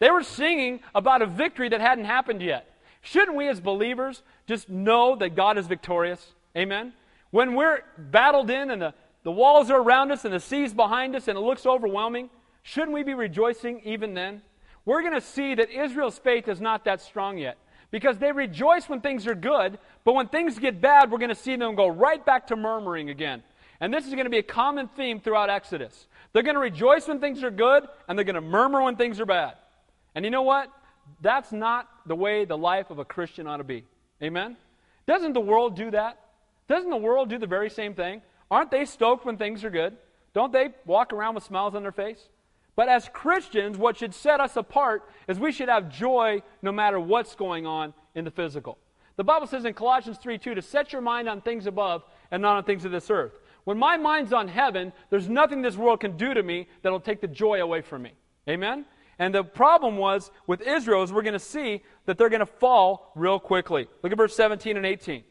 They 0.00 0.10
were 0.10 0.24
singing 0.24 0.80
about 0.96 1.22
a 1.22 1.26
victory 1.26 1.68
that 1.68 1.80
hadn't 1.80 2.06
happened 2.06 2.42
yet. 2.42 2.74
Shouldn't 3.02 3.36
we 3.36 3.46
as 3.46 3.60
believers 3.60 4.24
just 4.48 4.68
know 4.68 5.14
that 5.14 5.36
God 5.36 5.58
is 5.58 5.68
victorious? 5.68 6.32
Amen? 6.56 6.92
When 7.30 7.54
we're 7.54 7.84
battled 7.96 8.50
in 8.50 8.72
and 8.72 8.82
the, 8.82 8.94
the 9.22 9.30
walls 9.30 9.70
are 9.70 9.80
around 9.80 10.10
us 10.10 10.24
and 10.24 10.34
the 10.34 10.40
sea's 10.40 10.74
behind 10.74 11.14
us 11.14 11.28
and 11.28 11.38
it 11.38 11.40
looks 11.40 11.66
overwhelming, 11.66 12.30
shouldn't 12.64 12.94
we 12.94 13.04
be 13.04 13.14
rejoicing 13.14 13.80
even 13.84 14.14
then? 14.14 14.42
We're 14.84 15.02
going 15.02 15.14
to 15.14 15.20
see 15.20 15.54
that 15.54 15.70
Israel's 15.70 16.18
faith 16.18 16.48
is 16.48 16.60
not 16.60 16.84
that 16.84 17.00
strong 17.00 17.38
yet. 17.38 17.58
Because 17.90 18.18
they 18.18 18.32
rejoice 18.32 18.88
when 18.88 19.00
things 19.00 19.26
are 19.26 19.34
good, 19.34 19.78
but 20.04 20.14
when 20.14 20.28
things 20.28 20.58
get 20.58 20.80
bad, 20.80 21.10
we're 21.10 21.18
going 21.18 21.28
to 21.28 21.34
see 21.34 21.56
them 21.56 21.74
go 21.74 21.88
right 21.88 22.24
back 22.24 22.46
to 22.46 22.56
murmuring 22.56 23.10
again. 23.10 23.42
And 23.80 23.92
this 23.92 24.06
is 24.06 24.12
going 24.14 24.24
to 24.24 24.30
be 24.30 24.38
a 24.38 24.42
common 24.42 24.88
theme 24.88 25.20
throughout 25.20 25.50
Exodus. 25.50 26.06
They're 26.32 26.42
going 26.42 26.54
to 26.54 26.60
rejoice 26.60 27.06
when 27.06 27.20
things 27.20 27.42
are 27.42 27.50
good, 27.50 27.84
and 28.08 28.18
they're 28.18 28.24
going 28.24 28.34
to 28.34 28.40
murmur 28.40 28.82
when 28.82 28.96
things 28.96 29.20
are 29.20 29.26
bad. 29.26 29.54
And 30.14 30.24
you 30.24 30.30
know 30.30 30.42
what? 30.42 30.70
That's 31.20 31.52
not 31.52 31.88
the 32.06 32.14
way 32.14 32.44
the 32.44 32.56
life 32.56 32.90
of 32.90 32.98
a 32.98 33.04
Christian 33.04 33.46
ought 33.46 33.58
to 33.58 33.64
be. 33.64 33.84
Amen? 34.22 34.56
Doesn't 35.06 35.32
the 35.32 35.40
world 35.40 35.76
do 35.76 35.90
that? 35.90 36.18
Doesn't 36.68 36.90
the 36.90 36.96
world 36.96 37.28
do 37.28 37.38
the 37.38 37.46
very 37.46 37.68
same 37.68 37.94
thing? 37.94 38.22
Aren't 38.50 38.70
they 38.70 38.84
stoked 38.84 39.26
when 39.26 39.36
things 39.36 39.64
are 39.64 39.70
good? 39.70 39.96
Don't 40.32 40.52
they 40.52 40.70
walk 40.86 41.12
around 41.12 41.34
with 41.34 41.44
smiles 41.44 41.74
on 41.74 41.82
their 41.82 41.92
face? 41.92 42.20
But 42.74 42.88
as 42.88 43.08
Christians, 43.12 43.76
what 43.76 43.96
should 43.96 44.14
set 44.14 44.40
us 44.40 44.56
apart 44.56 45.08
is 45.28 45.38
we 45.38 45.52
should 45.52 45.68
have 45.68 45.90
joy 45.90 46.42
no 46.62 46.72
matter 46.72 46.98
what's 46.98 47.34
going 47.34 47.66
on 47.66 47.92
in 48.14 48.24
the 48.24 48.30
physical. 48.30 48.78
The 49.16 49.24
Bible 49.24 49.46
says 49.46 49.64
in 49.64 49.74
Colossians 49.74 50.18
3 50.18 50.38
2 50.38 50.54
to 50.54 50.62
set 50.62 50.92
your 50.92 51.02
mind 51.02 51.28
on 51.28 51.42
things 51.42 51.66
above 51.66 52.02
and 52.30 52.40
not 52.40 52.56
on 52.56 52.64
things 52.64 52.84
of 52.84 52.92
this 52.92 53.10
earth. 53.10 53.32
When 53.64 53.78
my 53.78 53.96
mind's 53.96 54.32
on 54.32 54.48
heaven, 54.48 54.92
there's 55.10 55.28
nothing 55.28 55.62
this 55.62 55.76
world 55.76 56.00
can 56.00 56.16
do 56.16 56.34
to 56.34 56.42
me 56.42 56.66
that'll 56.80 57.00
take 57.00 57.20
the 57.20 57.28
joy 57.28 57.60
away 57.60 57.82
from 57.82 58.02
me. 58.02 58.12
Amen? 58.48 58.86
And 59.18 59.34
the 59.34 59.44
problem 59.44 59.98
was 59.98 60.30
with 60.46 60.62
Israel 60.62 61.02
is 61.02 61.12
we're 61.12 61.22
going 61.22 61.34
to 61.34 61.38
see 61.38 61.82
that 62.06 62.18
they're 62.18 62.30
going 62.30 62.40
to 62.40 62.46
fall 62.46 63.12
real 63.14 63.38
quickly. 63.38 63.86
Look 64.02 64.10
at 64.10 64.18
verse 64.18 64.34
17 64.34 64.76
and 64.76 64.86
18. 64.86 65.22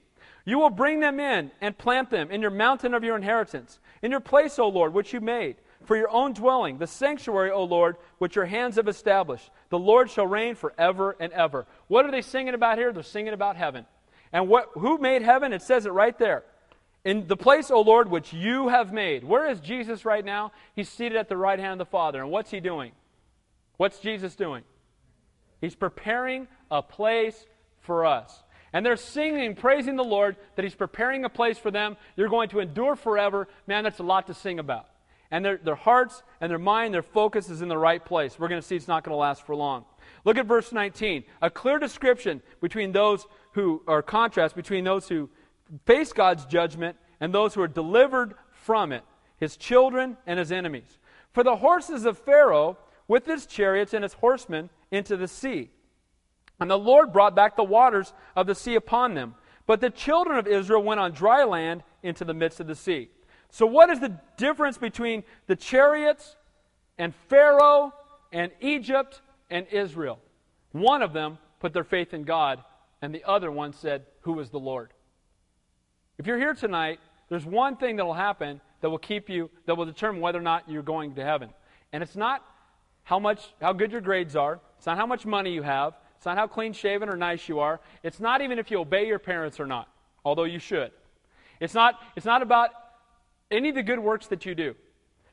You 0.46 0.60
will 0.60 0.70
bring 0.70 1.00
them 1.00 1.20
in 1.20 1.52
and 1.60 1.78
plant 1.78 2.10
them 2.10 2.32
in 2.32 2.42
your 2.42 2.52
mountain 2.52 2.94
of 2.94 3.04
your 3.04 3.16
inheritance, 3.16 3.80
in 4.02 4.12
your 4.12 4.20
place, 4.20 4.58
O 4.60 4.70
Lord, 4.70 4.94
which 4.94 5.14
you 5.14 5.20
made, 5.20 5.58
for 5.86 5.96
your 5.96 6.10
own 6.10 6.34
dwelling, 6.34 6.78
the 6.78 6.88
sanctuary, 6.88 7.52
O 7.52 7.63
Lord, 7.63 7.98
which 8.17 8.36
your 8.36 8.46
hands 8.46 8.76
have 8.76 8.88
established. 8.88 9.50
The 9.70 9.80
Lord 9.80 10.10
shall 10.10 10.28
reign 10.28 10.56
forever 10.56 11.15
and 11.20 11.34
ever. 11.34 11.65
What 11.88 12.06
are 12.06 12.12
they 12.12 12.22
singing 12.22 12.54
about 12.54 12.78
here? 12.78 12.94
They're 12.94 13.04
singing 13.04 13.34
about 13.34 13.56
heaven. 13.56 13.86
And 14.32 14.48
what, 14.48 14.70
who 14.74 14.98
made 14.98 15.22
heaven? 15.22 15.54
It 15.54 15.62
says 15.62 15.86
it 15.86 15.91
right 15.91 16.17
there. 16.17 16.44
In 17.04 17.28
the 17.28 17.38
place, 17.38 17.72
O 17.72 17.82
Lord, 17.82 18.10
which 18.10 18.32
you 18.32 18.67
have 18.67 18.94
made. 18.94 19.24
Where 19.24 19.50
is 19.50 19.60
Jesus 19.60 20.06
right 20.06 20.24
now? 20.24 20.52
He's 20.76 20.89
seated 20.89 21.17
at 21.17 21.30
the 21.30 21.38
right 21.38 21.60
hand 21.60 21.74
of 21.74 21.88
the 21.88 21.91
Father. 21.91 22.22
And 22.22 22.32
what's 22.32 22.52
he 22.52 22.60
doing? 22.60 22.91
What's 23.78 24.00
Jesus 24.00 24.36
doing? 24.36 24.63
He's 25.60 25.76
preparing 25.76 26.48
a 26.70 26.82
place 26.82 27.46
for 27.80 28.06
us. 28.06 28.44
And 28.74 28.86
they're 28.86 28.96
singing 28.96 29.56
praising 29.56 29.96
the 29.96 30.04
Lord 30.04 30.38
that 30.56 30.63
He's 30.63 30.76
preparing 30.76 31.26
a 31.26 31.30
place 31.30 31.58
for 31.58 31.72
them. 31.72 31.98
You're 32.15 32.30
going 32.30 32.50
to 32.50 32.60
endure 32.60 32.96
forever. 32.96 33.48
Man, 33.67 33.84
that's 33.84 34.00
a 34.00 34.04
lot 34.04 34.28
to 34.28 34.34
sing 34.34 34.60
about. 34.60 34.88
And 35.32 35.44
their, 35.44 35.58
their 35.58 35.76
hearts 35.76 36.24
and 36.41 36.52
their 36.52 36.60
mind, 36.60 36.94
their 36.94 37.02
focus 37.02 37.50
is 37.50 37.62
in 37.62 37.70
the 37.70 37.78
right 37.78 38.04
place. 38.04 38.38
We're 38.38 38.50
going 38.50 38.62
to 38.62 38.67
see 38.67 38.76
it's 38.76 38.88
not 38.88 39.04
going 39.04 39.13
to 39.13 39.17
last 39.17 39.46
for 39.46 39.56
long. 39.56 39.86
Look 40.26 40.38
at 40.38 40.46
verse 40.46 40.72
19. 40.72 41.24
A 41.41 41.50
clear 41.50 41.80
description 41.80 42.41
between 42.62 42.91
those 42.91 43.26
who, 43.54 43.82
or 43.88 44.02
contrast 44.02 44.56
between 44.56 44.84
those 44.84 45.08
who 45.08 45.30
face 45.86 46.12
God's 46.12 46.46
judgment 46.46 46.98
and 47.20 47.34
those 47.34 47.54
who 47.54 47.62
are 47.62 47.67
delivered 47.67 48.36
from 48.52 48.91
it, 48.91 49.04
his 49.38 49.56
children 49.58 50.17
and 50.28 50.38
his 50.38 50.52
enemies. 50.52 51.00
For 51.32 51.44
the 51.44 51.56
horses 51.56 52.06
of 52.06 52.17
Pharaoh, 52.17 52.78
with 53.08 53.26
his 53.26 53.46
chariots 53.46 53.94
and 53.94 54.04
his 54.04 54.13
horsemen, 54.13 54.70
into 54.91 55.15
the 55.15 55.28
sea 55.28 55.70
and 56.62 56.70
the 56.70 56.78
Lord 56.78 57.12
brought 57.12 57.36
back 57.36 57.56
the 57.56 57.63
waters 57.63 58.13
of 58.36 58.46
the 58.46 58.54
sea 58.54 58.76
upon 58.76 59.15
them. 59.15 59.34
But 59.65 59.82
the 59.82 59.89
children 59.89 60.38
of 60.38 60.46
Israel 60.46 60.84
went 60.84 61.00
on 61.00 61.12
dry 61.12 61.44
land 61.44 61.82
into 62.04 62.24
the 62.24 62.36
midst 62.36 62.60
of 62.60 62.67
the 62.67 62.76
sea. 62.76 63.10
So, 63.52 63.66
what 63.66 63.90
is 63.90 64.00
the 64.00 64.18
difference 64.38 64.78
between 64.78 65.24
the 65.48 65.58
chariots 65.58 66.38
and 66.98 67.14
Pharaoh 67.28 67.94
and 68.32 68.52
Egypt 68.62 69.22
and 69.50 69.68
Israel? 69.68 70.20
One 70.72 71.02
of 71.02 71.12
them 71.12 71.38
put 71.60 71.74
their 71.74 71.84
faith 71.84 72.14
in 72.14 72.24
God, 72.24 72.64
and 73.02 73.14
the 73.14 73.26
other 73.26 73.52
one 73.52 73.74
said, 73.74 74.06
Who 74.22 74.40
is 74.40 74.50
the 74.50 74.60
Lord? 74.60 74.94
If 76.18 76.28
you're 76.28 76.38
here 76.38 76.54
tonight, 76.54 77.00
there's 77.28 77.46
one 77.46 77.76
thing 77.76 77.98
that 77.98 78.06
will 78.06 78.14
happen 78.14 78.62
that 78.80 78.90
will 78.90 78.98
keep 78.98 79.30
you, 79.30 79.50
that 79.66 79.76
will 79.76 79.86
determine 79.86 80.22
whether 80.22 80.40
or 80.40 80.44
not 80.44 80.70
you're 80.70 80.82
going 80.82 81.16
to 81.16 81.24
heaven. 81.24 81.50
And 81.92 82.02
it's 82.02 82.16
not 82.16 82.46
how 83.04 83.20
much, 83.20 83.54
how 83.60 83.74
good 83.74 83.92
your 83.92 84.02
grades 84.02 84.38
are. 84.38 84.62
It's 84.78 84.86
not 84.86 84.98
how 84.98 85.06
much 85.06 85.26
money 85.26 85.52
you 85.52 85.62
have. 85.62 85.96
It's 86.16 86.26
not 86.26 86.38
how 86.38 86.48
clean 86.48 86.72
shaven 86.72 87.10
or 87.10 87.18
nice 87.18 87.50
you 87.50 87.60
are. 87.60 87.82
It's 88.02 88.20
not 88.22 88.42
even 88.42 88.60
if 88.60 88.72
you 88.72 88.80
obey 88.80 89.08
your 89.08 89.20
parents 89.20 89.60
or 89.60 89.66
not, 89.66 89.90
although 90.24 90.46
you 90.46 90.60
should. 90.60 90.92
It's 91.60 91.74
not, 91.74 92.00
it's 92.16 92.26
not 92.26 92.42
about 92.42 92.70
any 93.52 93.70
of 93.70 93.76
the 93.76 93.84
good 93.84 94.00
works 94.00 94.28
that 94.28 94.46
you 94.46 94.56
do. 94.56 94.76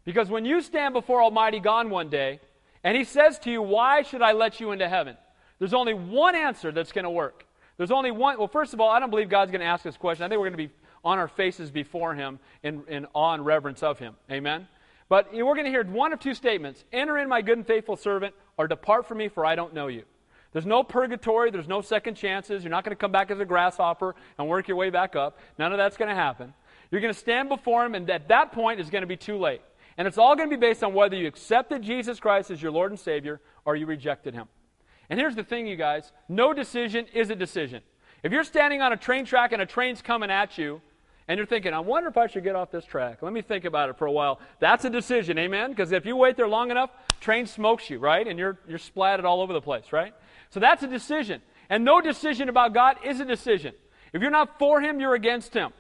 Because 0.05 0.31
when 0.31 0.45
you 0.45 0.61
stand 0.61 0.95
before 0.95 1.23
Almighty 1.23 1.61
God 1.61 1.89
one 1.89 2.09
day, 2.09 2.41
and 2.83 2.97
He 2.97 3.05
says 3.05 3.39
to 3.41 3.51
you, 3.51 3.63
Why 3.63 4.03
should 4.03 4.23
I 4.23 4.33
let 4.33 4.61
you 4.61 4.73
into 4.73 4.89
heaven? 4.89 5.17
There's 5.59 5.75
only 5.75 5.95
one 5.95 6.35
answer 6.35 6.73
that's 6.73 6.93
going 6.93 7.05
to 7.05 7.11
work. 7.11 7.45
There's 7.77 7.91
only 7.91 8.11
one. 8.11 8.39
Well, 8.39 8.49
first 8.49 8.75
of 8.75 8.81
all, 8.81 8.91
I 8.91 9.01
don't 9.01 9.11
believe 9.11 9.29
God's 9.29 9.51
going 9.51 9.61
to 9.61 9.67
ask 9.67 9.85
this 9.85 9.97
question. 9.97 10.25
I 10.25 10.29
think 10.29 10.39
we're 10.41 10.51
going 10.51 10.59
to 10.59 10.69
be 10.69 10.75
on 11.05 11.19
our 11.19 11.29
faces 11.29 11.71
before 11.71 12.15
Him 12.15 12.39
in, 12.63 12.83
in 12.89 13.07
awe 13.15 13.35
and 13.35 13.45
reverence 13.45 13.83
of 13.83 13.99
Him. 13.99 14.15
Amen? 14.31 14.67
But 15.09 15.33
we're 15.33 15.55
going 15.55 15.65
to 15.65 15.71
hear 15.71 15.85
one 15.85 16.13
of 16.13 16.21
two 16.21 16.35
statements 16.35 16.85
Enter 16.93 17.19
in, 17.19 17.29
my 17.29 17.43
good 17.43 17.59
and 17.59 17.67
faithful 17.67 17.97
servant, 17.97 18.35
or 18.57 18.69
depart 18.69 19.07
from 19.07 19.19
me, 19.19 19.29
for 19.29 19.47
I 19.47 19.55
don't 19.55 19.75
know 19.75 19.87
you. 19.87 20.05
There's 20.53 20.67
no 20.67 20.83
purgatory. 20.83 21.51
There's 21.51 21.69
no 21.69 21.83
second 21.83 22.15
chances. 22.15 22.65
You're 22.65 22.71
not 22.71 22.85
going 22.85 22.97
to 22.97 23.01
come 23.01 23.13
back 23.13 23.31
as 23.31 23.39
a 23.39 23.45
grasshopper 23.45 24.15
and 24.39 24.49
work 24.49 24.69
your 24.69 24.77
way 24.77 24.91
back 24.91 25.15
up. 25.15 25.39
None 25.59 25.73
of 25.73 25.79
that's 25.79 25.97
going 25.97 26.09
to 26.09 26.15
happen. 26.15 26.55
You're 26.91 27.01
going 27.01 27.13
to 27.13 27.19
stand 27.19 27.49
before 27.49 27.85
Him, 27.85 27.95
and 27.95 28.09
at 28.11 28.29
that 28.29 28.53
point, 28.53 28.81
it's 28.81 28.91
going 28.91 29.03
to 29.03 29.09
be 29.09 29.17
too 29.17 29.39
late. 29.39 29.61
And 29.97 30.07
it's 30.07 30.19
all 30.19 30.37
going 30.37 30.49
to 30.49 30.57
be 30.57 30.61
based 30.61 30.85
on 30.85 30.95
whether 30.95 31.17
you 31.17 31.27
accepted 31.27 31.83
Jesus 31.83 32.21
Christ 32.21 32.51
as 32.51 32.63
your 32.63 32.71
Lord 32.71 32.93
and 32.93 33.01
Savior 33.01 33.41
or 33.65 33.75
you 33.77 33.85
rejected 33.85 34.33
Him. 34.33 34.47
And 35.11 35.19
here's 35.19 35.35
the 35.35 35.43
thing, 35.43 35.67
you 35.67 35.77
guys 35.77 36.13
no 36.29 36.53
decision 36.53 37.07
is 37.13 37.31
a 37.31 37.35
decision. 37.35 37.83
If 38.23 38.33
you're 38.33 38.45
standing 38.45 38.83
on 38.83 38.93
a 38.93 38.97
train 38.97 39.25
track 39.25 39.53
and 39.53 39.63
a 39.63 39.67
train's 39.67 40.03
coming 40.03 40.31
at 40.31 40.59
you, 40.59 40.81
and 41.29 41.37
you're 41.37 41.47
thinking, 41.47 41.75
I 41.75 41.81
wonder 41.81 42.09
if 42.09 42.17
I 42.17 42.27
should 42.27 42.43
get 42.43 42.57
off 42.57 42.71
this 42.71 42.87
track. 42.87 43.21
Let 43.21 43.35
me 43.35 43.43
think 43.43 43.67
about 43.67 43.91
it 43.91 43.99
for 43.99 44.07
a 44.07 44.13
while. 44.13 44.41
That's 44.61 44.87
a 44.87 44.91
decision, 44.91 45.39
amen? 45.39 45.71
Because 45.71 45.93
if 45.93 46.07
you 46.07 46.17
wait 46.17 46.37
there 46.37 46.49
long 46.49 46.71
enough, 46.71 46.91
train 47.21 47.47
smokes 47.47 47.91
you, 47.91 47.99
right? 47.99 48.27
And 48.27 48.39
you're, 48.39 48.59
you're 48.67 48.79
splatted 48.79 49.25
all 49.25 49.43
over 49.43 49.53
the 49.53 49.61
place, 49.61 49.93
right? 49.93 50.15
So 50.49 50.59
that's 50.59 50.83
a 50.83 50.87
decision. 50.87 51.43
And 51.69 51.85
no 51.85 52.01
decision 52.01 52.49
about 52.49 52.73
God 52.73 52.97
is 53.05 53.21
a 53.21 53.27
decision. 53.27 53.75
If 54.15 54.23
you're 54.23 54.31
not 54.31 54.59
for 54.59 54.81
Him, 54.81 55.01
you're 55.01 55.15
against 55.15 55.53
Him. 55.53 55.73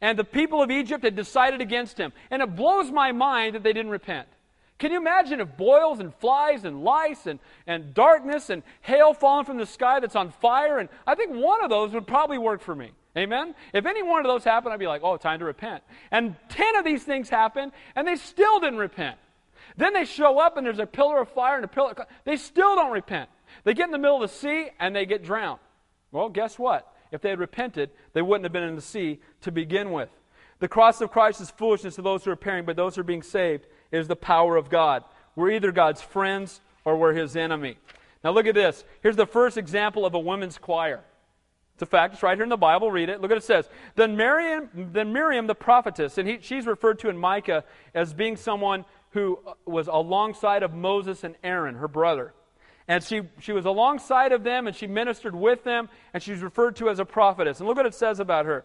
And 0.00 0.18
the 0.18 0.24
people 0.24 0.62
of 0.62 0.70
Egypt 0.70 1.04
had 1.04 1.16
decided 1.16 1.60
against 1.60 1.98
Him. 1.98 2.12
And 2.30 2.42
it 2.42 2.56
blows 2.56 2.90
my 2.90 3.12
mind 3.12 3.54
that 3.54 3.62
they 3.62 3.72
didn't 3.72 3.90
repent. 3.90 4.28
Can 4.78 4.92
you 4.92 4.98
imagine 4.98 5.40
if 5.40 5.56
boils 5.58 6.00
and 6.00 6.14
flies 6.14 6.64
and 6.64 6.82
lice 6.82 7.26
and, 7.26 7.38
and 7.66 7.92
darkness 7.92 8.48
and 8.48 8.62
hail 8.80 9.12
falling 9.12 9.44
from 9.44 9.58
the 9.58 9.66
sky 9.66 10.00
that's 10.00 10.16
on 10.16 10.30
fire? 10.30 10.78
And 10.78 10.88
I 11.06 11.14
think 11.14 11.34
one 11.34 11.62
of 11.62 11.68
those 11.68 11.92
would 11.92 12.06
probably 12.06 12.38
work 12.38 12.62
for 12.62 12.74
me. 12.74 12.92
Amen? 13.16 13.54
If 13.74 13.84
any 13.84 14.02
one 14.02 14.24
of 14.24 14.26
those 14.30 14.44
happened, 14.44 14.72
I'd 14.72 14.78
be 14.78 14.86
like, 14.86 15.02
oh, 15.04 15.16
time 15.18 15.40
to 15.40 15.44
repent. 15.44 15.82
And 16.10 16.34
10 16.48 16.76
of 16.76 16.84
these 16.84 17.02
things 17.02 17.28
happened, 17.28 17.72
and 17.94 18.08
they 18.08 18.16
still 18.16 18.60
didn't 18.60 18.78
repent. 18.78 19.18
Then 19.76 19.92
they 19.92 20.04
show 20.04 20.38
up, 20.38 20.56
and 20.56 20.64
there's 20.64 20.78
a 20.78 20.86
pillar 20.86 21.20
of 21.20 21.28
fire 21.28 21.56
and 21.56 21.64
a 21.64 21.68
pillar. 21.68 21.94
They 22.24 22.36
still 22.36 22.74
don't 22.76 22.92
repent. 22.92 23.28
They 23.64 23.74
get 23.74 23.86
in 23.86 23.92
the 23.92 23.98
middle 23.98 24.22
of 24.22 24.30
the 24.30 24.36
sea 24.36 24.70
and 24.78 24.94
they 24.94 25.06
get 25.06 25.24
drowned. 25.24 25.60
Well, 26.12 26.28
guess 26.28 26.58
what? 26.58 26.92
If 27.12 27.20
they 27.20 27.30
had 27.30 27.38
repented, 27.38 27.90
they 28.12 28.22
wouldn't 28.22 28.44
have 28.44 28.52
been 28.52 28.62
in 28.62 28.76
the 28.76 28.82
sea 28.82 29.20
to 29.42 29.50
begin 29.50 29.92
with. 29.92 30.10
The 30.60 30.68
cross 30.68 31.00
of 31.00 31.10
Christ 31.10 31.40
is 31.40 31.50
foolishness 31.50 31.96
to 31.96 32.02
those 32.02 32.24
who 32.24 32.30
are 32.30 32.36
perishing, 32.36 32.66
but 32.66 32.76
those 32.76 32.94
who 32.94 33.00
are 33.00 33.04
being 33.04 33.22
saved 33.22 33.66
is 33.90 34.08
the 34.08 34.16
power 34.16 34.56
of 34.56 34.68
God. 34.68 35.04
We're 35.34 35.50
either 35.50 35.72
God's 35.72 36.02
friends 36.02 36.60
or 36.84 36.96
we're 36.96 37.14
his 37.14 37.34
enemy. 37.34 37.78
Now 38.22 38.30
look 38.30 38.46
at 38.46 38.54
this. 38.54 38.84
Here's 39.02 39.16
the 39.16 39.26
first 39.26 39.56
example 39.56 40.04
of 40.04 40.14
a 40.14 40.18
women's 40.18 40.58
choir. 40.58 41.00
It's 41.74 41.82
a 41.82 41.86
fact. 41.86 42.12
It's 42.12 42.22
right 42.22 42.36
here 42.36 42.42
in 42.42 42.50
the 42.50 42.58
Bible. 42.58 42.90
Read 42.90 43.08
it. 43.08 43.22
Look 43.22 43.30
what 43.30 43.38
it 43.38 43.44
says. 43.44 43.66
Then 43.94 44.14
Miriam, 44.14 44.68
then 44.74 45.14
Miriam 45.14 45.46
the 45.46 45.54
prophetess, 45.54 46.18
and 46.18 46.28
he, 46.28 46.38
she's 46.42 46.66
referred 46.66 46.98
to 46.98 47.08
in 47.08 47.16
Micah 47.16 47.64
as 47.94 48.12
being 48.12 48.36
someone 48.36 48.84
who 49.12 49.38
was 49.64 49.88
alongside 49.88 50.62
of 50.62 50.74
Moses 50.74 51.24
and 51.24 51.36
Aaron, 51.42 51.76
her 51.76 51.88
brother. 51.88 52.34
And 52.90 53.04
she, 53.04 53.22
she 53.38 53.52
was 53.52 53.66
alongside 53.66 54.32
of 54.32 54.42
them 54.42 54.66
and 54.66 54.74
she 54.74 54.88
ministered 54.88 55.32
with 55.32 55.62
them, 55.62 55.88
and 56.12 56.20
she's 56.20 56.40
referred 56.40 56.74
to 56.76 56.88
as 56.88 56.98
a 56.98 57.04
prophetess. 57.04 57.60
And 57.60 57.68
look 57.68 57.76
what 57.76 57.86
it 57.86 57.94
says 57.94 58.18
about 58.18 58.46
her. 58.46 58.64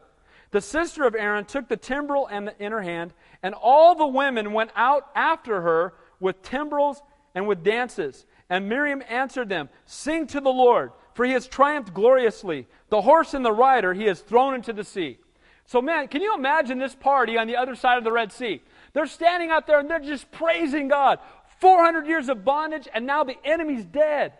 The 0.49 0.61
sister 0.61 1.03
of 1.03 1.13
Aaron 1.13 1.45
took 1.45 1.67
the 1.67 1.77
timbrel 1.77 2.25
and 2.25 2.47
the, 2.47 2.55
in 2.57 2.71
her 2.71 2.81
hand, 2.81 3.13
and 3.43 3.53
all 3.53 3.93
the 3.93 4.07
women 4.07 4.51
went 4.51 4.71
out 4.75 5.11
after 5.13 5.61
her 5.61 5.93
with 6.19 6.41
timbrels 6.41 7.03
and 7.35 7.47
with 7.47 7.63
dances. 7.63 8.25
And 8.49 8.67
Miriam 8.67 9.03
answered 9.07 9.47
them, 9.47 9.69
Sing 9.85 10.25
to 10.25 10.41
the 10.41 10.49
Lord, 10.49 10.91
for 11.13 11.23
he 11.23 11.33
has 11.33 11.45
triumphed 11.45 11.93
gloriously. 11.93 12.65
The 12.89 13.03
horse 13.03 13.35
and 13.35 13.45
the 13.45 13.51
rider 13.51 13.93
he 13.93 14.05
has 14.05 14.21
thrown 14.21 14.55
into 14.55 14.73
the 14.73 14.83
sea. 14.83 15.19
So, 15.67 15.83
man, 15.83 16.07
can 16.07 16.21
you 16.21 16.33
imagine 16.33 16.79
this 16.79 16.95
party 16.95 17.37
on 17.37 17.45
the 17.45 17.57
other 17.57 17.75
side 17.75 17.99
of 17.99 18.03
the 18.03 18.11
Red 18.11 18.31
Sea? 18.31 18.63
They're 18.93 19.07
standing 19.07 19.49
out 19.51 19.67
there 19.67 19.79
and 19.79 19.89
they're 19.89 19.99
just 19.99 20.31
praising 20.31 20.87
God. 20.87 21.19
400 21.59 22.07
years 22.07 22.29
of 22.29 22.43
bondage, 22.43 22.87
and 22.93 23.05
now 23.05 23.23
the 23.23 23.35
enemy's 23.43 23.85
dead. 23.85 24.33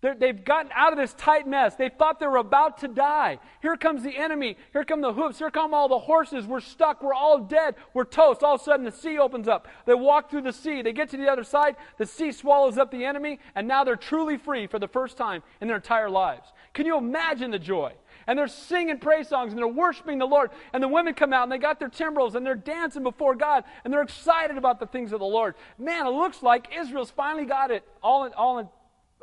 they 0.00 0.28
have 0.28 0.44
gotten 0.44 0.70
out 0.74 0.92
of 0.92 0.98
this 0.98 1.12
tight 1.14 1.46
mess. 1.46 1.74
They 1.74 1.88
thought 1.90 2.20
they 2.20 2.26
were 2.26 2.38
about 2.38 2.78
to 2.78 2.88
die. 2.88 3.38
Here 3.60 3.76
comes 3.76 4.02
the 4.02 4.16
enemy. 4.16 4.56
Here 4.72 4.84
come 4.84 5.00
the 5.00 5.12
hoofs. 5.12 5.38
Here 5.38 5.50
come 5.50 5.74
all 5.74 5.88
the 5.88 5.98
horses. 5.98 6.46
We're 6.46 6.60
stuck. 6.60 7.02
We're 7.02 7.14
all 7.14 7.38
dead. 7.38 7.74
We're 7.92 8.04
toast. 8.04 8.42
All 8.42 8.54
of 8.54 8.60
a 8.60 8.64
sudden, 8.64 8.84
the 8.84 8.92
sea 8.92 9.18
opens 9.18 9.48
up. 9.48 9.68
They 9.86 9.94
walk 9.94 10.30
through 10.30 10.42
the 10.42 10.52
sea. 10.52 10.82
They 10.82 10.92
get 10.92 11.10
to 11.10 11.16
the 11.16 11.30
other 11.30 11.44
side. 11.44 11.76
The 11.98 12.06
sea 12.06 12.32
swallows 12.32 12.78
up 12.78 12.90
the 12.90 13.04
enemy, 13.04 13.40
and 13.54 13.68
now 13.68 13.84
they're 13.84 13.96
truly 13.96 14.38
free 14.38 14.66
for 14.66 14.78
the 14.78 14.88
first 14.88 15.16
time 15.16 15.42
in 15.60 15.68
their 15.68 15.76
entire 15.76 16.10
lives. 16.10 16.48
Can 16.72 16.86
you 16.86 16.96
imagine 16.96 17.50
the 17.50 17.58
joy? 17.58 17.92
And 18.30 18.38
they're 18.38 18.46
singing 18.46 18.98
praise 18.98 19.26
songs 19.26 19.50
and 19.52 19.58
they're 19.58 19.66
worshiping 19.66 20.18
the 20.18 20.24
Lord. 20.24 20.52
And 20.72 20.80
the 20.80 20.86
women 20.86 21.14
come 21.14 21.32
out 21.32 21.42
and 21.42 21.50
they 21.50 21.58
got 21.58 21.80
their 21.80 21.88
timbrels 21.88 22.36
and 22.36 22.46
they're 22.46 22.54
dancing 22.54 23.02
before 23.02 23.34
God 23.34 23.64
and 23.82 23.92
they're 23.92 24.02
excited 24.02 24.56
about 24.56 24.78
the 24.78 24.86
things 24.86 25.12
of 25.12 25.18
the 25.18 25.26
Lord. 25.26 25.56
Man, 25.78 26.06
it 26.06 26.10
looks 26.10 26.40
like 26.40 26.68
Israel's 26.72 27.10
finally 27.10 27.44
got 27.44 27.72
it 27.72 27.82
all 28.00 28.26
in, 28.26 28.32
all 28.34 28.60
in, 28.60 28.68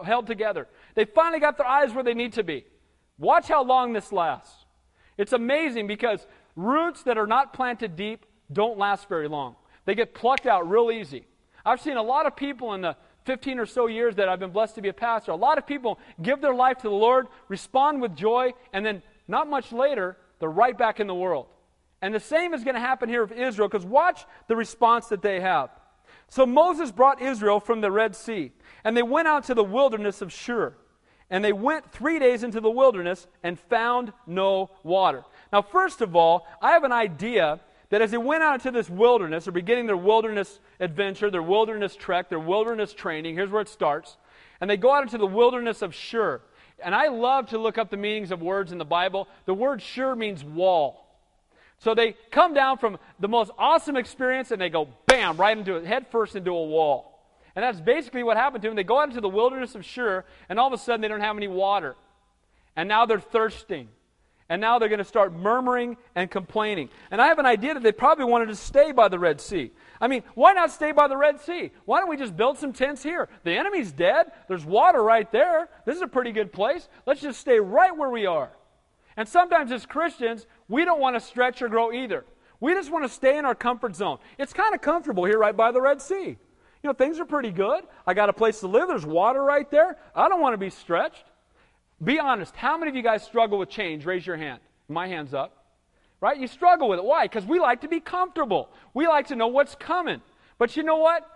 held 0.04 0.28
together. 0.28 0.68
They 0.94 1.06
finally 1.06 1.40
got 1.40 1.58
their 1.58 1.66
eyes 1.66 1.94
where 1.94 2.04
they 2.04 2.14
need 2.14 2.34
to 2.34 2.44
be. 2.44 2.66
Watch 3.18 3.48
how 3.48 3.64
long 3.64 3.94
this 3.94 4.12
lasts. 4.12 4.66
It's 5.18 5.32
amazing 5.32 5.88
because 5.88 6.28
roots 6.58 7.04
that 7.04 7.18
are 7.18 7.28
not 7.28 7.54
planted 7.54 7.96
deep 7.96 8.26
don't 8.52 8.78
last 8.78 9.08
very 9.08 9.30
long. 9.30 9.56
They 9.86 9.96
get 9.96 10.16
plucked 10.16 10.48
out 10.48 10.70
real 10.70 10.92
easy. 10.92 11.28
I've 11.66 11.80
seen 11.80 11.96
a 11.96 12.04
lot 12.04 12.26
of 12.26 12.36
people 12.36 12.74
in 12.74 12.82
the 12.82 12.98
15 13.28 13.60
or 13.60 13.66
so 13.66 13.88
years 13.88 14.16
that 14.16 14.30
I've 14.30 14.40
been 14.40 14.52
blessed 14.52 14.76
to 14.76 14.82
be 14.82 14.88
a 14.88 14.94
pastor, 14.94 15.32
a 15.32 15.36
lot 15.36 15.58
of 15.58 15.68
people 15.68 16.00
give 16.22 16.42
their 16.42 16.56
life 16.56 16.78
to 16.78 16.90
the 16.90 16.96
Lord, 16.96 17.28
respond 17.50 18.02
with 18.02 18.16
joy, 18.16 18.54
and 18.72 18.86
then 18.86 19.04
not 19.28 19.50
much 19.50 19.74
later, 19.74 20.18
they're 20.40 20.50
right 20.50 20.78
back 20.78 21.02
in 21.02 21.08
the 21.08 21.14
world. 21.14 21.48
And 22.02 22.16
the 22.16 22.22
same 22.22 22.54
is 22.54 22.64
going 22.64 22.76
to 22.76 22.80
happen 22.82 23.10
here 23.10 23.26
with 23.26 23.38
Israel 23.38 23.68
because 23.68 23.86
watch 23.86 24.26
the 24.48 24.56
response 24.56 25.08
that 25.08 25.22
they 25.22 25.42
have. 25.42 25.70
So 26.30 26.46
Moses 26.46 26.92
brought 26.92 27.22
Israel 27.22 27.60
from 27.60 27.82
the 27.82 27.92
Red 27.92 28.16
Sea. 28.16 28.54
And 28.84 28.96
they 28.96 29.04
went 29.04 29.28
out 29.28 29.44
to 29.46 29.54
the 29.54 29.64
wilderness 29.64 30.22
of 30.22 30.32
Shur. 30.32 30.74
And 31.30 31.44
they 31.44 31.52
went 31.52 31.92
three 31.92 32.20
days 32.20 32.44
into 32.44 32.62
the 32.62 32.72
wilderness 32.72 33.28
and 33.44 33.60
found 33.60 34.14
no 34.26 34.72
water. 34.84 35.26
Now, 35.52 35.62
first 35.62 36.00
of 36.00 36.16
all, 36.16 36.48
I 36.62 36.72
have 36.72 36.86
an 36.86 36.94
idea 36.94 37.60
that 37.90 38.02
as 38.02 38.12
they 38.12 38.18
went 38.18 38.44
out 38.44 38.56
into 38.56 38.72
this 38.72 38.90
wilderness, 38.90 39.46
they're 39.46 39.54
beginning 39.54 39.86
their 39.86 39.98
wilderness 39.98 40.60
adventure, 40.80 41.32
their 41.32 41.44
wilderness 41.44 41.96
trek, 41.96 42.30
their 42.30 42.40
wilderness 42.40 42.94
training. 42.94 43.36
Here's 43.36 43.50
where 43.50 43.62
it 43.62 43.70
starts. 43.70 44.18
And 44.60 44.70
they 44.70 44.78
go 44.78 44.94
out 44.94 45.04
into 45.04 45.18
the 45.18 45.28
wilderness 45.28 45.82
of 45.82 45.96
Shur. 45.96 46.42
And 46.84 46.94
I 46.94 47.08
love 47.08 47.50
to 47.50 47.58
look 47.58 47.78
up 47.78 47.90
the 47.90 47.98
meanings 47.98 48.32
of 48.32 48.42
words 48.42 48.72
in 48.72 48.78
the 48.78 48.86
Bible. 48.86 49.28
The 49.46 49.54
word 49.54 49.82
Shur 49.82 50.16
means 50.16 50.44
wall. 50.44 51.06
So 51.80 51.94
they 51.94 52.16
come 52.32 52.54
down 52.54 52.78
from 52.78 52.98
the 53.20 53.28
most 53.28 53.52
awesome 53.58 53.96
experience 53.96 54.52
and 54.52 54.60
they 54.60 54.70
go 54.70 54.90
bam, 55.06 55.38
right 55.38 55.58
into 55.58 55.76
it, 55.76 55.86
head 55.86 56.08
first 56.12 56.36
into 56.36 56.52
a 56.52 56.66
wall. 56.66 57.14
And 57.56 57.64
that's 57.64 57.80
basically 57.80 58.24
what 58.24 58.38
happened 58.38 58.62
to 58.64 58.68
them. 58.70 58.76
They 58.76 58.84
go 58.84 59.00
out 59.00 59.10
into 59.10 59.22
the 59.22 59.30
wilderness 59.30 59.74
of 59.74 59.84
Shur, 59.84 60.24
and 60.48 60.60
all 60.60 60.68
of 60.68 60.74
a 60.74 60.78
sudden 60.78 61.02
they 61.02 61.08
don't 61.08 61.22
have 61.22 61.38
any 61.38 61.48
water. 61.48 61.96
And 62.76 62.88
now 62.88 63.08
they're 63.08 63.20
thirsting. 63.20 63.90
And 64.50 64.62
now 64.62 64.80
they're 64.80 64.88
going 64.88 65.00
to 65.00 65.06
start 65.06 65.34
murmuring 65.34 65.98
and 66.16 66.32
complaining. 66.32 66.90
And 67.12 67.22
I 67.22 67.28
have 67.28 67.40
an 67.40 67.46
idea 67.46 67.74
that 67.74 67.84
they 67.84 67.92
probably 67.92 68.26
wanted 68.26 68.48
to 68.48 68.56
stay 68.56 68.94
by 68.94 69.10
the 69.10 69.20
Red 69.20 69.42
Sea. 69.42 69.72
I 70.00 70.08
mean, 70.08 70.24
why 70.36 70.54
not 70.54 70.72
stay 70.72 70.94
by 70.94 71.10
the 71.10 71.18
Red 71.18 71.42
Sea? 71.42 71.72
Why 71.84 72.00
don't 72.00 72.10
we 72.10 72.16
just 72.16 72.38
build 72.38 72.58
some 72.58 72.72
tents 72.72 73.04
here? 73.04 73.28
The 73.44 73.58
enemy's 73.58 73.92
dead. 73.92 74.28
There's 74.48 74.64
water 74.64 75.04
right 75.04 75.30
there. 75.32 75.68
This 75.86 75.98
is 75.98 76.02
a 76.02 76.08
pretty 76.08 76.32
good 76.32 76.54
place. 76.54 76.88
Let's 77.06 77.20
just 77.20 77.42
stay 77.42 77.60
right 77.60 77.96
where 77.96 78.10
we 78.10 78.26
are. 78.26 78.52
And 79.18 79.28
sometimes 79.28 79.72
as 79.72 79.86
Christians, 79.86 80.46
we 80.70 80.86
don't 80.86 81.02
want 81.02 81.16
to 81.16 81.20
stretch 81.20 81.62
or 81.62 81.68
grow 81.68 81.92
either. 81.92 82.24
We 82.60 82.74
just 82.74 82.92
want 82.92 83.04
to 83.04 83.10
stay 83.10 83.38
in 83.38 83.46
our 83.46 83.56
comfort 83.56 83.96
zone. 83.96 84.20
It's 84.38 84.54
kind 84.54 84.74
of 84.74 84.82
comfortable 84.82 85.26
here 85.26 85.38
right 85.40 85.56
by 85.56 85.72
the 85.72 85.82
Red 85.82 86.02
Sea. 86.02 86.38
You 86.84 86.88
know, 86.90 86.94
things 86.94 87.20
are 87.20 87.26
pretty 87.26 87.52
good. 87.52 87.84
I 88.06 88.14
got 88.14 88.30
a 88.30 88.34
place 88.34 88.62
to 88.62 88.68
live. 88.68 88.88
There's 88.88 89.06
water 89.06 89.44
right 89.44 89.70
there. 89.70 89.98
I 90.16 90.30
don't 90.30 90.40
want 90.40 90.54
to 90.54 90.58
be 90.58 90.70
stretched. 90.70 91.26
Be 92.04 92.20
honest. 92.20 92.56
How 92.56 92.78
many 92.78 92.90
of 92.90 92.96
you 92.96 93.04
guys 93.04 93.24
struggle 93.24 93.58
with 93.58 93.70
change? 93.70 94.06
Raise 94.06 94.26
your 94.26 94.38
hand. 94.38 94.60
My 94.88 95.08
hand's 95.08 95.34
up. 95.34 95.66
Right? 96.20 96.38
You 96.38 96.48
struggle 96.48 96.90
with 96.90 97.00
it. 97.00 97.06
Why? 97.06 97.26
Because 97.26 97.46
we 97.46 97.60
like 97.60 97.82
to 97.82 97.88
be 97.88 98.00
comfortable. 98.00 98.70
We 98.94 99.08
like 99.08 99.28
to 99.28 99.36
know 99.36 99.48
what's 99.48 99.76
coming. 99.76 100.22
But 100.58 100.76
you 100.76 100.84
know 100.84 100.98
what? 100.98 101.28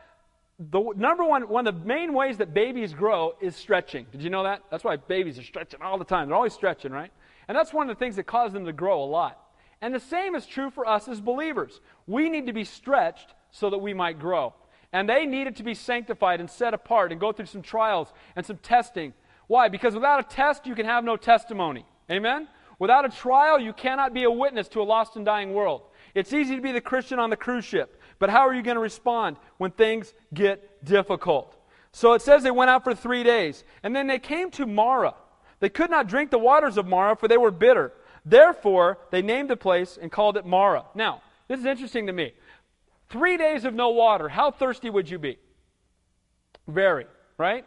The 0.59 0.81
number 0.95 1.23
one, 1.23 1.49
one 1.49 1.67
of 1.67 1.79
the 1.79 1.85
main 1.85 2.13
ways 2.13 2.37
that 2.37 2.53
babies 2.53 2.93
grow 2.93 3.33
is 3.41 3.55
stretching. 3.55 4.05
Did 4.11 4.21
you 4.21 4.29
know 4.29 4.43
that? 4.43 4.63
That's 4.69 4.83
why 4.83 4.97
babies 4.97 5.37
are 5.39 5.43
stretching 5.43 5.81
all 5.81 5.97
the 5.97 6.05
time. 6.05 6.27
They're 6.27 6.35
always 6.35 6.53
stretching, 6.53 6.91
right? 6.91 7.11
And 7.47 7.57
that's 7.57 7.73
one 7.73 7.89
of 7.89 7.95
the 7.95 7.99
things 7.99 8.15
that 8.15 8.23
causes 8.23 8.53
them 8.53 8.65
to 8.65 8.73
grow 8.73 9.03
a 9.03 9.05
lot. 9.05 9.39
And 9.81 9.93
the 9.93 9.99
same 9.99 10.35
is 10.35 10.45
true 10.45 10.69
for 10.69 10.87
us 10.87 11.07
as 11.07 11.19
believers. 11.19 11.81
We 12.05 12.29
need 12.29 12.45
to 12.47 12.53
be 12.53 12.63
stretched 12.63 13.33
so 13.49 13.69
that 13.71 13.79
we 13.79 13.93
might 13.93 14.19
grow. 14.19 14.53
And 14.93 15.09
they 15.09 15.25
needed 15.25 15.55
to 15.57 15.63
be 15.63 15.73
sanctified 15.73 16.39
and 16.39 16.49
set 16.49 16.73
apart 16.73 17.11
and 17.11 17.19
go 17.19 17.31
through 17.31 17.47
some 17.47 17.61
trials 17.61 18.13
and 18.35 18.45
some 18.45 18.57
testing. 18.57 19.13
Why? 19.51 19.67
Because 19.67 19.93
without 19.93 20.21
a 20.21 20.23
test, 20.23 20.65
you 20.65 20.75
can 20.75 20.85
have 20.85 21.03
no 21.03 21.17
testimony. 21.17 21.85
Amen? 22.09 22.47
Without 22.79 23.03
a 23.03 23.09
trial, 23.09 23.59
you 23.59 23.73
cannot 23.73 24.13
be 24.13 24.23
a 24.23 24.31
witness 24.31 24.69
to 24.69 24.79
a 24.79 24.83
lost 24.83 25.17
and 25.17 25.25
dying 25.25 25.53
world. 25.53 25.81
It's 26.15 26.31
easy 26.31 26.55
to 26.55 26.61
be 26.61 26.71
the 26.71 26.79
Christian 26.79 27.19
on 27.19 27.29
the 27.29 27.35
cruise 27.35 27.65
ship, 27.65 28.01
but 28.17 28.29
how 28.29 28.47
are 28.47 28.53
you 28.53 28.63
going 28.63 28.75
to 28.75 28.81
respond 28.81 29.35
when 29.57 29.71
things 29.71 30.13
get 30.33 30.85
difficult? 30.85 31.57
So 31.91 32.13
it 32.13 32.21
says 32.21 32.43
they 32.43 32.49
went 32.49 32.69
out 32.69 32.85
for 32.85 32.95
three 32.95 33.23
days, 33.23 33.65
and 33.83 33.93
then 33.93 34.07
they 34.07 34.19
came 34.19 34.51
to 34.51 34.65
Marah. 34.65 35.15
They 35.59 35.67
could 35.67 35.89
not 35.89 36.07
drink 36.07 36.31
the 36.31 36.39
waters 36.39 36.77
of 36.77 36.87
Marah, 36.87 37.17
for 37.17 37.27
they 37.27 37.35
were 37.35 37.51
bitter. 37.51 37.91
Therefore, 38.23 38.99
they 39.11 39.21
named 39.21 39.49
the 39.49 39.57
place 39.57 39.99
and 40.01 40.09
called 40.09 40.37
it 40.37 40.45
Marah. 40.45 40.85
Now, 40.95 41.23
this 41.49 41.59
is 41.59 41.65
interesting 41.65 42.07
to 42.07 42.13
me. 42.13 42.31
Three 43.09 43.35
days 43.35 43.65
of 43.65 43.73
no 43.73 43.89
water. 43.89 44.29
How 44.29 44.49
thirsty 44.49 44.89
would 44.89 45.09
you 45.09 45.19
be? 45.19 45.39
Very, 46.69 47.05
right? 47.37 47.65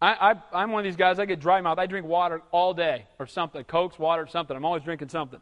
I, 0.00 0.36
I, 0.52 0.62
am 0.62 0.72
one 0.72 0.80
of 0.80 0.84
these 0.84 0.96
guys, 0.96 1.18
I 1.18 1.24
get 1.24 1.40
dry 1.40 1.60
mouth. 1.60 1.78
I 1.78 1.86
drink 1.86 2.06
water 2.06 2.42
all 2.52 2.74
day 2.74 3.06
or 3.18 3.26
something. 3.26 3.64
Cokes, 3.64 3.98
water, 3.98 4.26
something. 4.26 4.56
I'm 4.56 4.64
always 4.64 4.82
drinking 4.82 5.08
something. 5.08 5.40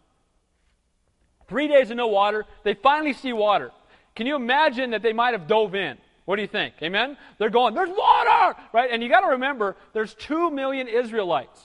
Three 1.48 1.68
days 1.68 1.90
of 1.90 1.96
no 1.96 2.06
water. 2.06 2.44
They 2.62 2.74
finally 2.74 3.12
see 3.12 3.32
water. 3.32 3.72
Can 4.14 4.26
you 4.26 4.36
imagine 4.36 4.90
that 4.90 5.02
they 5.02 5.12
might 5.12 5.32
have 5.32 5.48
dove 5.48 5.74
in? 5.74 5.98
What 6.24 6.36
do 6.36 6.42
you 6.42 6.48
think? 6.48 6.74
Amen? 6.82 7.16
They're 7.38 7.50
going, 7.50 7.74
there's 7.74 7.90
water! 7.90 8.58
Right? 8.72 8.90
And 8.90 9.02
you 9.02 9.08
got 9.08 9.20
to 9.20 9.28
remember, 9.28 9.76
there's 9.92 10.14
two 10.14 10.50
million 10.50 10.88
Israelites. 10.88 11.60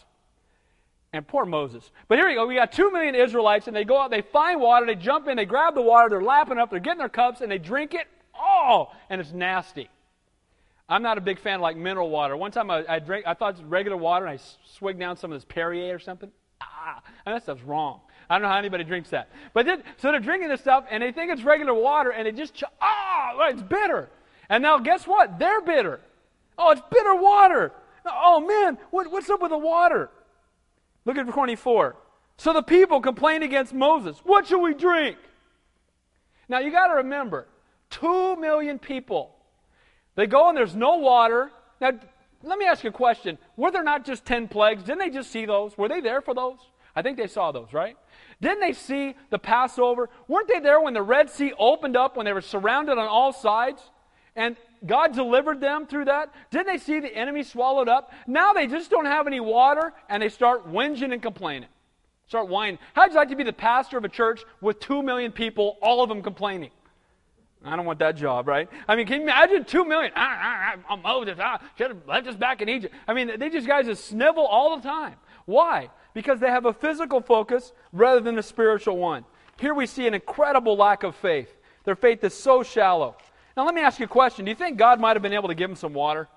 And 1.14 1.28
poor 1.28 1.46
Moses. 1.46 1.90
But 2.08 2.18
here 2.18 2.28
we 2.28 2.36
go. 2.36 2.46
We 2.46 2.56
got 2.56 2.72
two 2.72 2.92
million 2.92 3.16
Israelites, 3.16 3.68
and 3.68 3.76
they 3.76 3.86
go 3.86 4.00
out, 4.00 4.12
they 4.12 4.22
find 4.22 4.60
water, 4.60 4.86
they 4.86 4.96
jump 4.96 5.28
in, 5.28 5.38
they 5.38 5.46
grab 5.46 5.76
the 5.76 5.82
water, 5.82 6.10
they're 6.10 6.22
lapping 6.22 6.58
up, 6.58 6.70
they're 6.70 6.80
getting 6.80 7.00
their 7.00 7.10
cups, 7.10 7.42
and 7.42 7.52
they 7.52 7.58
drink 7.58 7.94
it. 7.94 8.08
Oh, 8.38 8.92
and 9.10 9.22
it's 9.22 9.32
nasty. 9.32 9.90
I'm 10.90 11.04
not 11.04 11.18
a 11.20 11.22
big 11.22 11.40
fan 11.40 11.56
of 11.56 11.62
like 11.62 11.78
mineral 11.78 12.10
water. 12.10 12.36
One 12.36 12.52
time 12.52 12.72
I, 12.72 12.84
I 12.90 13.00
drank, 13.00 13.28
I 13.28 13.36
thought 13.36 13.54
it 13.54 13.62
was 13.62 13.64
regular 13.64 13.96
water, 13.96 14.26
and 14.26 14.40
I 14.40 14.44
swigged 14.66 15.00
down 15.00 15.16
some 15.18 15.32
of 15.32 15.38
this 15.38 15.46
Perrier 15.46 15.96
or 15.96 16.00
something. 16.00 16.32
Ah, 16.62 17.02
and 17.26 17.36
that 17.36 17.44
stuff's 17.44 17.62
wrong. 17.62 18.02
I 18.30 18.36
don't 18.36 18.42
know 18.42 18.50
how 18.50 18.58
anybody 18.58 18.84
drinks 18.84 19.12
that. 19.12 19.30
But 19.54 19.66
then, 19.66 19.84
so 19.98 20.12
they're 20.12 20.20
drinking 20.20 20.50
this 20.50 20.62
stuff, 20.62 20.86
and 20.90 21.02
they 21.02 21.12
think 21.12 21.32
it's 21.32 21.44
regular 21.44 21.74
water, 21.74 22.10
and 22.10 22.26
they 22.26 22.32
just, 22.32 22.64
ah, 22.82 23.34
oh, 23.36 23.50
it's 23.50 23.62
bitter. 23.62 24.10
And 24.50 24.64
now 24.64 24.80
guess 24.80 25.06
what? 25.06 25.38
They're 25.38 25.62
bitter. 25.62 26.02
Oh, 26.58 26.72
it's 26.72 26.82
bitter 26.92 27.16
water. 27.16 27.72
Oh 28.06 28.40
man, 28.40 28.78
what, 28.92 29.12
what's 29.12 29.30
up 29.30 29.42
with 29.42 29.52
the 29.52 29.58
water? 29.58 30.10
Look 31.06 31.18
at 31.18 31.28
24. 31.28 31.96
So 32.38 32.54
the 32.54 32.64
people 32.64 33.02
complained 33.02 33.44
against 33.44 33.74
Moses. 33.74 34.18
What 34.24 34.48
should 34.48 34.60
we 34.60 34.74
drink? 34.74 35.18
Now 36.48 36.60
you 36.60 36.72
got 36.72 36.88
to 36.88 36.96
remember, 36.96 37.48
two 37.90 38.36
million 38.38 38.80
people. 38.80 39.36
They 40.20 40.28
go 40.28 40.50
and 40.50 40.58
there's 40.58 40.76
no 40.76 40.98
water. 40.98 41.50
Now, 41.80 41.92
let 42.44 42.60
me 42.60 42.66
ask 42.66 42.84
you 42.84 42.90
a 42.90 42.92
question. 42.92 43.38
Were 43.56 43.72
there 43.72 43.86
not 43.86 44.04
just 44.04 44.26
10 44.26 44.50
plagues? 44.50 44.84
Didn't 44.84 45.00
they 45.00 45.10
just 45.10 45.32
see 45.32 45.46
those? 45.46 45.78
Were 45.78 45.88
they 45.88 46.02
there 46.02 46.20
for 46.20 46.34
those? 46.34 46.58
I 46.94 47.02
think 47.02 47.16
they 47.16 47.26
saw 47.28 47.54
those, 47.54 47.72
right? 47.72 47.96
Didn't 48.42 48.60
they 48.60 48.74
see 48.74 49.16
the 49.30 49.40
Passover? 49.40 50.10
Weren't 50.28 50.50
they 50.50 50.60
there 50.60 50.82
when 50.82 50.94
the 50.94 51.02
Red 51.02 51.30
Sea 51.30 51.54
opened 51.58 51.96
up, 51.96 52.18
when 52.18 52.26
they 52.26 52.34
were 52.34 52.42
surrounded 52.42 52.98
on 52.98 53.08
all 53.08 53.32
sides? 53.32 53.82
And 54.36 54.58
God 54.86 55.14
delivered 55.14 55.62
them 55.62 55.88
through 55.88 56.06
that. 56.06 56.34
Didn't 56.52 56.68
they 56.68 56.80
see 56.80 57.00
the 57.00 57.16
enemy 57.16 57.44
swallowed 57.44 57.88
up? 57.88 58.12
Now 58.28 58.52
they 58.52 58.68
just 58.68 58.92
don't 58.92 59.06
have 59.06 59.26
any 59.26 59.40
water 59.40 59.94
and 60.10 60.22
they 60.22 60.28
start 60.28 60.70
whinging 60.70 61.14
and 61.14 61.22
complaining. 61.22 61.70
Start 62.28 62.50
whining. 62.50 62.78
How'd 62.94 63.12
you 63.12 63.16
like 63.16 63.30
to 63.30 63.38
be 63.38 63.46
the 63.46 63.54
pastor 63.54 63.98
of 63.98 64.04
a 64.04 64.10
church 64.10 64.44
with 64.60 64.82
two 64.82 65.02
million 65.02 65.32
people, 65.32 65.78
all 65.82 66.04
of 66.04 66.10
them 66.10 66.22
complaining? 66.22 66.72
I 67.64 67.76
don't 67.76 67.86
want 67.86 68.00
that 68.00 68.16
job, 68.16 68.48
right? 68.48 68.70
I 68.88 68.96
mean, 68.96 69.06
can 69.06 69.18
you 69.18 69.24
imagine 69.24 69.66
two 69.66 69.84
million? 69.84 70.14
Ah, 70.16 70.76
ah, 70.76 70.82
ah, 70.90 70.96
Moses, 70.96 71.38
ah, 71.42 71.62
should 71.78 71.90
have 71.90 72.08
left 72.08 72.28
us 72.28 72.36
back 72.36 72.62
in 72.62 72.70
Egypt. 72.70 72.96
I 73.08 73.14
mean, 73.14 73.38
they 73.38 73.50
just 73.50 73.68
guys 73.68 73.86
just 73.86 74.06
snivel 74.06 74.46
all 74.46 74.78
the 74.78 74.84
time. 74.84 75.16
Why? 75.46 75.90
Because 76.14 76.40
they 76.40 76.50
have 76.50 76.66
a 76.66 76.74
physical 76.74 77.20
focus 77.22 77.74
rather 77.92 78.22
than 78.22 78.38
a 78.38 78.44
spiritual 78.44 78.98
one. 78.98 79.26
Here 79.60 79.74
we 79.74 79.88
see 79.88 80.08
an 80.08 80.14
incredible 80.14 80.78
lack 80.78 81.04
of 81.04 81.16
faith. 81.16 81.54
Their 81.84 81.96
faith 81.96 82.24
is 82.24 82.34
so 82.34 82.64
shallow. 82.64 83.18
Now, 83.58 83.66
let 83.66 83.76
me 83.76 83.82
ask 83.82 84.00
you 84.00 84.06
a 84.06 84.10
question. 84.10 84.46
Do 84.46 84.52
you 84.52 84.56
think 84.56 84.78
God 84.78 85.02
might 85.02 85.16
have 85.16 85.22
been 85.22 85.34
able 85.34 85.50
to 85.50 85.56
give 85.56 85.70
them 85.70 85.76
some 85.76 85.94
water? 85.94 86.30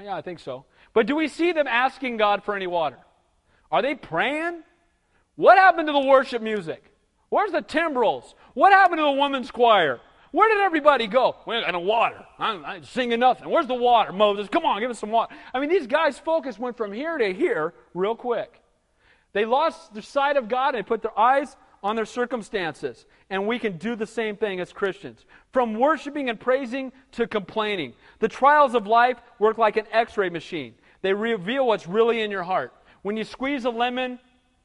Yeah, 0.00 0.14
I 0.14 0.22
think 0.22 0.38
so. 0.38 0.64
But 0.94 1.06
do 1.06 1.16
we 1.16 1.26
see 1.26 1.52
them 1.52 1.66
asking 1.66 2.18
God 2.18 2.44
for 2.44 2.54
any 2.54 2.68
water? 2.68 2.98
Are 3.72 3.82
they 3.82 3.94
praying? 3.94 4.62
What 5.34 5.58
happened 5.58 5.88
to 5.88 5.92
the 5.92 6.06
worship 6.06 6.40
music? 6.40 6.84
Where's 7.30 7.52
the 7.52 7.62
timbrels? 7.62 8.34
What 8.54 8.72
happened 8.72 8.98
to 8.98 9.04
the 9.04 9.12
women's 9.12 9.50
choir? 9.50 10.00
Where 10.32 10.48
did 10.48 10.62
everybody 10.62 11.06
go? 11.06 11.36
We 11.46 11.56
ain't 11.56 11.66
got 11.66 11.72
no 11.72 11.80
water. 11.80 12.24
I'm, 12.38 12.64
I'm 12.64 12.84
singing 12.84 13.20
nothing. 13.20 13.50
Where's 13.50 13.66
the 13.66 13.74
water, 13.74 14.12
Moses? 14.12 14.48
Come 14.48 14.64
on, 14.64 14.80
give 14.80 14.90
us 14.90 14.98
some 14.98 15.10
water. 15.10 15.34
I 15.52 15.58
mean, 15.58 15.70
these 15.70 15.86
guys' 15.86 16.18
focus 16.18 16.58
went 16.58 16.76
from 16.76 16.92
here 16.92 17.18
to 17.18 17.32
here 17.32 17.74
real 17.94 18.14
quick. 18.14 18.60
They 19.32 19.44
lost 19.44 19.92
the 19.94 20.02
sight 20.02 20.36
of 20.36 20.48
God 20.48 20.74
and 20.74 20.86
put 20.86 21.02
their 21.02 21.18
eyes 21.18 21.56
on 21.82 21.96
their 21.96 22.04
circumstances. 22.04 23.06
And 23.28 23.46
we 23.46 23.58
can 23.58 23.76
do 23.76 23.96
the 23.96 24.06
same 24.06 24.36
thing 24.36 24.60
as 24.60 24.72
Christians. 24.72 25.24
From 25.52 25.74
worshiping 25.74 26.28
and 26.28 26.38
praising 26.38 26.92
to 27.12 27.26
complaining. 27.26 27.94
The 28.18 28.28
trials 28.28 28.74
of 28.74 28.86
life 28.86 29.18
work 29.38 29.58
like 29.58 29.76
an 29.76 29.86
x 29.90 30.16
ray 30.16 30.28
machine, 30.28 30.74
they 31.02 31.12
reveal 31.12 31.66
what's 31.66 31.86
really 31.86 32.20
in 32.20 32.30
your 32.30 32.42
heart. 32.42 32.72
When 33.02 33.16
you 33.16 33.24
squeeze 33.24 33.64
a 33.64 33.70
lemon, 33.70 34.18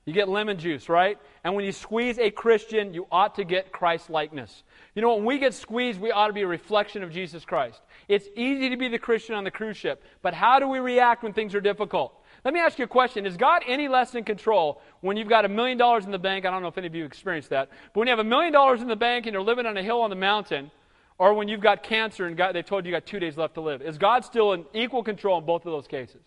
you 0.05 0.13
get 0.13 0.30
lemon 0.30 0.59
juice, 0.59 0.89
right? 0.89 1.18
And 1.43 1.55
when 1.55 1.66
you 1.66 1.72
squeeze 1.72 2.20
a 2.20 2.30
Christian, 2.30 2.93
you 2.93 3.07
ought 3.11 3.36
to 3.36 3.43
get 3.43 3.72
Christ 3.72 4.09
likeness. 4.09 4.63
You 4.95 5.01
know, 5.01 5.15
when 5.15 5.25
we 5.25 5.39
get 5.39 5.53
squeezed, 5.53 5.99
we 5.99 6.11
ought 6.11 6.27
to 6.27 6.33
be 6.33 6.43
a 6.43 6.47
reflection 6.47 7.03
of 7.03 7.11
Jesus 7.11 7.43
Christ. 7.43 7.81
It's 8.07 8.27
easy 8.35 8.69
to 8.69 8.77
be 8.77 8.87
the 8.87 8.97
Christian 8.97 9.35
on 9.35 9.43
the 9.43 9.51
cruise 9.51 9.75
ship, 9.75 10.01
but 10.21 10.33
how 10.33 10.57
do 10.57 10.69
we 10.69 10.79
react 10.79 11.21
when 11.21 11.33
things 11.33 11.53
are 11.53 11.59
difficult? 11.59 12.13
Let 12.45 12.53
me 12.53 12.61
ask 12.61 12.79
you 12.79 12.85
a 12.85 12.87
question. 12.87 13.25
Is 13.25 13.35
God 13.35 13.63
any 13.67 13.89
less 13.89 14.15
in 14.15 14.23
control 14.23 14.81
when 15.01 15.17
you've 15.17 15.27
got 15.27 15.43
a 15.43 15.49
million 15.49 15.77
dollars 15.77 16.05
in 16.05 16.11
the 16.11 16.19
bank? 16.19 16.45
I 16.45 16.51
don't 16.51 16.61
know 16.61 16.69
if 16.69 16.77
any 16.77 16.87
of 16.87 16.95
you 16.95 17.03
experienced 17.03 17.49
that. 17.49 17.69
But 17.93 17.99
when 17.99 18.07
you 18.07 18.11
have 18.11 18.19
a 18.19 18.29
million 18.29 18.53
dollars 18.53 18.81
in 18.81 18.87
the 18.87 18.95
bank 18.95 19.25
and 19.25 19.33
you're 19.33 19.41
living 19.41 19.65
on 19.65 19.75
a 19.75 19.83
hill 19.83 19.99
on 20.01 20.09
the 20.09 20.15
mountain, 20.15 20.71
or 21.17 21.33
when 21.33 21.47
you've 21.47 21.61
got 21.61 21.83
cancer 21.83 22.27
and 22.27 22.37
God, 22.37 22.53
they 22.53 22.61
told 22.61 22.85
you 22.85 22.91
you 22.91 22.95
got 22.95 23.05
two 23.05 23.19
days 23.19 23.35
left 23.35 23.55
to 23.55 23.61
live, 23.61 23.81
is 23.81 23.97
God 23.97 24.23
still 24.23 24.53
in 24.53 24.65
equal 24.73 25.03
control 25.03 25.39
in 25.39 25.45
both 25.45 25.65
of 25.65 25.71
those 25.71 25.87
cases? 25.87 26.21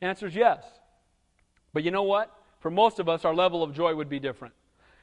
The 0.00 0.06
answer 0.06 0.26
is 0.26 0.34
yes. 0.36 0.62
But 1.72 1.82
you 1.82 1.90
know 1.90 2.02
what? 2.02 2.32
For 2.60 2.70
most 2.70 2.98
of 2.98 3.08
us, 3.08 3.24
our 3.24 3.34
level 3.34 3.62
of 3.62 3.72
joy 3.72 3.94
would 3.94 4.08
be 4.08 4.20
different. 4.20 4.54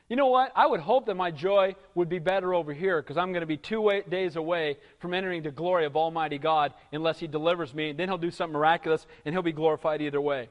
You 0.10 0.16
know 0.16 0.28
what? 0.28 0.52
I 0.56 0.68
would 0.68 0.82
hope 0.82 1.06
that 1.06 1.16
my 1.16 1.32
joy 1.32 1.76
would 1.96 2.10
be 2.10 2.20
better 2.20 2.54
over 2.54 2.74
here 2.74 3.02
because 3.02 3.18
I'm 3.18 3.32
going 3.32 3.42
to 3.42 3.48
be 3.48 3.58
two 3.58 4.04
days 4.10 4.36
away 4.36 4.78
from 5.00 5.14
entering 5.14 5.44
the 5.44 5.52
glory 5.52 5.86
of 5.86 5.96
Almighty 5.96 6.38
God 6.38 6.74
unless 6.92 7.20
He 7.20 7.28
delivers 7.28 7.74
me. 7.74 7.94
Then 7.94 8.10
He'll 8.10 8.18
do 8.18 8.32
something 8.32 8.54
miraculous 8.54 9.08
and 9.26 9.34
He'll 9.34 9.42
be 9.42 9.54
glorified 9.54 10.02
either 10.02 10.22
way. 10.22 10.50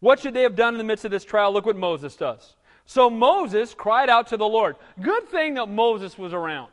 What 0.00 0.20
should 0.20 0.34
they 0.34 0.42
have 0.42 0.56
done 0.56 0.74
in 0.74 0.78
the 0.78 0.84
midst 0.84 1.04
of 1.04 1.10
this 1.10 1.24
trial? 1.24 1.52
Look 1.52 1.66
what 1.66 1.76
Moses 1.76 2.14
does. 2.16 2.54
So 2.86 3.08
Moses 3.08 3.74
cried 3.74 4.08
out 4.08 4.28
to 4.28 4.36
the 4.36 4.46
Lord. 4.46 4.76
Good 5.00 5.28
thing 5.28 5.54
that 5.54 5.68
Moses 5.68 6.18
was 6.18 6.32
around. 6.32 6.70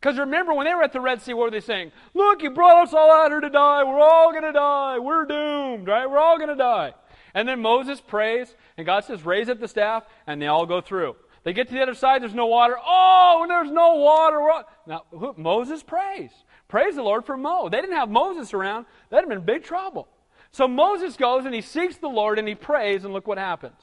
Because 0.00 0.18
remember, 0.18 0.54
when 0.54 0.66
they 0.66 0.74
were 0.74 0.82
at 0.82 0.92
the 0.92 1.00
Red 1.00 1.22
Sea, 1.22 1.34
what 1.34 1.44
were 1.44 1.50
they 1.50 1.60
saying? 1.60 1.92
Look, 2.14 2.42
you 2.42 2.50
brought 2.50 2.86
us 2.86 2.94
all 2.94 3.10
out 3.10 3.30
here 3.30 3.40
to 3.40 3.50
die. 3.50 3.82
We're 3.82 4.00
all 4.00 4.30
going 4.30 4.44
to 4.44 4.52
die. 4.52 4.98
We're 4.98 5.26
doomed, 5.26 5.88
right? 5.88 6.08
We're 6.08 6.18
all 6.18 6.36
going 6.38 6.50
to 6.50 6.56
die. 6.56 6.94
And 7.34 7.48
then 7.48 7.60
Moses 7.60 8.00
prays, 8.00 8.54
and 8.76 8.86
God 8.86 9.04
says, 9.04 9.24
Raise 9.24 9.48
up 9.48 9.58
the 9.58 9.68
staff, 9.68 10.04
and 10.26 10.40
they 10.40 10.46
all 10.46 10.66
go 10.66 10.80
through. 10.80 11.16
They 11.48 11.54
get 11.54 11.68
to 11.68 11.74
the 11.74 11.80
other 11.80 11.94
side, 11.94 12.20
there's 12.20 12.34
no 12.34 12.44
water. 12.44 12.76
Oh, 12.78 13.46
there's 13.48 13.70
no 13.70 13.94
water. 13.94 14.66
Now, 14.86 15.04
who, 15.10 15.32
Moses 15.38 15.82
prays. 15.82 16.30
Praise 16.68 16.94
the 16.94 17.02
Lord 17.02 17.24
for 17.24 17.38
Mo. 17.38 17.70
They 17.70 17.80
didn't 17.80 17.96
have 17.96 18.10
Moses 18.10 18.52
around, 18.52 18.84
that'd 19.08 19.26
have 19.26 19.30
been 19.30 19.46
big 19.46 19.64
trouble. 19.64 20.08
So 20.52 20.68
Moses 20.68 21.16
goes 21.16 21.46
and 21.46 21.54
he 21.54 21.62
seeks 21.62 21.96
the 21.96 22.08
Lord 22.10 22.38
and 22.38 22.46
he 22.46 22.54
prays, 22.54 23.02
and 23.06 23.14
look 23.14 23.26
what 23.26 23.38
happens. 23.38 23.80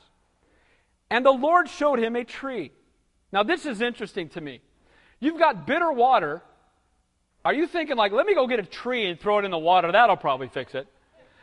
And 1.10 1.26
the 1.26 1.32
Lord 1.32 1.68
showed 1.68 1.98
him 1.98 2.16
a 2.16 2.24
tree. 2.24 2.72
Now, 3.32 3.42
this 3.42 3.66
is 3.66 3.82
interesting 3.82 4.30
to 4.30 4.42
me. 4.42 4.62
You've 5.20 5.40
got 5.40 5.66
bitter 5.66 5.92
water. 5.92 6.44
Are 7.44 7.54
you 7.56 7.66
thinking, 7.66 7.98
like, 7.98 8.12
let 8.12 8.28
me 8.28 8.36
go 8.36 8.46
get 8.46 8.60
a 8.60 8.64
tree 8.64 9.08
and 9.08 9.20
throw 9.20 9.40
it 9.40 9.46
in 9.46 9.50
the 9.50 9.58
water? 9.58 9.92
That'll 9.92 10.18
probably 10.18 10.50
fix 10.50 10.76
it. 10.76 10.88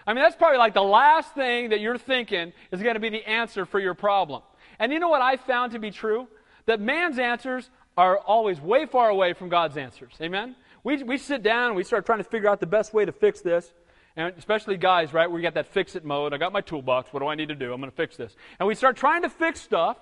I 0.06 0.14
mean, 0.14 0.22
that's 0.22 0.36
probably 0.36 0.58
like 0.58 0.74
the 0.74 0.82
last 0.82 1.34
thing 1.34 1.70
that 1.70 1.80
you're 1.80 1.98
thinking 1.98 2.52
is 2.70 2.80
going 2.80 2.94
to 2.94 3.00
be 3.00 3.08
the 3.08 3.28
answer 3.28 3.66
for 3.66 3.80
your 3.80 3.94
problem. 3.94 4.42
And 4.78 4.92
you 4.92 4.98
know 4.98 5.08
what 5.08 5.22
I 5.22 5.36
found 5.36 5.72
to 5.72 5.78
be 5.78 5.90
true? 5.90 6.28
That 6.66 6.80
man's 6.80 7.18
answers 7.18 7.70
are 7.96 8.18
always 8.18 8.60
way 8.60 8.86
far 8.86 9.08
away 9.08 9.32
from 9.32 9.48
God's 9.48 9.76
answers. 9.76 10.12
Amen? 10.20 10.56
We, 10.84 11.02
we 11.02 11.18
sit 11.18 11.42
down 11.42 11.66
and 11.66 11.76
we 11.76 11.84
start 11.84 12.06
trying 12.06 12.18
to 12.18 12.24
figure 12.24 12.48
out 12.48 12.60
the 12.60 12.66
best 12.66 12.94
way 12.94 13.04
to 13.04 13.12
fix 13.12 13.40
this. 13.40 13.72
And 14.16 14.34
especially 14.36 14.76
guys, 14.76 15.14
right? 15.14 15.30
We 15.30 15.40
got 15.40 15.54
that 15.54 15.68
fix 15.68 15.96
it 15.96 16.04
mode. 16.04 16.34
I 16.34 16.38
got 16.38 16.52
my 16.52 16.60
toolbox. 16.60 17.12
What 17.12 17.20
do 17.20 17.28
I 17.28 17.34
need 17.34 17.48
to 17.48 17.54
do? 17.54 17.72
I'm 17.72 17.80
going 17.80 17.90
to 17.90 17.96
fix 17.96 18.16
this. 18.16 18.34
And 18.58 18.66
we 18.66 18.74
start 18.74 18.96
trying 18.96 19.22
to 19.22 19.30
fix 19.30 19.60
stuff 19.60 19.96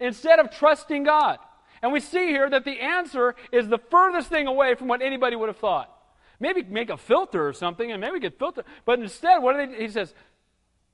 instead 0.00 0.38
of 0.38 0.50
trusting 0.50 1.04
God. 1.04 1.38
And 1.80 1.92
we 1.92 2.00
see 2.00 2.28
here 2.28 2.48
that 2.48 2.64
the 2.64 2.80
answer 2.80 3.34
is 3.50 3.68
the 3.68 3.78
furthest 3.78 4.28
thing 4.28 4.46
away 4.46 4.74
from 4.74 4.88
what 4.88 5.02
anybody 5.02 5.36
would 5.36 5.48
have 5.48 5.58
thought. 5.58 5.92
Maybe 6.40 6.62
make 6.62 6.90
a 6.90 6.96
filter 6.96 7.46
or 7.46 7.52
something 7.52 7.92
and 7.92 8.00
maybe 8.00 8.18
get 8.18 8.38
filter. 8.38 8.64
But 8.84 8.98
instead, 8.98 9.38
what 9.38 9.56
do 9.56 9.66
they, 9.66 9.82
he 9.82 9.88
says, 9.88 10.12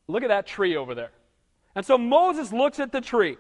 look 0.06 0.22
at 0.22 0.28
that 0.28 0.46
tree 0.46 0.76
over 0.76 0.94
there. 0.94 1.10
And 1.78 1.86
so 1.86 1.96
Moses 1.96 2.52
looks 2.52 2.80
at 2.80 2.90
the 2.90 3.00
tree. 3.00 3.36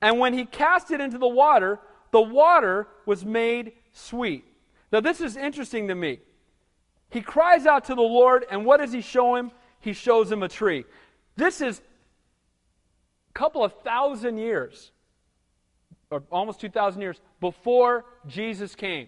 And 0.00 0.18
when 0.18 0.32
he 0.32 0.46
cast 0.46 0.90
it 0.92 1.02
into 1.02 1.18
the 1.18 1.28
water, 1.28 1.78
the 2.10 2.22
water 2.22 2.88
was 3.04 3.22
made 3.22 3.72
sweet. 3.92 4.46
Now, 4.90 5.00
this 5.00 5.20
is 5.20 5.36
interesting 5.36 5.88
to 5.88 5.94
me. 5.94 6.20
He 7.10 7.20
cries 7.20 7.66
out 7.66 7.84
to 7.84 7.94
the 7.94 8.00
Lord, 8.00 8.46
and 8.50 8.64
what 8.64 8.80
does 8.80 8.94
he 8.94 9.02
show 9.02 9.34
him? 9.34 9.50
He 9.80 9.92
shows 9.92 10.32
him 10.32 10.42
a 10.42 10.48
tree. 10.48 10.86
This 11.36 11.60
is 11.60 11.82
a 13.28 13.38
couple 13.38 13.62
of 13.62 13.74
thousand 13.82 14.38
years, 14.38 14.90
or 16.10 16.22
almost 16.32 16.62
2,000 16.62 17.02
years, 17.02 17.20
before 17.42 18.06
Jesus 18.26 18.74
came. 18.74 19.06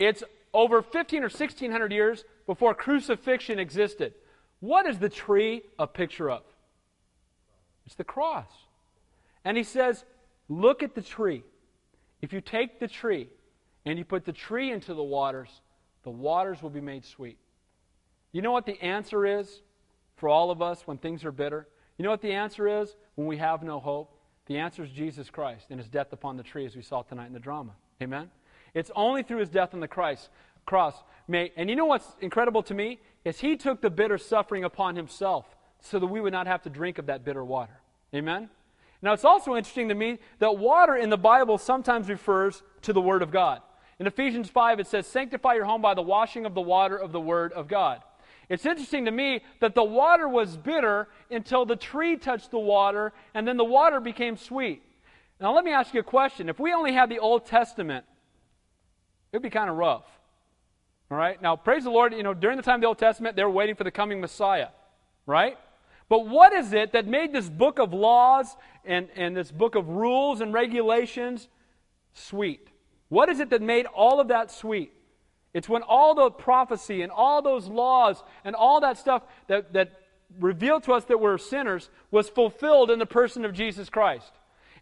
It's 0.00 0.24
over 0.52 0.82
15 0.82 1.20
or 1.20 1.26
1600 1.26 1.92
years 1.92 2.24
before 2.48 2.74
crucifixion 2.74 3.60
existed. 3.60 4.14
What 4.58 4.88
is 4.88 4.98
the 4.98 5.08
tree 5.08 5.62
a 5.78 5.86
picture 5.86 6.28
of? 6.28 6.42
It's 7.86 7.94
the 7.94 8.04
cross. 8.04 8.50
And 9.44 9.56
he 9.56 9.64
says, 9.64 10.04
Look 10.48 10.82
at 10.82 10.94
the 10.94 11.02
tree. 11.02 11.44
If 12.22 12.32
you 12.32 12.40
take 12.40 12.80
the 12.80 12.88
tree 12.88 13.28
and 13.84 13.98
you 13.98 14.04
put 14.04 14.24
the 14.24 14.32
tree 14.32 14.72
into 14.72 14.94
the 14.94 15.02
waters, 15.02 15.48
the 16.02 16.10
waters 16.10 16.62
will 16.62 16.70
be 16.70 16.80
made 16.80 17.04
sweet. 17.04 17.38
You 18.32 18.42
know 18.42 18.52
what 18.52 18.66
the 18.66 18.80
answer 18.82 19.26
is 19.26 19.62
for 20.16 20.28
all 20.28 20.50
of 20.50 20.60
us 20.60 20.82
when 20.86 20.98
things 20.98 21.24
are 21.24 21.32
bitter? 21.32 21.68
You 21.96 22.04
know 22.04 22.10
what 22.10 22.22
the 22.22 22.32
answer 22.32 22.66
is 22.82 22.96
when 23.14 23.26
we 23.26 23.36
have 23.38 23.62
no 23.62 23.78
hope? 23.78 24.16
The 24.46 24.58
answer 24.58 24.82
is 24.82 24.90
Jesus 24.90 25.30
Christ 25.30 25.66
and 25.70 25.78
his 25.78 25.88
death 25.88 26.12
upon 26.12 26.36
the 26.36 26.42
tree, 26.42 26.66
as 26.66 26.74
we 26.74 26.82
saw 26.82 27.02
tonight 27.02 27.26
in 27.26 27.32
the 27.32 27.38
drama. 27.38 27.72
Amen? 28.02 28.30
It's 28.74 28.90
only 28.96 29.22
through 29.22 29.38
his 29.38 29.48
death 29.48 29.74
on 29.74 29.80
the 29.80 29.88
Christ, 29.88 30.30
cross. 30.66 30.94
May, 31.28 31.52
and 31.56 31.70
you 31.70 31.76
know 31.76 31.86
what's 31.86 32.16
incredible 32.20 32.62
to 32.64 32.74
me? 32.74 32.98
Is 33.24 33.40
he 33.40 33.56
took 33.56 33.80
the 33.80 33.90
bitter 33.90 34.18
suffering 34.18 34.64
upon 34.64 34.96
himself 34.96 35.46
so 35.80 35.98
that 35.98 36.06
we 36.06 36.20
would 36.20 36.32
not 36.32 36.46
have 36.46 36.62
to 36.62 36.70
drink 36.70 36.98
of 36.98 37.06
that 37.06 37.24
bitter 37.24 37.44
water. 37.44 37.80
Amen? 38.14 38.48
Now, 39.02 39.12
it's 39.12 39.24
also 39.24 39.56
interesting 39.56 39.88
to 39.88 39.94
me 39.94 40.18
that 40.38 40.58
water 40.58 40.94
in 40.94 41.10
the 41.10 41.16
Bible 41.16 41.58
sometimes 41.58 42.08
refers 42.08 42.62
to 42.82 42.92
the 42.92 43.00
Word 43.00 43.22
of 43.22 43.30
God. 43.30 43.62
In 43.98 44.06
Ephesians 44.06 44.48
5, 44.48 44.80
it 44.80 44.86
says, 44.86 45.06
Sanctify 45.06 45.54
your 45.54 45.64
home 45.64 45.82
by 45.82 45.94
the 45.94 46.02
washing 46.02 46.44
of 46.46 46.54
the 46.54 46.60
water 46.60 46.96
of 46.96 47.12
the 47.12 47.20
Word 47.20 47.52
of 47.52 47.68
God. 47.68 48.02
It's 48.48 48.66
interesting 48.66 49.04
to 49.04 49.10
me 49.10 49.42
that 49.60 49.74
the 49.74 49.84
water 49.84 50.28
was 50.28 50.56
bitter 50.56 51.08
until 51.30 51.64
the 51.64 51.76
tree 51.76 52.16
touched 52.16 52.50
the 52.50 52.58
water, 52.58 53.12
and 53.32 53.46
then 53.46 53.56
the 53.56 53.64
water 53.64 54.00
became 54.00 54.36
sweet. 54.36 54.82
Now, 55.40 55.54
let 55.54 55.64
me 55.64 55.72
ask 55.72 55.94
you 55.94 56.00
a 56.00 56.04
question. 56.04 56.48
If 56.48 56.58
we 56.58 56.72
only 56.72 56.92
had 56.92 57.08
the 57.08 57.20
Old 57.20 57.46
Testament, 57.46 58.04
it 59.32 59.36
would 59.36 59.42
be 59.42 59.50
kind 59.50 59.70
of 59.70 59.76
rough. 59.76 60.04
All 61.10 61.16
right? 61.16 61.40
Now, 61.40 61.56
praise 61.56 61.84
the 61.84 61.90
Lord, 61.90 62.12
you 62.12 62.22
know, 62.22 62.34
during 62.34 62.56
the 62.56 62.62
time 62.62 62.76
of 62.76 62.80
the 62.82 62.86
Old 62.86 62.98
Testament, 62.98 63.36
they 63.36 63.44
were 63.44 63.50
waiting 63.50 63.76
for 63.76 63.84
the 63.84 63.90
coming 63.90 64.20
Messiah, 64.20 64.68
right? 65.26 65.56
But 66.10 66.26
what 66.26 66.52
is 66.52 66.72
it 66.72 66.92
that 66.92 67.06
made 67.06 67.32
this 67.32 67.48
book 67.48 67.78
of 67.78 67.94
laws 67.94 68.56
and, 68.84 69.08
and 69.14 69.34
this 69.34 69.52
book 69.52 69.76
of 69.76 69.88
rules 69.88 70.40
and 70.40 70.52
regulations 70.52 71.48
sweet? 72.12 72.68
What 73.08 73.28
is 73.28 73.38
it 73.38 73.50
that 73.50 73.62
made 73.62 73.86
all 73.86 74.20
of 74.20 74.28
that 74.28 74.50
sweet? 74.50 74.92
It's 75.54 75.68
when 75.68 75.82
all 75.82 76.16
the 76.16 76.30
prophecy 76.30 77.02
and 77.02 77.12
all 77.12 77.42
those 77.42 77.68
laws 77.68 78.22
and 78.44 78.56
all 78.56 78.80
that 78.80 78.98
stuff 78.98 79.22
that, 79.46 79.72
that 79.72 80.00
revealed 80.40 80.82
to 80.84 80.94
us 80.94 81.04
that 81.04 81.20
we're 81.20 81.38
sinners 81.38 81.88
was 82.10 82.28
fulfilled 82.28 82.90
in 82.90 82.98
the 82.98 83.06
person 83.06 83.44
of 83.44 83.52
Jesus 83.52 83.88
Christ. 83.88 84.32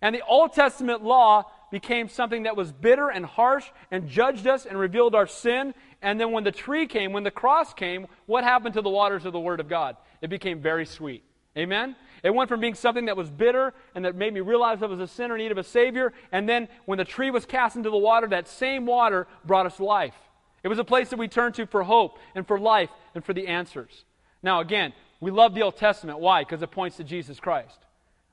And 0.00 0.14
the 0.14 0.24
Old 0.26 0.54
Testament 0.54 1.04
law 1.04 1.44
became 1.70 2.08
something 2.08 2.44
that 2.44 2.56
was 2.56 2.72
bitter 2.72 3.10
and 3.10 3.26
harsh 3.26 3.66
and 3.90 4.08
judged 4.08 4.46
us 4.46 4.64
and 4.64 4.78
revealed 4.78 5.14
our 5.14 5.26
sin. 5.26 5.74
And 6.00 6.18
then 6.18 6.32
when 6.32 6.44
the 6.44 6.52
tree 6.52 6.86
came, 6.86 7.12
when 7.12 7.24
the 7.24 7.30
cross 7.30 7.74
came, 7.74 8.06
what 8.24 8.44
happened 8.44 8.74
to 8.74 8.82
the 8.82 8.88
waters 8.88 9.26
of 9.26 9.34
the 9.34 9.40
Word 9.40 9.60
of 9.60 9.68
God? 9.68 9.96
It 10.20 10.28
became 10.28 10.60
very 10.60 10.86
sweet. 10.86 11.24
Amen? 11.56 11.96
It 12.22 12.34
went 12.34 12.48
from 12.48 12.60
being 12.60 12.74
something 12.74 13.06
that 13.06 13.16
was 13.16 13.30
bitter 13.30 13.74
and 13.94 14.04
that 14.04 14.14
made 14.14 14.32
me 14.32 14.40
realize 14.40 14.82
I 14.82 14.86
was 14.86 15.00
a 15.00 15.08
sinner 15.08 15.36
in 15.36 15.42
need 15.42 15.52
of 15.52 15.58
a 15.58 15.64
Savior. 15.64 16.12
And 16.30 16.48
then 16.48 16.68
when 16.84 16.98
the 16.98 17.04
tree 17.04 17.30
was 17.30 17.46
cast 17.46 17.76
into 17.76 17.90
the 17.90 17.96
water, 17.96 18.28
that 18.28 18.46
same 18.48 18.86
water 18.86 19.26
brought 19.44 19.66
us 19.66 19.80
life. 19.80 20.14
It 20.62 20.68
was 20.68 20.78
a 20.78 20.84
place 20.84 21.10
that 21.10 21.18
we 21.18 21.28
turned 21.28 21.54
to 21.56 21.66
for 21.66 21.82
hope 21.82 22.18
and 22.34 22.46
for 22.46 22.58
life 22.58 22.90
and 23.14 23.24
for 23.24 23.32
the 23.32 23.46
answers. 23.46 24.04
Now, 24.42 24.60
again, 24.60 24.92
we 25.20 25.30
love 25.30 25.54
the 25.54 25.62
Old 25.62 25.76
Testament. 25.76 26.20
Why? 26.20 26.42
Because 26.42 26.62
it 26.62 26.70
points 26.70 26.96
to 26.98 27.04
Jesus 27.04 27.40
Christ. 27.40 27.78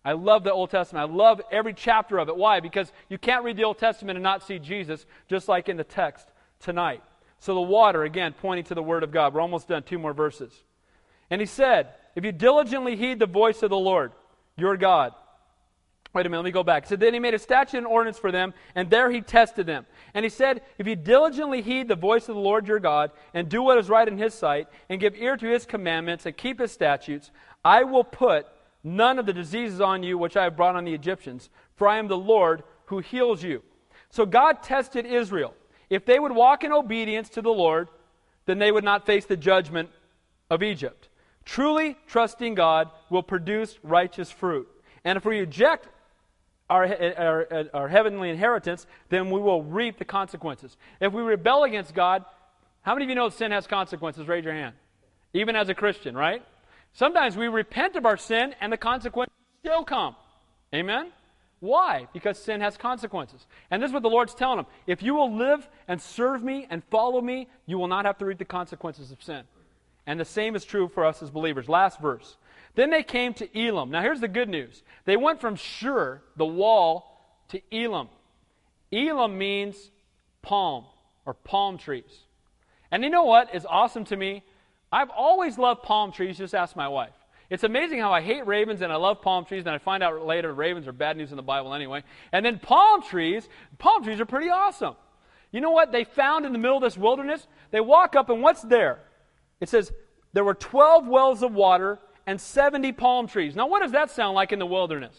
I 0.03 0.13
love 0.13 0.43
the 0.43 0.53
Old 0.53 0.69
Testament. 0.69 1.09
I 1.09 1.13
love 1.13 1.41
every 1.51 1.73
chapter 1.73 2.19
of 2.19 2.29
it. 2.29 2.35
Why? 2.35 2.59
Because 2.59 2.91
you 3.09 3.17
can't 3.17 3.43
read 3.43 3.57
the 3.57 3.63
Old 3.63 3.79
Testament 3.79 4.17
and 4.17 4.23
not 4.23 4.43
see 4.43 4.59
Jesus, 4.59 5.05
just 5.27 5.47
like 5.47 5.67
in 5.67 5.77
the 5.77 5.83
text 5.83 6.27
tonight. 6.59 7.01
So 7.39 7.55
the 7.55 7.61
water, 7.61 8.03
again, 8.03 8.33
pointing 8.39 8.65
to 8.65 8.75
the 8.75 8.83
Word 8.83 9.01
of 9.01 9.11
God. 9.11 9.33
We're 9.33 9.41
almost 9.41 9.67
done. 9.67 9.81
Two 9.81 9.97
more 9.97 10.13
verses. 10.13 10.53
And 11.29 11.41
he 11.41 11.47
said, 11.47 11.89
If 12.15 12.25
you 12.25 12.31
diligently 12.31 12.95
heed 12.95 13.19
the 13.19 13.25
voice 13.25 13.63
of 13.63 13.69
the 13.69 13.77
Lord, 13.77 14.11
your 14.57 14.77
God, 14.77 15.13
Wait 16.15 16.25
a 16.25 16.29
minute, 16.29 16.43
let 16.43 16.45
me 16.45 16.51
go 16.51 16.63
back. 16.63 16.87
So 16.87 16.95
then 16.95 17.13
he 17.13 17.19
made 17.19 17.33
a 17.33 17.39
statute 17.39 17.77
and 17.77 17.85
ordinance 17.85 18.17
for 18.17 18.31
them, 18.31 18.53
and 18.73 18.89
there 18.89 19.11
he 19.11 19.19
tested 19.19 19.65
them. 19.65 19.85
And 20.13 20.23
he 20.23 20.29
said, 20.29 20.61
If 20.77 20.87
you 20.87 20.95
diligently 20.95 21.61
heed 21.61 21.89
the 21.89 21.95
voice 21.97 22.29
of 22.29 22.35
the 22.35 22.41
Lord 22.41 22.69
your 22.69 22.79
God, 22.79 23.11
and 23.33 23.49
do 23.49 23.61
what 23.61 23.77
is 23.77 23.89
right 23.89 24.07
in 24.07 24.17
his 24.17 24.33
sight, 24.33 24.69
and 24.87 25.01
give 25.01 25.13
ear 25.17 25.35
to 25.35 25.45
his 25.45 25.65
commandments, 25.65 26.25
and 26.25 26.37
keep 26.37 26.61
his 26.61 26.71
statutes, 26.71 27.31
I 27.65 27.83
will 27.83 28.05
put 28.05 28.47
none 28.81 29.19
of 29.19 29.25
the 29.25 29.33
diseases 29.33 29.81
on 29.81 30.03
you 30.03 30.17
which 30.17 30.37
I 30.37 30.45
have 30.45 30.55
brought 30.55 30.77
on 30.77 30.85
the 30.85 30.93
Egyptians, 30.93 31.49
for 31.75 31.85
I 31.85 31.97
am 31.97 32.07
the 32.07 32.15
Lord 32.15 32.63
who 32.85 32.99
heals 32.99 33.43
you. 33.43 33.61
So 34.09 34.25
God 34.25 34.63
tested 34.63 35.05
Israel. 35.05 35.53
If 35.89 36.05
they 36.05 36.17
would 36.17 36.31
walk 36.31 36.63
in 36.63 36.71
obedience 36.71 37.27
to 37.31 37.41
the 37.41 37.49
Lord, 37.49 37.89
then 38.45 38.57
they 38.57 38.71
would 38.71 38.85
not 38.85 39.05
face 39.05 39.25
the 39.25 39.35
judgment 39.35 39.89
of 40.49 40.63
Egypt. 40.63 41.09
Truly 41.45 41.95
trusting 42.07 42.55
God 42.55 42.89
will 43.09 43.23
produce 43.23 43.77
righteous 43.83 44.31
fruit. 44.31 44.67
And 45.03 45.17
if 45.17 45.25
we 45.25 45.39
reject 45.39 45.87
our, 46.69 46.85
our, 47.17 47.65
our 47.73 47.87
heavenly 47.87 48.31
inheritance, 48.31 48.87
then 49.09 49.29
we 49.29 49.39
will 49.39 49.63
reap 49.63 49.99
the 49.99 50.05
consequences. 50.05 50.75
If 50.99 51.13
we 51.13 51.21
rebel 51.21 51.63
against 51.63 51.93
God, 51.93 52.25
how 52.81 52.93
many 52.93 53.05
of 53.05 53.09
you 53.09 53.15
know 53.15 53.29
sin 53.29 53.51
has 53.51 53.67
consequences? 53.67 54.27
Raise 54.27 54.43
your 54.43 54.53
hand. 54.53 54.75
Even 55.33 55.55
as 55.55 55.69
a 55.69 55.75
Christian, 55.75 56.15
right? 56.15 56.43
Sometimes 56.93 57.37
we 57.37 57.47
repent 57.47 57.95
of 57.95 58.05
our 58.05 58.17
sin 58.17 58.55
and 58.59 58.73
the 58.73 58.77
consequences 58.77 59.35
still 59.59 59.83
come. 59.83 60.15
Amen? 60.73 61.11
Why? 61.59 62.07
Because 62.13 62.41
sin 62.41 62.61
has 62.61 62.77
consequences. 62.77 63.45
And 63.69 63.81
this 63.81 63.89
is 63.89 63.93
what 63.93 64.03
the 64.03 64.09
Lord's 64.09 64.33
telling 64.33 64.57
them. 64.57 64.65
If 64.87 65.03
you 65.03 65.13
will 65.13 65.35
live 65.35 65.67
and 65.87 66.01
serve 66.01 66.43
me 66.43 66.67
and 66.69 66.83
follow 66.85 67.21
me, 67.21 67.47
you 67.65 67.77
will 67.77 67.87
not 67.87 68.05
have 68.05 68.17
to 68.19 68.25
reap 68.25 68.39
the 68.39 68.45
consequences 68.45 69.11
of 69.11 69.21
sin. 69.21 69.43
And 70.07 70.19
the 70.19 70.25
same 70.25 70.55
is 70.55 70.65
true 70.65 70.87
for 70.87 71.05
us 71.05 71.21
as 71.23 71.29
believers. 71.29 71.67
Last 71.67 71.99
verse. 71.99 72.37
Then 72.75 72.89
they 72.89 73.03
came 73.03 73.33
to 73.35 73.59
Elim. 73.59 73.89
Now 73.89 74.01
here's 74.01 74.21
the 74.21 74.27
good 74.27 74.49
news. 74.49 74.83
They 75.05 75.17
went 75.17 75.41
from 75.41 75.55
Shur, 75.55 76.21
the 76.35 76.45
wall, 76.45 77.19
to 77.49 77.61
Elim. 77.71 78.09
Elim 78.91 79.37
means 79.37 79.91
palm 80.41 80.85
or 81.25 81.33
palm 81.33 81.77
trees. 81.77 82.25
And 82.91 83.03
you 83.03 83.09
know 83.09 83.23
what 83.23 83.53
is 83.55 83.65
awesome 83.65 84.05
to 84.05 84.17
me? 84.17 84.43
I've 84.91 85.09
always 85.09 85.57
loved 85.57 85.83
palm 85.83 86.11
trees, 86.11 86.37
just 86.37 86.53
ask 86.53 86.75
my 86.75 86.87
wife. 86.87 87.13
It's 87.49 87.63
amazing 87.63 87.99
how 87.99 88.11
I 88.11 88.21
hate 88.21 88.45
ravens 88.47 88.81
and 88.81 88.91
I 88.91 88.95
love 88.95 89.21
palm 89.21 89.45
trees, 89.45 89.65
and 89.65 89.69
I 89.69 89.77
find 89.77 90.01
out 90.01 90.25
later 90.25 90.53
ravens 90.53 90.87
are 90.87 90.91
bad 90.91 91.17
news 91.17 91.31
in 91.31 91.37
the 91.37 91.43
Bible 91.43 91.73
anyway. 91.73 92.03
And 92.31 92.45
then 92.45 92.59
palm 92.59 93.01
trees, 93.03 93.47
palm 93.77 94.03
trees 94.03 94.19
are 94.19 94.25
pretty 94.25 94.49
awesome. 94.49 94.95
You 95.51 95.61
know 95.61 95.71
what 95.71 95.91
they 95.91 96.03
found 96.03 96.45
in 96.45 96.53
the 96.53 96.59
middle 96.59 96.77
of 96.77 96.83
this 96.83 96.97
wilderness? 96.97 97.47
They 97.71 97.79
walk 97.79 98.15
up, 98.15 98.29
and 98.29 98.41
what's 98.41 98.61
there? 98.61 98.99
It 99.59 99.69
says, 99.69 99.91
There 100.33 100.43
were 100.43 100.53
12 100.53 101.07
wells 101.07 101.43
of 101.43 101.53
water 101.53 101.99
and 102.27 102.39
70 102.39 102.91
palm 102.93 103.27
trees. 103.27 103.55
Now, 103.55 103.67
what 103.67 103.81
does 103.81 103.91
that 103.91 104.11
sound 104.11 104.35
like 104.35 104.51
in 104.51 104.59
the 104.59 104.65
wilderness? 104.65 105.15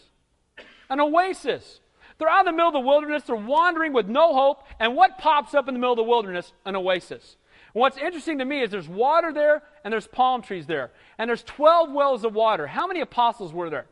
An 0.89 0.99
oasis. 0.99 1.79
They're 2.17 2.29
out 2.29 2.41
in 2.41 2.45
the 2.47 2.51
middle 2.51 2.69
of 2.69 2.73
the 2.73 2.79
wilderness, 2.79 3.23
they're 3.23 3.35
wandering 3.35 3.93
with 3.93 4.07
no 4.07 4.33
hope, 4.33 4.63
and 4.79 4.95
what 4.95 5.19
pops 5.19 5.53
up 5.53 5.67
in 5.67 5.75
the 5.75 5.79
middle 5.79 5.93
of 5.93 5.97
the 5.97 6.03
wilderness? 6.03 6.51
An 6.65 6.75
oasis. 6.75 7.37
And 7.73 7.81
what's 7.81 7.97
interesting 7.97 8.39
to 8.39 8.45
me 8.45 8.63
is 8.63 8.71
there's 8.71 8.87
water 8.87 9.31
there 9.31 9.61
and 9.83 9.91
there's 9.91 10.07
palm 10.07 10.41
trees 10.41 10.65
there. 10.65 10.91
And 11.17 11.29
there's 11.29 11.43
12 11.43 11.91
wells 11.91 12.23
of 12.23 12.33
water. 12.33 12.65
How 12.65 12.87
many 12.87 13.01
apostles 13.01 13.53
were 13.53 13.69
there? 13.69 13.85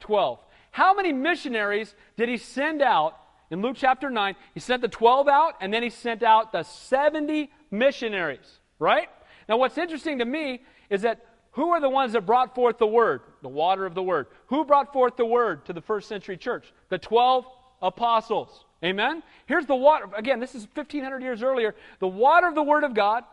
12. 0.00 0.38
How 0.70 0.94
many 0.94 1.12
missionaries 1.12 1.94
did 2.16 2.30
he 2.30 2.38
send 2.38 2.80
out 2.80 3.18
in 3.50 3.60
Luke 3.60 3.76
chapter 3.78 4.08
9? 4.08 4.34
He 4.54 4.60
sent 4.60 4.80
the 4.80 4.88
12 4.88 5.28
out 5.28 5.54
and 5.60 5.74
then 5.74 5.82
he 5.82 5.90
sent 5.90 6.22
out 6.22 6.52
the 6.52 6.62
70 6.62 7.50
missionaries, 7.70 8.60
right? 8.78 9.08
Now, 9.48 9.56
what's 9.56 9.78
interesting 9.78 10.18
to 10.18 10.24
me 10.24 10.62
is 10.90 11.02
that 11.02 11.24
who 11.52 11.70
are 11.70 11.80
the 11.80 11.88
ones 11.88 12.14
that 12.14 12.22
brought 12.22 12.54
forth 12.54 12.78
the 12.78 12.86
word? 12.86 13.20
The 13.42 13.48
water 13.48 13.84
of 13.84 13.94
the 13.94 14.02
word. 14.02 14.26
Who 14.46 14.64
brought 14.64 14.92
forth 14.92 15.16
the 15.16 15.26
word 15.26 15.66
to 15.66 15.72
the 15.72 15.82
first 15.82 16.08
century 16.08 16.36
church? 16.36 16.72
The 16.88 16.98
12 16.98 17.46
apostles. 17.82 18.64
Amen? 18.82 19.22
Here's 19.46 19.66
the 19.66 19.76
water. 19.76 20.06
Again, 20.16 20.40
this 20.40 20.54
is 20.54 20.66
1,500 20.74 21.22
years 21.22 21.42
earlier. 21.42 21.74
The 21.98 22.08
water 22.08 22.48
of 22.48 22.54
the 22.54 22.62
word 22.62 22.84
of 22.84 22.94
God, 22.94 23.24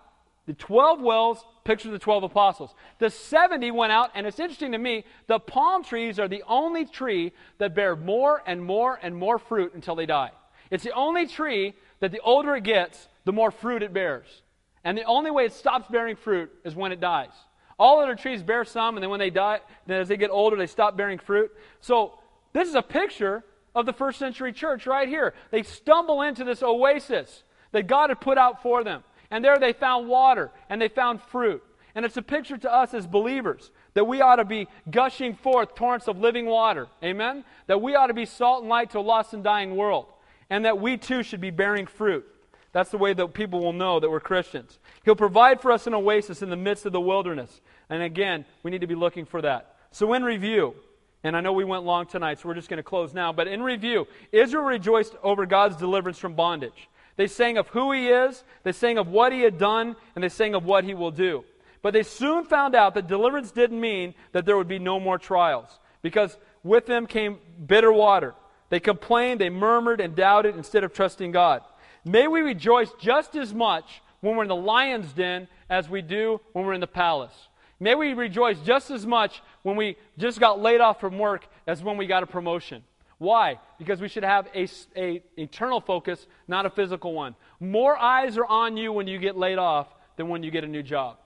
the 0.48 0.54
12 0.54 1.02
wells, 1.02 1.46
picture 1.64 1.90
the 1.92 2.00
12 2.00 2.24
apostles. 2.24 2.74
The 3.00 3.10
70 3.10 3.72
went 3.72 3.92
out, 3.92 4.12
and 4.16 4.28
it's 4.28 4.40
interesting 4.40 4.74
to 4.74 4.78
me, 4.78 5.06
the 5.28 5.40
palm 5.40 5.84
trees 5.84 6.20
are 6.20 6.28
the 6.28 6.44
only 6.48 6.86
tree 6.86 7.32
that 7.58 7.74
bear 7.74 7.96
more 7.96 8.44
and 8.46 8.62
more 8.62 9.00
and 9.02 9.16
more 9.16 9.40
fruit 9.40 9.74
until 9.76 9.96
they 9.96 10.06
die. 10.06 10.32
It's 10.72 10.84
the 10.84 10.94
only 10.94 11.26
tree 11.26 11.74
that 12.00 12.12
the 12.12 12.20
older 12.20 12.56
it 12.56 12.64
gets, 12.64 13.08
the 13.26 13.32
more 13.32 13.52
fruit 13.52 13.82
it 13.82 13.94
bears. 13.94 14.42
And 14.84 14.98
the 14.98 15.04
only 15.04 15.32
way 15.32 15.46
it 15.46 15.54
stops 15.54 15.88
bearing 15.90 16.16
fruit 16.16 16.52
is 16.64 16.76
when 16.76 16.92
it 16.92 17.00
dies. 17.00 17.34
All 17.78 18.02
other 18.02 18.16
trees 18.16 18.44
bear 18.44 18.66
some, 18.66 18.98
and 18.98 19.04
then 19.04 19.10
when 19.10 19.20
they 19.20 19.30
die, 19.30 19.60
then 19.88 20.02
as 20.02 20.10
they 20.10 20.18
get 20.18 20.32
older, 20.32 20.58
they 20.58 20.68
stop 20.68 20.98
bearing 20.98 21.18
fruit. 21.18 21.52
So 21.80 22.20
this 22.54 22.68
is 22.68 22.76
a 22.76 22.82
picture 22.82 23.44
of 23.76 23.86
the 23.86 23.94
first 23.94 24.20
century 24.20 24.52
church 24.52 24.86
right 24.86 25.08
here. 25.08 25.34
They 25.52 25.64
stumble 25.64 26.22
into 26.22 26.44
this 26.44 26.62
oasis 26.62 27.44
that 27.72 27.88
God 27.88 28.10
had 28.10 28.20
put 28.20 28.38
out 28.38 28.62
for 28.62 28.84
them. 28.84 29.04
And 29.32 29.46
there 29.46 29.58
they 29.60 29.74
found 29.74 30.08
water 30.08 30.52
and 30.70 30.82
they 30.82 30.88
found 30.88 31.22
fruit. 31.22 31.64
And 31.96 32.06
it's 32.06 32.18
a 32.18 32.22
picture 32.22 32.58
to 32.58 32.74
us 32.74 32.94
as 32.94 33.08
believers 33.08 33.72
that 33.94 34.06
we 34.06 34.22
ought 34.22 34.38
to 34.38 34.46
be 34.46 34.68
gushing 34.90 35.36
forth 35.36 35.76
torrents 35.76 36.08
of 36.08 36.20
living 36.20 36.46
water. 36.46 36.88
Amen? 37.04 37.44
That 37.68 37.82
we 37.82 37.96
ought 37.96 38.08
to 38.08 38.14
be 38.14 38.26
salt 38.26 38.62
and 38.62 38.70
light 38.70 38.92
to 38.92 39.00
a 39.00 39.02
lost 39.02 39.34
and 39.34 39.44
dying 39.44 39.76
world. 39.76 40.08
And 40.50 40.66
that 40.66 40.80
we 40.80 40.98
too 40.98 41.24
should 41.24 41.42
be 41.42 41.52
bearing 41.52 41.86
fruit. 41.86 42.26
That's 42.72 42.92
the 42.92 42.98
way 42.98 43.14
that 43.14 43.34
people 43.34 43.60
will 43.60 43.74
know 43.74 44.00
that 44.00 44.10
we're 44.10 44.20
Christians. 44.20 44.78
He'll 45.04 45.16
provide 45.16 45.62
for 45.62 45.72
us 45.72 45.88
an 45.88 45.94
oasis 45.94 46.42
in 46.42 46.50
the 46.50 46.56
midst 46.56 46.86
of 46.86 46.92
the 46.92 47.02
wilderness. 47.02 47.62
And 47.90 48.04
again, 48.04 48.46
we 48.62 48.70
need 48.70 48.82
to 48.82 48.88
be 48.88 48.96
looking 48.96 49.26
for 49.26 49.42
that. 49.42 49.76
So, 49.92 50.14
in 50.14 50.24
review, 50.24 50.76
and 51.24 51.36
I 51.36 51.42
know 51.42 51.52
we 51.52 51.66
went 51.66 51.84
long 51.84 52.06
tonight, 52.06 52.40
so 52.40 52.48
we're 52.48 52.56
just 52.56 52.70
going 52.70 52.78
to 52.78 52.84
close 52.84 53.14
now, 53.14 53.34
but 53.34 53.48
in 53.48 53.64
review, 53.64 54.08
Israel 54.32 54.64
rejoiced 54.64 55.16
over 55.24 55.46
God's 55.46 55.76
deliverance 55.76 56.20
from 56.20 56.36
bondage. 56.36 56.88
They 57.16 57.28
sang 57.28 57.58
of 57.58 57.68
who 57.70 57.92
He 57.92 58.08
is, 58.08 58.44
they 58.64 58.72
sang 58.72 58.98
of 58.98 59.08
what 59.08 59.34
He 59.34 59.42
had 59.42 59.58
done, 59.58 59.96
and 60.16 60.24
they 60.24 60.30
sang 60.30 60.54
of 60.54 60.64
what 60.64 60.84
He 60.84 60.94
will 60.94 61.12
do. 61.12 61.44
But 61.82 61.94
they 61.94 62.04
soon 62.04 62.46
found 62.46 62.76
out 62.76 62.94
that 62.94 63.08
deliverance 63.08 63.52
didn't 63.52 63.80
mean 63.82 64.14
that 64.32 64.46
there 64.46 64.58
would 64.58 64.68
be 64.68 64.80
no 64.80 65.00
more 65.00 65.18
trials, 65.18 65.80
because 66.02 66.38
with 66.64 66.86
them 66.86 67.08
came 67.08 67.40
bitter 67.66 67.92
water. 67.92 68.36
They 68.70 68.80
complained, 68.80 69.42
they 69.42 69.50
murmured, 69.50 70.00
and 70.00 70.16
doubted 70.16 70.56
instead 70.56 70.84
of 70.84 70.94
trusting 70.94 71.32
God. 71.32 71.64
May 72.06 72.28
we 72.28 72.42
rejoice 72.42 72.90
just 73.00 73.36
as 73.36 73.54
much 73.54 74.02
when 74.22 74.36
we're 74.36 74.44
in 74.44 74.50
the 74.50 74.56
lion's 74.56 75.12
den 75.14 75.48
as 75.70 75.90
we 75.90 76.02
do 76.02 76.42
when 76.54 76.66
we're 76.66 76.74
in 76.74 76.82
the 76.82 76.88
palace. 76.88 77.34
May 77.80 77.96
we 77.96 78.14
rejoice 78.14 78.60
just 78.60 78.92
as 78.92 79.06
much 79.06 79.42
when 79.64 79.76
we 79.76 79.96
just 80.18 80.40
got 80.40 80.60
laid 80.62 80.82
off 80.82 81.00
from 81.00 81.18
work 81.18 81.48
as 81.66 81.82
when 81.82 81.98
we 81.98 82.08
got 82.08 82.24
a 82.24 82.28
promotion. 82.28 82.84
Why? 83.20 83.60
Because 83.78 84.02
we 84.02 84.08
should 84.08 84.24
have 84.24 84.48
a, 84.56 84.68
a 84.96 85.22
eternal 85.38 85.82
focus, 85.82 86.26
not 86.48 86.66
a 86.66 86.70
physical 86.70 87.14
one. 87.14 87.36
More 87.60 87.98
eyes 87.98 88.38
are 88.38 88.46
on 88.46 88.78
you 88.78 88.92
when 88.92 89.08
you 89.08 89.18
get 89.18 89.38
laid 89.38 89.58
off 89.58 89.88
than 90.18 90.30
when 90.30 90.44
you 90.44 90.52
get 90.52 90.64
a 90.64 90.68
new 90.68 90.84
job. 90.84 91.18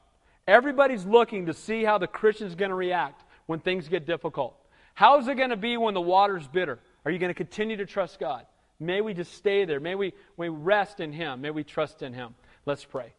Everybody's 0.47 1.05
looking 1.05 1.45
to 1.45 1.53
see 1.53 1.83
how 1.83 1.97
the 1.97 2.07
Christian's 2.07 2.55
going 2.55 2.69
to 2.69 2.75
react 2.75 3.23
when 3.45 3.59
things 3.59 3.87
get 3.87 4.05
difficult. 4.05 4.55
How 4.93 5.19
is 5.19 5.27
it 5.27 5.35
going 5.35 5.51
to 5.51 5.57
be 5.57 5.77
when 5.77 5.93
the 5.93 6.01
water's 6.01 6.47
bitter? 6.47 6.79
Are 7.05 7.11
you 7.11 7.19
going 7.19 7.29
to 7.29 7.35
continue 7.35 7.77
to 7.77 7.85
trust 7.85 8.19
God? 8.19 8.45
May 8.85 9.01
we 9.01 9.13
just 9.13 9.33
stay 9.33 9.65
there. 9.65 9.79
May 9.79 9.95
we, 9.95 10.13
we 10.37 10.49
rest 10.49 10.99
in 10.99 11.11
Him. 11.11 11.41
May 11.41 11.51
we 11.51 11.63
trust 11.63 12.01
in 12.01 12.13
Him. 12.13 12.35
Let's 12.65 12.85
pray. 12.85 13.13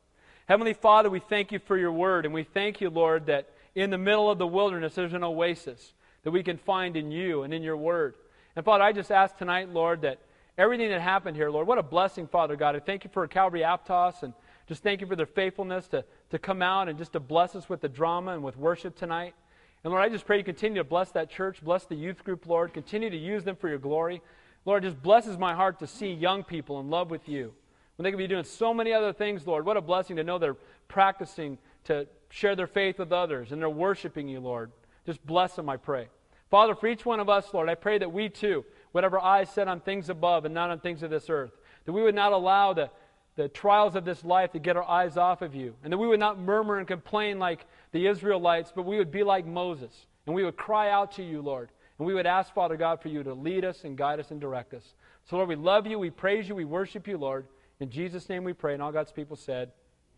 Heavenly 0.47 0.75
Father, 0.75 1.09
we 1.09 1.21
thank 1.21 1.53
you 1.53 1.59
for 1.59 1.77
your 1.77 1.93
word, 1.93 2.27
and 2.27 2.35
we 2.35 2.45
thank 2.45 2.81
you, 2.81 2.91
Lord, 2.91 3.27
that 3.27 3.49
in 3.75 3.91
the 3.91 3.99
middle 3.99 4.31
of 4.31 4.39
the 4.39 4.47
wilderness 4.47 4.95
there's 4.95 5.15
an 5.15 5.25
oasis 5.25 5.95
that 6.23 6.31
we 6.31 6.43
can 6.43 6.59
find 6.59 6.97
in 6.97 7.11
you 7.11 7.43
and 7.43 7.53
in 7.53 7.63
your 7.63 7.77
word. 7.77 8.15
And 8.57 8.65
Father, 8.65 8.85
I 8.85 8.93
just 8.93 9.11
ask 9.11 9.37
tonight, 9.37 9.71
Lord, 9.71 10.03
that 10.03 10.21
everything 10.57 10.91
that 10.91 11.01
happened 11.01 11.37
here, 11.37 11.51
Lord, 11.51 11.67
what 11.67 11.79
a 11.79 11.83
blessing, 11.83 12.27
Father 12.27 12.57
God. 12.57 12.77
I 12.77 12.81
thank 12.81 13.05
you 13.05 13.11
for 13.13 13.27
Calvary 13.27 13.61
Aptos 13.61 14.23
and 14.23 14.33
just 14.69 14.83
thank 14.83 15.01
you 15.01 15.07
for 15.07 15.17
their 15.17 15.27
faithfulness 15.27 15.89
to, 15.89 16.05
to 16.31 16.39
come 16.39 16.63
out 16.63 16.89
and 16.89 16.99
just 16.99 17.13
to 17.13 17.21
bless 17.21 17.55
us 17.55 17.69
with 17.69 17.81
the 17.81 17.89
drama 17.89 18.33
and 18.33 18.43
with 18.43 18.57
worship 18.57 18.97
tonight. 18.97 19.35
And 19.83 19.93
Lord, 19.93 20.03
I 20.03 20.09
just 20.09 20.25
pray 20.25 20.39
you 20.39 20.45
continue 20.45 20.79
to 20.79 20.89
bless 20.89 21.11
that 21.13 21.31
church, 21.31 21.63
bless 21.63 21.85
the 21.85 21.95
youth 21.95 22.25
group, 22.25 22.47
Lord. 22.47 22.73
Continue 22.73 23.11
to 23.11 23.17
use 23.17 23.45
them 23.45 23.57
for 23.57 23.69
your 23.69 23.79
glory. 23.79 24.23
Lord, 24.65 24.83
just 24.83 25.03
blesses 25.03 25.37
my 25.39 25.55
heart 25.55 25.79
to 25.81 25.87
see 25.87 26.13
young 26.13 26.43
people 26.43 26.81
in 26.81 26.91
love 26.91 27.11
with 27.11 27.29
you. 27.29 27.53
When 27.97 28.05
they 28.05 28.11
could 28.11 28.19
be 28.19 28.27
doing 28.27 28.45
so 28.45 28.75
many 28.75 28.93
other 28.93 29.13
things, 29.13 29.47
Lord, 29.47 29.65
what 29.67 29.77
a 29.77 29.81
blessing 29.81 30.17
to 30.17 30.25
know 30.25 30.39
they're 30.39 30.57
practicing 30.89 31.59
to 31.85 32.07
share 32.29 32.57
their 32.57 32.67
faith 32.67 32.99
with 32.99 33.13
others 33.13 33.53
and 33.53 33.61
they're 33.61 33.71
worshiping 33.71 34.27
you, 34.27 34.41
Lord. 34.41 34.73
Just 35.07 35.25
bless 35.27 35.55
them, 35.55 35.69
I 35.69 35.77
pray. 35.77 36.09
Father, 36.51 36.75
for 36.75 36.87
each 36.87 37.05
one 37.05 37.21
of 37.21 37.29
us, 37.29 37.53
Lord, 37.53 37.69
I 37.69 37.75
pray 37.75 37.99
that 37.99 38.13
we 38.13 38.29
too 38.29 38.65
our 39.03 39.21
eyes 39.21 39.51
set 39.51 39.67
on 39.67 39.81
things 39.81 40.09
above 40.09 40.45
and 40.45 40.55
not 40.55 40.71
on 40.71 40.79
things 40.79 41.03
of 41.03 41.11
this 41.11 41.29
earth. 41.29 41.53
That 41.85 41.93
we 41.93 42.03
would 42.03 42.15
not 42.15 42.33
allow 42.33 42.73
the, 42.73 42.91
the 43.35 43.49
trials 43.49 43.97
of 43.97 44.05
this 44.05 44.25
life 44.25 44.53
to 44.53 44.61
get 44.61 44.77
our 44.77 44.89
eyes 44.89 45.17
off 45.17 45.43
of 45.43 45.55
you. 45.55 45.75
And 45.83 45.93
that 45.93 45.99
we 45.99 46.07
would 46.07 46.21
not 46.21 46.39
murmur 46.39 46.79
and 46.79 46.87
complain 46.87 47.39
like 47.39 47.67
the 47.91 48.07
Israelites, 48.07 48.73
but 48.75 48.85
we 48.85 48.99
would 48.99 49.11
be 49.11 49.25
like 49.25 49.47
Moses. 49.47 50.07
And 50.27 50.35
we 50.35 50.45
would 50.45 50.57
cry 50.57 50.91
out 50.91 51.13
to 51.13 51.25
you, 51.25 51.43
Lord. 51.43 51.71
And 51.99 52.07
we 52.07 52.15
would 52.15 52.27
ask, 52.27 52.53
Father 52.53 52.77
God, 52.77 53.01
for 53.01 53.09
you 53.09 53.23
to 53.23 53.35
lead 53.35 53.65
us 53.65 53.85
and 53.85 53.97
guide 53.97 54.19
us 54.21 54.31
and 54.31 54.41
direct 54.41 54.75
us. 54.75 54.95
So, 55.25 55.37
Lord, 55.37 55.49
we 55.49 55.57
love 55.57 55.87
you, 55.87 55.99
we 55.99 56.11
praise 56.11 56.49
you, 56.49 56.55
we 56.55 56.65
worship 56.65 57.07
you, 57.07 57.17
Lord. 57.17 57.47
In 57.81 57.91
Jesus' 57.91 58.29
name 58.29 58.45
we 58.45 58.53
pray. 58.53 58.75
And 58.75 58.83
all 58.83 58.93
God's 58.93 59.13
people 59.13 59.37
said, 59.37 59.71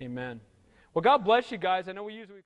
Amen. 0.02 0.40
Well, 0.94 1.02
God 1.02 1.18
bless 1.18 1.50
you 1.50 1.58
guys. 1.58 1.88
I 1.88 1.92
know 1.92 2.04
we 2.04 2.14
usually. 2.14 2.40